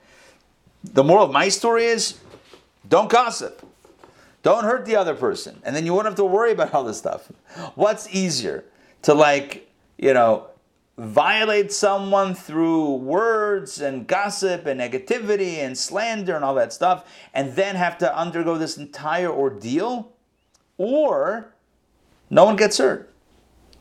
The 0.84 1.02
moral 1.02 1.24
of 1.24 1.32
my 1.32 1.48
story 1.48 1.84
is 1.84 2.18
don't 2.88 3.10
gossip. 3.10 3.64
Don't 4.42 4.64
hurt 4.64 4.86
the 4.86 4.96
other 4.96 5.14
person. 5.14 5.60
And 5.64 5.74
then 5.74 5.84
you 5.84 5.92
won't 5.92 6.06
have 6.06 6.14
to 6.16 6.24
worry 6.24 6.52
about 6.52 6.72
all 6.72 6.84
this 6.84 6.98
stuff. 6.98 7.30
What's 7.74 8.12
easier? 8.14 8.64
To, 9.02 9.14
like, 9.14 9.70
you 9.96 10.14
know, 10.14 10.46
violate 10.96 11.72
someone 11.72 12.34
through 12.34 12.94
words 12.96 13.80
and 13.80 14.06
gossip 14.06 14.66
and 14.66 14.80
negativity 14.80 15.58
and 15.58 15.76
slander 15.76 16.34
and 16.34 16.44
all 16.44 16.54
that 16.54 16.72
stuff, 16.72 17.04
and 17.34 17.54
then 17.54 17.76
have 17.76 17.98
to 17.98 18.16
undergo 18.16 18.58
this 18.58 18.76
entire 18.76 19.30
ordeal? 19.30 20.12
Or 20.76 21.52
no 22.30 22.44
one 22.44 22.56
gets 22.56 22.78
hurt, 22.78 23.12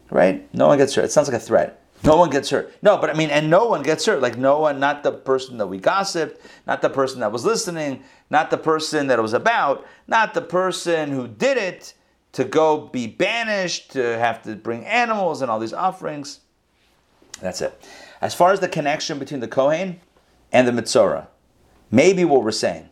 right? 0.09 0.51
No 0.53 0.67
one 0.67 0.77
gets 0.77 0.95
hurt. 0.95 1.05
It 1.05 1.11
sounds 1.11 1.27
like 1.27 1.37
a 1.37 1.43
threat. 1.43 1.83
No 2.03 2.17
one 2.17 2.29
gets 2.29 2.49
hurt. 2.49 2.73
No, 2.81 2.97
but 2.97 3.09
I 3.09 3.13
mean, 3.13 3.29
and 3.29 3.49
no 3.49 3.65
one 3.65 3.83
gets 3.83 4.05
hurt. 4.05 4.21
Like 4.21 4.37
no 4.37 4.59
one, 4.59 4.79
not 4.79 5.03
the 5.03 5.11
person 5.11 5.57
that 5.57 5.67
we 5.67 5.77
gossiped, 5.77 6.39
not 6.65 6.81
the 6.81 6.89
person 6.89 7.19
that 7.21 7.31
was 7.31 7.43
listening, 7.43 8.03
not 8.29 8.49
the 8.49 8.57
person 8.57 9.07
that 9.07 9.19
it 9.19 9.21
was 9.21 9.33
about, 9.33 9.85
not 10.07 10.33
the 10.33 10.41
person 10.41 11.11
who 11.11 11.27
did 11.27 11.57
it 11.57 11.93
to 12.33 12.43
go 12.43 12.87
be 12.87 13.07
banished, 13.07 13.91
to 13.91 14.17
have 14.19 14.43
to 14.43 14.55
bring 14.55 14.85
animals 14.85 15.41
and 15.41 15.49
all 15.49 15.59
these 15.59 15.73
offerings. 15.73 16.41
That's 17.41 17.61
it. 17.61 17.81
As 18.21 18.33
far 18.33 18.51
as 18.51 18.59
the 18.59 18.67
connection 18.67 19.19
between 19.19 19.39
the 19.39 19.47
Kohen 19.47 19.99
and 20.51 20.67
the 20.67 20.71
Mitzorah, 20.71 21.27
maybe 21.91 22.25
what 22.25 22.43
we're 22.43 22.51
saying 22.51 22.89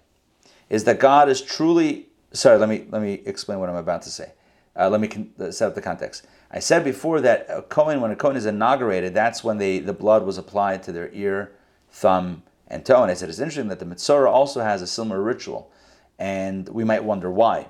is 0.70 0.84
that 0.86 1.00
God 1.00 1.30
is 1.30 1.42
truly. 1.42 2.08
Sorry, 2.32 2.58
let 2.58 2.70
me 2.70 2.86
let 2.90 3.02
me 3.02 3.22
explain 3.26 3.60
what 3.60 3.70
I'm 3.70 3.76
about 3.76 4.02
to 4.04 4.10
say. 4.10 4.32
Uh, 4.76 4.90
let 4.90 5.00
me 5.00 5.08
con- 5.08 5.32
set 5.52 5.68
up 5.68 5.76
the 5.76 5.82
context. 5.82 6.26
I 6.56 6.60
said 6.60 6.86
before 6.86 7.20
that 7.20 7.48
a 7.50 7.62
Kohen, 7.62 8.00
when 8.00 8.12
a 8.12 8.16
Kohen 8.16 8.38
is 8.38 8.46
inaugurated, 8.46 9.14
that's 9.14 9.44
when 9.44 9.58
they, 9.58 9.80
the 9.80 9.92
blood 9.92 10.26
was 10.26 10.38
applied 10.38 10.84
to 10.84 10.94
their 10.94 11.12
ear, 11.12 11.52
thumb, 11.92 12.44
and 12.70 12.86
toe. 12.86 13.02
And 13.02 13.12
I 13.12 13.14
said 13.14 13.28
it's 13.28 13.40
interesting 13.40 13.68
that 13.68 13.80
the 13.80 13.86
Mitzorah 13.86 14.32
also 14.32 14.62
has 14.62 14.82
a 14.82 14.88
similar 14.88 15.22
ritual, 15.22 15.70
and 16.18 16.70
we 16.70 16.86
might 16.86 17.04
wonder 17.04 17.30
why. 17.30 17.68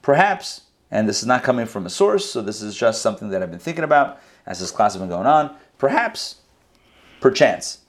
Perhaps, 0.00 0.62
and 0.90 1.06
this 1.06 1.20
is 1.20 1.26
not 1.26 1.42
coming 1.42 1.66
from 1.66 1.84
a 1.84 1.90
source, 1.90 2.24
so 2.30 2.40
this 2.40 2.62
is 2.62 2.74
just 2.74 3.02
something 3.02 3.28
that 3.28 3.42
I've 3.42 3.50
been 3.50 3.58
thinking 3.58 3.84
about 3.84 4.18
as 4.46 4.60
this 4.60 4.70
class 4.70 4.94
has 4.94 5.00
been 5.00 5.10
going 5.10 5.26
on. 5.26 5.54
Perhaps, 5.76 6.36
perchance, 7.20 7.80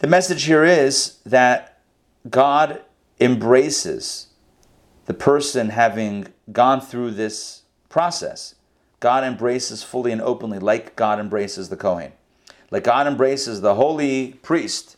the 0.00 0.08
message 0.08 0.44
here 0.44 0.64
is 0.64 1.20
that 1.24 1.80
God 2.28 2.82
embraces 3.18 4.26
the 5.06 5.14
person 5.14 5.70
having 5.70 6.26
gone 6.52 6.82
through 6.82 7.12
this 7.12 7.62
process. 7.88 8.56
God 9.02 9.24
embraces 9.24 9.82
fully 9.82 10.12
and 10.12 10.22
openly, 10.22 10.60
like 10.60 10.94
God 10.94 11.18
embraces 11.18 11.68
the 11.68 11.76
Kohen. 11.76 12.12
Like 12.70 12.84
God 12.84 13.08
embraces 13.08 13.60
the 13.60 13.74
holy 13.74 14.34
priest, 14.42 14.96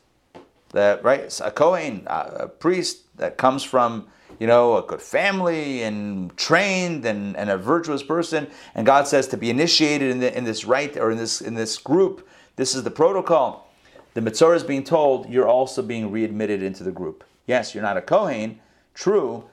that 0.72 1.02
right, 1.02 1.40
a 1.42 1.50
Kohen, 1.50 2.02
a 2.06 2.46
priest 2.46 3.16
that 3.16 3.38
comes 3.38 3.64
from 3.64 4.06
you 4.38 4.46
know, 4.46 4.76
a 4.76 4.82
good 4.82 5.00
family 5.00 5.84
and 5.84 6.36
trained 6.36 7.06
and, 7.06 7.34
and 7.34 7.48
a 7.48 7.56
virtuous 7.56 8.02
person. 8.02 8.46
And 8.74 8.84
God 8.84 9.08
says 9.08 9.26
to 9.28 9.38
be 9.38 9.48
initiated 9.48 10.10
in, 10.10 10.18
the, 10.20 10.36
in 10.36 10.44
this 10.44 10.66
right 10.66 10.94
or 10.98 11.10
in 11.10 11.16
this 11.16 11.40
in 11.40 11.54
this 11.54 11.78
group, 11.78 12.28
this 12.56 12.74
is 12.74 12.82
the 12.82 12.90
protocol. 12.90 13.72
The 14.12 14.20
Mitzorah 14.20 14.56
is 14.56 14.64
being 14.64 14.84
told 14.84 15.30
you're 15.30 15.48
also 15.48 15.80
being 15.80 16.10
readmitted 16.10 16.62
into 16.62 16.84
the 16.84 16.92
group. 16.92 17.24
Yes, 17.46 17.74
you're 17.74 17.82
not 17.82 17.96
a 17.96 18.02
Kohen, 18.02 18.60
true, 18.92 19.44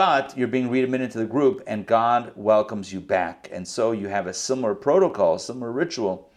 but 0.00 0.32
you're 0.34 0.48
being 0.48 0.70
readmitted 0.70 1.04
into 1.04 1.18
the 1.18 1.26
group 1.26 1.62
and 1.66 1.84
God 1.84 2.32
welcomes 2.34 2.90
you 2.90 3.00
back. 3.00 3.50
And 3.52 3.68
so 3.68 3.92
you 3.92 4.08
have 4.08 4.26
a 4.26 4.32
similar 4.32 4.74
protocol, 4.74 5.38
similar 5.38 5.70
ritual 5.70 6.30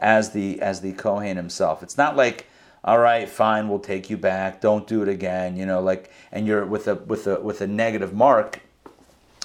as 0.00 0.32
the 0.32 0.60
as 0.60 0.80
the 0.80 0.94
Kohen 0.94 1.36
himself. 1.36 1.80
It's 1.84 1.96
not 1.96 2.16
like 2.16 2.48
all 2.82 2.98
right, 2.98 3.28
fine, 3.28 3.68
we'll 3.68 3.78
take 3.78 4.10
you 4.10 4.16
back. 4.16 4.60
Don't 4.60 4.84
do 4.88 5.00
it 5.02 5.08
again. 5.08 5.56
You 5.56 5.64
know, 5.64 5.80
like, 5.80 6.10
and 6.32 6.44
you're 6.44 6.66
with 6.66 6.88
a 6.88 6.96
with 6.96 7.28
a 7.28 7.40
with 7.40 7.60
a 7.60 7.68
negative 7.68 8.14
mark, 8.14 8.62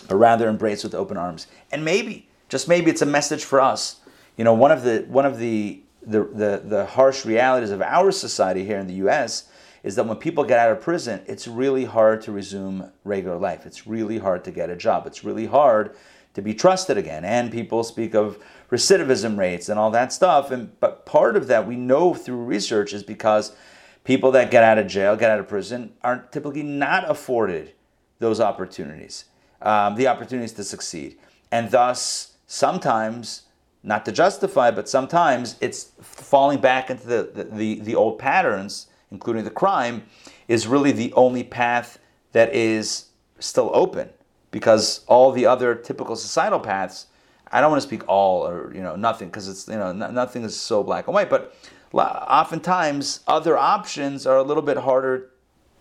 but 0.08 0.16
rather 0.16 0.50
embrace 0.50 0.84
with 0.84 0.96
open 0.96 1.16
arms. 1.16 1.46
And 1.72 1.86
maybe, 1.86 2.28
just 2.50 2.68
maybe, 2.68 2.90
it's 2.90 3.04
a 3.04 3.06
message 3.06 3.44
for 3.44 3.62
us. 3.62 3.98
You 4.36 4.46
know, 4.46 4.56
one 4.56 4.72
of 4.72 4.82
the 4.82 5.06
one 5.08 5.28
of 5.28 5.38
the 5.38 5.80
the 6.02 6.24
the, 6.24 6.62
the 6.66 6.86
harsh 6.88 7.24
realities 7.24 7.70
of 7.70 7.84
our 7.84 8.12
society 8.12 8.66
here 8.66 8.80
in 8.80 8.88
the 8.88 8.96
U.S. 9.06 9.48
is 9.84 9.96
that 9.96 10.06
when 10.06 10.18
people 10.18 10.46
get 10.46 10.60
out 10.60 10.72
of 10.72 10.82
prison, 10.82 11.22
it's 11.28 11.48
really 11.48 11.86
hard 11.86 12.22
to 12.22 12.32
resume 12.32 12.90
regular 13.04 13.38
life. 13.38 13.66
It's 13.66 13.86
really 13.86 14.18
hard 14.18 14.44
to 14.46 14.52
get 14.52 14.70
a 14.70 14.76
job. 14.76 15.06
It's 15.06 15.24
really 15.24 15.46
hard 15.46 15.96
to 16.34 16.42
be 16.42 16.54
trusted 16.54 16.98
again. 16.98 17.26
And 17.26 17.52
people 17.52 17.84
speak 17.84 18.16
of 18.16 18.42
recidivism 18.72 19.38
rates 19.38 19.70
and 19.70 19.78
all 19.78 19.92
that 19.92 20.14
stuff. 20.14 20.52
And 20.52 20.80
but 20.80 21.06
part 21.06 21.36
of 21.36 21.48
that 21.48 21.68
we 21.68 21.76
know 21.76 22.14
through 22.14 22.44
research 22.44 22.94
is 22.94 23.04
because 23.04 23.56
people 24.04 24.32
that 24.32 24.52
get 24.52 24.64
out 24.64 24.78
of 24.78 24.88
jail, 24.88 25.16
get 25.16 25.30
out 25.30 25.40
of 25.40 25.48
prison, 25.48 25.94
are 26.02 26.28
typically 26.32 26.64
not 26.64 27.10
afforded 27.10 27.74
those 28.20 28.40
opportunities, 28.40 29.26
um, 29.62 29.96
the 29.96 30.08
opportunities 30.08 30.54
to 30.54 30.64
succeed, 30.64 31.18
and 31.52 31.72
thus 31.72 32.38
sometimes. 32.48 33.44
Not 33.86 34.06
to 34.06 34.14
justify, 34.14 34.72
but 34.72 34.88
sometimes 34.88 35.58
it's 35.60 35.92
falling 36.00 36.62
back 36.62 36.90
into 36.90 37.06
the, 37.06 37.32
the, 37.36 37.44
the, 37.44 37.80
the 37.82 37.96
old 37.96 38.18
patterns, 38.18 38.88
including 39.14 39.46
the 39.46 39.50
crime, 39.50 40.04
is 40.50 40.68
really 40.68 40.92
the 40.92 41.14
only 41.14 41.44
path 41.44 42.00
that 42.34 42.54
is 42.54 43.06
still 43.40 43.72
open 43.74 44.10
because 44.52 45.06
all 45.08 45.32
the 45.32 45.46
other 45.46 45.74
typical 45.76 46.16
societal 46.18 46.60
paths 46.60 47.08
I 47.54 47.62
don't 47.62 47.70
want 47.70 47.84
to 47.84 47.88
speak 47.88 48.04
all 48.10 48.48
or 48.48 48.74
you 48.74 48.82
know 48.82 48.96
nothing 48.96 49.30
because 49.30 49.48
it's 49.48 49.68
you 49.68 49.76
know 49.76 49.92
nothing 49.92 50.44
is 50.44 50.60
so 50.60 50.84
black 50.84 51.06
and 51.08 51.14
white. 51.14 51.30
But 51.30 51.56
oftentimes 51.94 53.20
other 53.28 53.56
options 53.56 54.26
are 54.26 54.38
a 54.38 54.44
little 54.44 54.64
bit 54.64 54.78
harder 54.78 55.30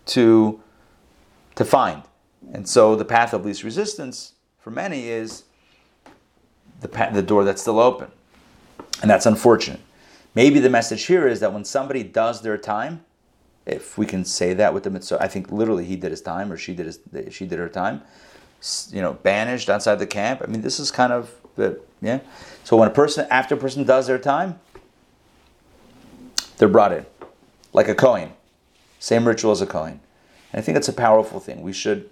to 0.07 0.61
to 1.55 1.65
find, 1.65 2.03
and 2.53 2.69
so 2.69 2.95
the 2.95 3.07
path 3.07 3.33
of 3.33 3.47
least 3.47 3.65
resistance 3.65 4.35
for 4.61 4.71
many 4.71 5.09
is 5.09 5.45
the 6.81 6.89
path, 6.89 7.15
the 7.15 7.23
door 7.23 7.43
that's 7.43 7.63
still 7.63 7.81
open, 7.81 8.11
and 9.01 9.11
that's 9.11 9.25
unfortunate. 9.25 9.81
Maybe 10.35 10.61
the 10.61 10.71
message 10.71 11.05
here 11.05 11.27
is 11.27 11.41
that 11.41 11.55
when 11.55 11.65
somebody 11.65 12.03
does 12.03 12.43
their 12.43 12.59
time, 12.59 13.05
if 13.67 13.97
we 13.97 14.07
can 14.07 14.25
say 14.25 14.55
that 14.55 14.75
with 14.75 14.83
the 14.83 14.91
Mitzorah, 14.91 15.21
I 15.21 15.29
think 15.29 15.53
literally 15.53 15.85
he 15.85 15.97
did 15.97 16.11
his 16.11 16.21
time 16.21 16.53
or 16.53 16.57
she 16.57 16.75
did 16.75 16.87
his, 16.87 17.01
she 17.31 17.47
did 17.47 17.59
her 17.59 17.69
time. 17.69 18.03
You 18.91 19.03
know, 19.03 19.15
banished 19.15 19.69
outside 19.69 19.97
the 19.97 20.07
camp. 20.07 20.41
I 20.43 20.47
mean, 20.47 20.63
this 20.63 20.79
is 20.79 20.91
kind 20.91 21.13
of 21.13 21.35
but 21.57 21.87
yeah. 22.01 22.21
So 22.65 22.77
when 22.77 22.89
a 22.89 22.93
person, 22.93 23.27
after 23.31 23.55
a 23.55 23.59
person 23.59 23.85
does 23.85 24.07
their 24.07 24.19
time, 24.19 24.61
they're 26.59 26.69
brought 26.69 26.93
in, 26.93 27.07
like 27.73 27.89
a 27.89 27.95
Kohen. 27.95 28.33
Same 28.99 29.27
ritual 29.27 29.53
as 29.53 29.61
a 29.61 29.67
Kohen. 29.67 30.01
And 30.53 30.61
I 30.61 30.63
think 30.63 30.77
it's 30.77 30.89
a 30.89 30.93
powerful 30.93 31.41
thing. 31.41 31.63
We 31.63 31.73
should 31.73 32.11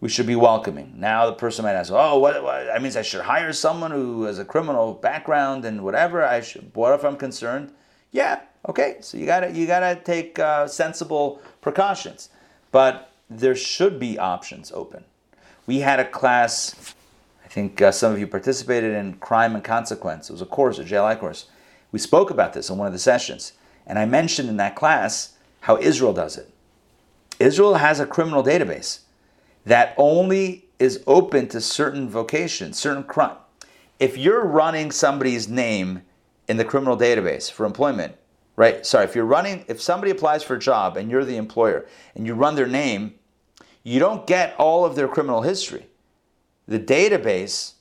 we 0.00 0.08
should 0.08 0.26
be 0.26 0.36
welcoming. 0.36 0.94
Now 0.96 1.26
the 1.26 1.32
person 1.32 1.64
might 1.64 1.74
ask, 1.74 1.92
"Oh, 1.92 2.18
what, 2.18 2.42
what 2.42 2.66
that 2.66 2.80
means 2.80 2.96
I 2.96 3.02
should 3.02 3.22
hire 3.22 3.52
someone 3.52 3.90
who 3.90 4.24
has 4.24 4.38
a 4.38 4.44
criminal 4.44 4.94
background 4.94 5.64
and 5.64 5.82
whatever." 5.82 6.24
I 6.24 6.40
should. 6.40 6.70
What 6.74 6.94
if 6.94 7.04
I'm 7.04 7.16
concerned? 7.16 7.72
Yeah, 8.12 8.40
okay. 8.68 8.96
So 9.00 9.18
you 9.18 9.26
gotta 9.26 9.50
you 9.50 9.66
gotta 9.66 9.96
take 9.96 10.38
uh, 10.38 10.66
sensible 10.66 11.40
precautions, 11.60 12.30
but 12.72 13.12
there 13.28 13.54
should 13.54 13.98
be 13.98 14.18
options 14.18 14.72
open. 14.72 15.04
We 15.66 15.80
had 15.80 16.00
a 16.00 16.08
class 16.08 16.94
I 17.50 17.52
think 17.52 17.82
uh, 17.82 17.90
some 17.90 18.12
of 18.12 18.20
you 18.20 18.28
participated 18.28 18.94
in 18.94 19.14
Crime 19.14 19.56
and 19.56 19.64
Consequence. 19.64 20.30
It 20.30 20.32
was 20.34 20.40
a 20.40 20.46
course, 20.46 20.78
a 20.78 20.84
JLI 20.84 21.18
course. 21.18 21.46
We 21.90 21.98
spoke 21.98 22.30
about 22.30 22.52
this 22.52 22.70
in 22.70 22.78
one 22.78 22.86
of 22.86 22.92
the 22.92 22.98
sessions. 23.00 23.54
And 23.88 23.98
I 23.98 24.06
mentioned 24.06 24.48
in 24.48 24.56
that 24.58 24.76
class 24.76 25.32
how 25.62 25.76
Israel 25.78 26.12
does 26.12 26.36
it. 26.36 26.48
Israel 27.40 27.74
has 27.74 27.98
a 27.98 28.06
criminal 28.06 28.44
database 28.44 29.00
that 29.66 29.94
only 29.96 30.66
is 30.78 31.02
open 31.08 31.48
to 31.48 31.60
certain 31.60 32.08
vocations, 32.08 32.78
certain 32.78 33.02
crime. 33.02 33.36
If 33.98 34.16
you're 34.16 34.46
running 34.46 34.92
somebody's 34.92 35.48
name 35.48 36.02
in 36.46 36.56
the 36.56 36.64
criminal 36.64 36.96
database 36.96 37.50
for 37.50 37.66
employment, 37.66 38.14
right? 38.60 38.84
Sorry, 38.84 39.04
if 39.04 39.14
you're 39.14 39.24
running, 39.24 39.64
if 39.68 39.80
somebody 39.80 40.10
applies 40.10 40.42
for 40.42 40.54
a 40.54 40.58
job 40.58 40.96
and 40.96 41.10
you're 41.10 41.24
the 41.24 41.36
employer 41.36 41.86
and 42.14 42.26
you 42.26 42.34
run 42.34 42.54
their 42.54 42.66
name, 42.66 43.14
you 43.82 43.98
don't 43.98 44.26
get 44.26 44.54
all 44.58 44.84
of 44.84 44.94
their 44.96 45.08
criminal 45.08 45.42
history 45.42 45.86
the 46.70 46.78
database 46.78 47.72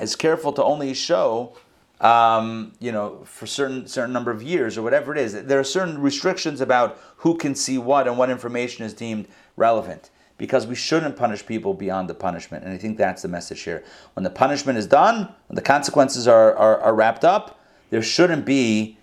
is 0.00 0.16
careful 0.16 0.52
to 0.54 0.64
only 0.64 0.94
show, 0.94 1.54
um, 2.00 2.72
you 2.80 2.90
know, 2.90 3.22
for 3.24 3.46
certain 3.46 3.86
certain 3.86 4.12
number 4.12 4.30
of 4.30 4.42
years 4.42 4.76
or 4.76 4.82
whatever 4.82 5.12
it 5.12 5.18
is. 5.18 5.44
There 5.44 5.60
are 5.60 5.64
certain 5.64 6.00
restrictions 6.00 6.62
about 6.62 6.98
who 7.18 7.36
can 7.36 7.54
see 7.54 7.76
what 7.76 8.08
and 8.08 8.18
what 8.18 8.30
information 8.30 8.84
is 8.86 8.94
deemed 8.94 9.28
relevant 9.56 10.10
because 10.38 10.66
we 10.66 10.74
shouldn't 10.74 11.16
punish 11.16 11.46
people 11.46 11.74
beyond 11.74 12.08
the 12.08 12.14
punishment. 12.14 12.64
And 12.64 12.72
I 12.72 12.78
think 12.78 12.96
that's 12.96 13.22
the 13.22 13.28
message 13.28 13.60
here. 13.60 13.84
When 14.14 14.24
the 14.24 14.30
punishment 14.30 14.78
is 14.78 14.86
done, 14.86 15.28
when 15.46 15.54
the 15.54 15.62
consequences 15.62 16.26
are, 16.26 16.56
are, 16.56 16.80
are 16.80 16.94
wrapped 16.94 17.24
up, 17.24 17.60
there 17.90 18.02
shouldn't 18.02 18.46
be 18.46 18.98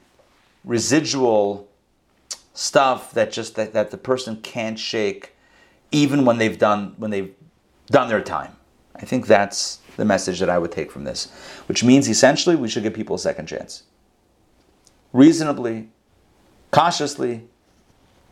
residual 0.64 1.70
stuff 2.54 3.12
that 3.14 3.32
just 3.32 3.56
that, 3.56 3.74
that 3.74 3.92
the 3.92 3.98
person 3.98 4.38
can't 4.42 4.78
shake 4.78 5.34
even 5.92 6.26
when 6.26 6.38
they've 6.38 6.58
done 6.58 6.96
when 6.98 7.12
they've 7.12 7.34
done 7.88 8.08
their 8.08 8.22
time. 8.22 8.56
I 8.96 9.06
think 9.06 9.28
that's 9.28 9.80
the 9.98 10.06
message 10.06 10.40
that 10.40 10.50
I 10.50 10.58
would 10.58 10.72
take 10.72 10.92
from 10.92 11.04
this, 11.04 11.32
which 11.68 11.84
means 11.84 12.08
essentially 12.08 12.56
we 12.56 12.70
should 12.70 12.84
give 12.84 12.94
people 12.94 13.16
a 13.16 13.20
second 13.20 13.48
chance. 13.48 13.84
Reasonably, 15.12 15.90
cautiously, 16.72 17.44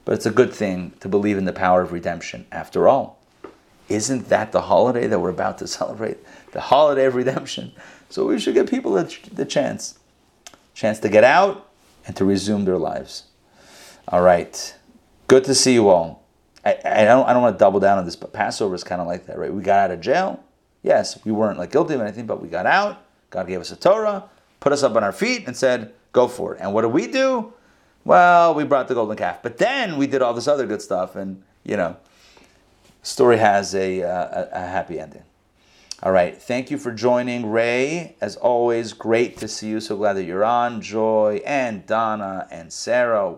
but 0.05 0.15
it's 0.15 0.25
a 0.25 0.31
good 0.31 0.53
thing 0.53 0.93
to 1.01 1.09
believe 1.09 1.37
in 1.37 1.45
the 1.45 1.53
power 1.53 1.81
of 1.81 1.91
redemption. 1.91 2.45
After 2.51 2.87
all, 2.87 3.19
isn't 3.89 4.29
that 4.29 4.51
the 4.51 4.61
holiday 4.61 5.07
that 5.07 5.19
we're 5.19 5.29
about 5.29 5.57
to 5.57 5.67
celebrate? 5.79 6.17
The 6.51 6.61
holiday 6.61 7.05
of 7.05 7.15
redemption. 7.15 7.73
So 8.09 8.25
we 8.25 8.39
should 8.39 8.53
give 8.53 8.69
people 8.69 8.93
the, 8.93 9.15
the 9.33 9.45
chance. 9.45 9.99
Chance 10.73 10.99
to 10.99 11.09
get 11.09 11.23
out 11.23 11.68
and 12.05 12.15
to 12.15 12.25
resume 12.25 12.65
their 12.65 12.77
lives. 12.77 13.25
All 14.07 14.21
right. 14.21 14.75
Good 15.27 15.43
to 15.45 15.55
see 15.55 15.73
you 15.73 15.89
all. 15.89 16.23
I, 16.65 16.77
I 16.83 17.03
don't 17.05 17.27
I 17.27 17.33
don't 17.33 17.41
want 17.41 17.55
to 17.55 17.59
double 17.59 17.79
down 17.79 17.97
on 17.97 18.05
this, 18.05 18.15
but 18.15 18.33
Passover 18.33 18.75
is 18.75 18.83
kind 18.83 18.99
of 19.01 19.07
like 19.07 19.27
that, 19.27 19.37
right? 19.37 19.53
We 19.53 19.61
got 19.61 19.85
out 19.85 19.91
of 19.91 20.01
jail 20.01 20.43
Yes, 20.81 21.23
we 21.25 21.31
weren't 21.31 21.59
like 21.59 21.71
guilty 21.71 21.93
of 21.93 22.01
anything, 22.01 22.25
but 22.25 22.41
we 22.41 22.47
got 22.47 22.65
out. 22.65 23.03
God 23.29 23.47
gave 23.47 23.59
us 23.59 23.71
a 23.71 23.75
Torah, 23.75 24.25
put 24.59 24.71
us 24.71 24.83
up 24.83 24.95
on 24.95 25.03
our 25.03 25.11
feet, 25.11 25.45
and 25.45 25.55
said, 25.55 25.93
"Go 26.13 26.27
for 26.27 26.55
it." 26.55 26.61
And 26.61 26.73
what 26.73 26.81
did 26.81 26.93
we 26.93 27.07
do? 27.07 27.53
Well, 28.05 28.53
we 28.55 28.63
brought 28.63 28.87
the 28.87 28.95
golden 28.95 29.17
calf, 29.17 29.39
but 29.43 29.57
then 29.57 29.97
we 29.97 30.07
did 30.07 30.21
all 30.21 30.33
this 30.33 30.47
other 30.47 30.65
good 30.65 30.81
stuff, 30.81 31.15
and 31.15 31.43
you 31.63 31.75
know, 31.75 31.97
story 33.03 33.37
has 33.37 33.75
a, 33.75 34.01
uh, 34.01 34.09
a, 34.09 34.49
a 34.53 34.67
happy 34.67 34.99
ending. 34.99 35.23
All 36.01 36.13
right, 36.13 36.41
thank 36.41 36.71
you 36.71 36.77
for 36.77 36.93
joining, 36.93 37.51
Ray. 37.51 38.15
As 38.21 38.37
always, 38.37 38.93
great 38.93 39.35
to 39.39 39.49
see 39.49 39.67
you. 39.67 39.81
So 39.81 39.97
glad 39.97 40.13
that 40.13 40.23
you're 40.23 40.45
on, 40.45 40.79
Joy 40.79 41.41
and 41.45 41.85
Donna 41.85 42.47
and 42.49 42.71
Sarah. 42.71 43.35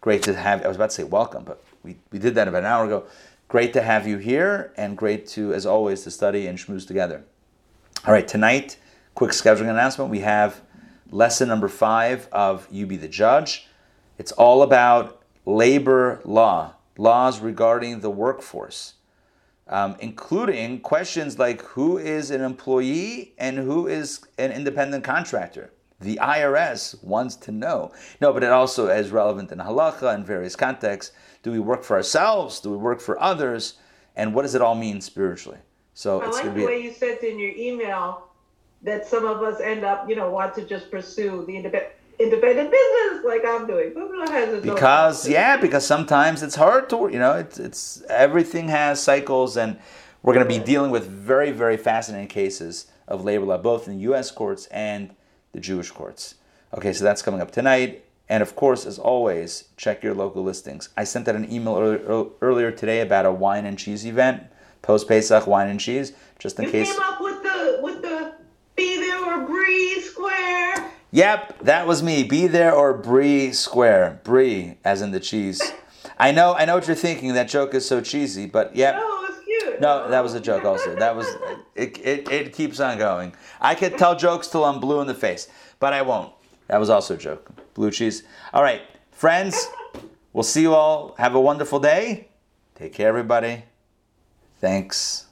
Great 0.00 0.22
to 0.22 0.32
have. 0.32 0.64
I 0.64 0.68
was 0.68 0.78
about 0.78 0.88
to 0.88 0.96
say 0.96 1.04
welcome, 1.04 1.44
but 1.44 1.62
we, 1.82 1.98
we 2.10 2.18
did 2.18 2.34
that 2.36 2.48
about 2.48 2.60
an 2.60 2.64
hour 2.64 2.86
ago. 2.86 3.04
Great 3.48 3.74
to 3.74 3.82
have 3.82 4.06
you 4.06 4.16
here, 4.16 4.72
and 4.78 4.96
great 4.96 5.26
to, 5.28 5.52
as 5.52 5.66
always, 5.66 6.02
to 6.04 6.10
study 6.10 6.46
and 6.46 6.56
schmooze 6.56 6.86
together. 6.86 7.22
All 8.06 8.14
right, 8.14 8.26
tonight, 8.26 8.78
quick 9.14 9.32
scheduling 9.32 9.68
announcement. 9.68 10.10
We 10.10 10.20
have 10.20 10.62
lesson 11.10 11.48
number 11.48 11.68
five 11.68 12.30
of 12.32 12.66
You 12.70 12.86
Be 12.86 12.96
the 12.96 13.08
Judge. 13.08 13.66
It's 14.16 14.32
all 14.32 14.62
about 14.62 15.20
labor 15.44 16.22
law, 16.24 16.76
laws 16.96 17.40
regarding 17.40 18.00
the 18.00 18.10
workforce, 18.10 18.94
um, 19.70 19.96
including 20.00 20.80
questions 20.80 21.38
like 21.38 21.62
who 21.62 21.96
is 21.96 22.30
an 22.30 22.42
employee 22.42 23.34
and 23.38 23.56
who 23.56 23.86
is 23.86 24.20
an 24.36 24.52
independent 24.52 25.04
contractor. 25.04 25.72
The 26.00 26.16
IRS 26.16 27.02
wants 27.04 27.36
to 27.36 27.52
know. 27.52 27.92
No, 28.20 28.32
but 28.32 28.42
it 28.42 28.50
also 28.50 28.88
is 28.88 29.10
relevant 29.10 29.52
in 29.52 29.58
halacha 29.58 30.14
and 30.14 30.26
various 30.26 30.56
contexts. 30.56 31.12
Do 31.42 31.52
we 31.52 31.60
work 31.60 31.84
for 31.84 31.96
ourselves? 31.96 32.60
Do 32.60 32.70
we 32.70 32.76
work 32.76 33.00
for 33.00 33.20
others? 33.20 33.74
And 34.16 34.34
what 34.34 34.42
does 34.42 34.54
it 34.54 34.62
all 34.62 34.74
mean 34.74 35.00
spiritually? 35.00 35.58
So 35.94 36.20
I 36.20 36.28
it's 36.28 36.36
like 36.38 36.54
the 36.54 36.64
way 36.64 36.82
you 36.82 36.92
said 36.92 37.18
in 37.18 37.38
your 37.38 37.52
email 37.56 38.28
that 38.82 39.06
some 39.06 39.26
of 39.26 39.42
us 39.42 39.60
end 39.60 39.84
up, 39.84 40.08
you 40.08 40.16
know, 40.16 40.30
want 40.30 40.54
to 40.54 40.64
just 40.64 40.90
pursue 40.90 41.44
the 41.46 41.56
independent 41.56 41.92
independent 42.20 42.70
business 42.70 43.24
like 43.24 43.42
I'm 43.46 43.66
doing. 43.66 43.90
Boogaloo 43.92 44.28
has 44.28 44.54
its 44.54 44.66
because 44.66 45.28
yeah 45.28 45.56
because 45.56 45.86
sometimes 45.86 46.42
it's 46.42 46.54
hard 46.54 46.90
to 46.90 47.08
you 47.10 47.18
know 47.18 47.34
it's, 47.34 47.58
it's 47.58 48.02
everything 48.08 48.68
has 48.68 49.02
cycles 49.02 49.56
and 49.56 49.78
we're 50.22 50.34
going 50.34 50.46
to 50.46 50.58
be 50.58 50.62
dealing 50.62 50.90
with 50.90 51.06
very 51.06 51.50
very 51.50 51.76
fascinating 51.76 52.28
cases 52.28 52.86
of 53.08 53.24
labor 53.24 53.46
law 53.46 53.58
both 53.58 53.88
in 53.88 53.98
the 53.98 54.04
us 54.04 54.30
courts 54.30 54.66
and 54.66 55.14
the 55.52 55.60
jewish 55.60 55.90
courts. 55.90 56.34
Okay 56.76 56.92
so 56.92 57.04
that's 57.04 57.22
coming 57.22 57.40
up 57.40 57.50
tonight. 57.50 58.04
And 58.28 58.42
of 58.42 58.54
course 58.54 58.86
as 58.86 58.98
always 58.98 59.64
check 59.76 60.02
your 60.02 60.14
local 60.14 60.42
listings. 60.44 60.90
I 60.96 61.04
sent 61.04 61.26
out 61.26 61.34
an 61.34 61.50
email 61.50 61.76
earlier, 61.76 62.26
earlier 62.42 62.70
today 62.70 63.00
about 63.00 63.26
a 63.26 63.32
wine 63.32 63.64
and 63.64 63.78
cheese 63.78 64.06
event 64.06 64.42
post 64.82 65.08
pesach 65.08 65.46
wine 65.46 65.68
and 65.68 65.80
cheese 65.80 66.12
just 66.38 66.58
in 66.58 66.66
You 66.66 66.72
case 66.72 66.98
Yep, 71.12 71.60
that 71.62 71.86
was 71.86 72.02
me. 72.02 72.22
Be 72.22 72.46
there 72.46 72.72
or 72.72 72.94
Brie 72.94 73.52
Square. 73.52 74.20
Brie, 74.22 74.78
as 74.84 75.02
in 75.02 75.10
the 75.10 75.20
cheese. 75.20 75.60
I 76.18 76.30
know, 76.32 76.54
I 76.54 76.64
know 76.64 76.76
what 76.76 76.86
you're 76.86 76.94
thinking. 76.96 77.34
That 77.34 77.48
joke 77.48 77.74
is 77.74 77.86
so 77.86 78.00
cheesy, 78.00 78.46
but 78.46 78.76
yep. 78.76 78.96
No, 78.96 79.00
it 79.00 79.30
was 79.30 79.40
cute. 79.44 79.80
No, 79.80 80.08
that 80.08 80.22
was 80.22 80.34
a 80.34 80.40
joke. 80.40 80.64
Also, 80.64 80.94
that 80.94 81.16
was 81.16 81.26
it. 81.74 81.98
It, 81.98 82.30
it 82.30 82.52
keeps 82.52 82.78
on 82.78 82.98
going. 82.98 83.34
I 83.60 83.74
could 83.74 83.98
tell 83.98 84.14
jokes 84.14 84.46
till 84.48 84.64
I'm 84.64 84.80
blue 84.80 85.00
in 85.00 85.06
the 85.06 85.14
face, 85.14 85.48
but 85.78 85.92
I 85.92 86.02
won't. 86.02 86.32
That 86.68 86.78
was 86.78 86.90
also 86.90 87.14
a 87.14 87.16
joke. 87.18 87.50
Blue 87.74 87.90
cheese. 87.90 88.22
All 88.52 88.62
right, 88.62 88.82
friends. 89.10 89.66
We'll 90.32 90.44
see 90.44 90.62
you 90.62 90.74
all. 90.74 91.14
Have 91.18 91.34
a 91.34 91.40
wonderful 91.40 91.80
day. 91.80 92.28
Take 92.76 92.92
care, 92.92 93.08
everybody. 93.08 93.64
Thanks. 94.60 95.26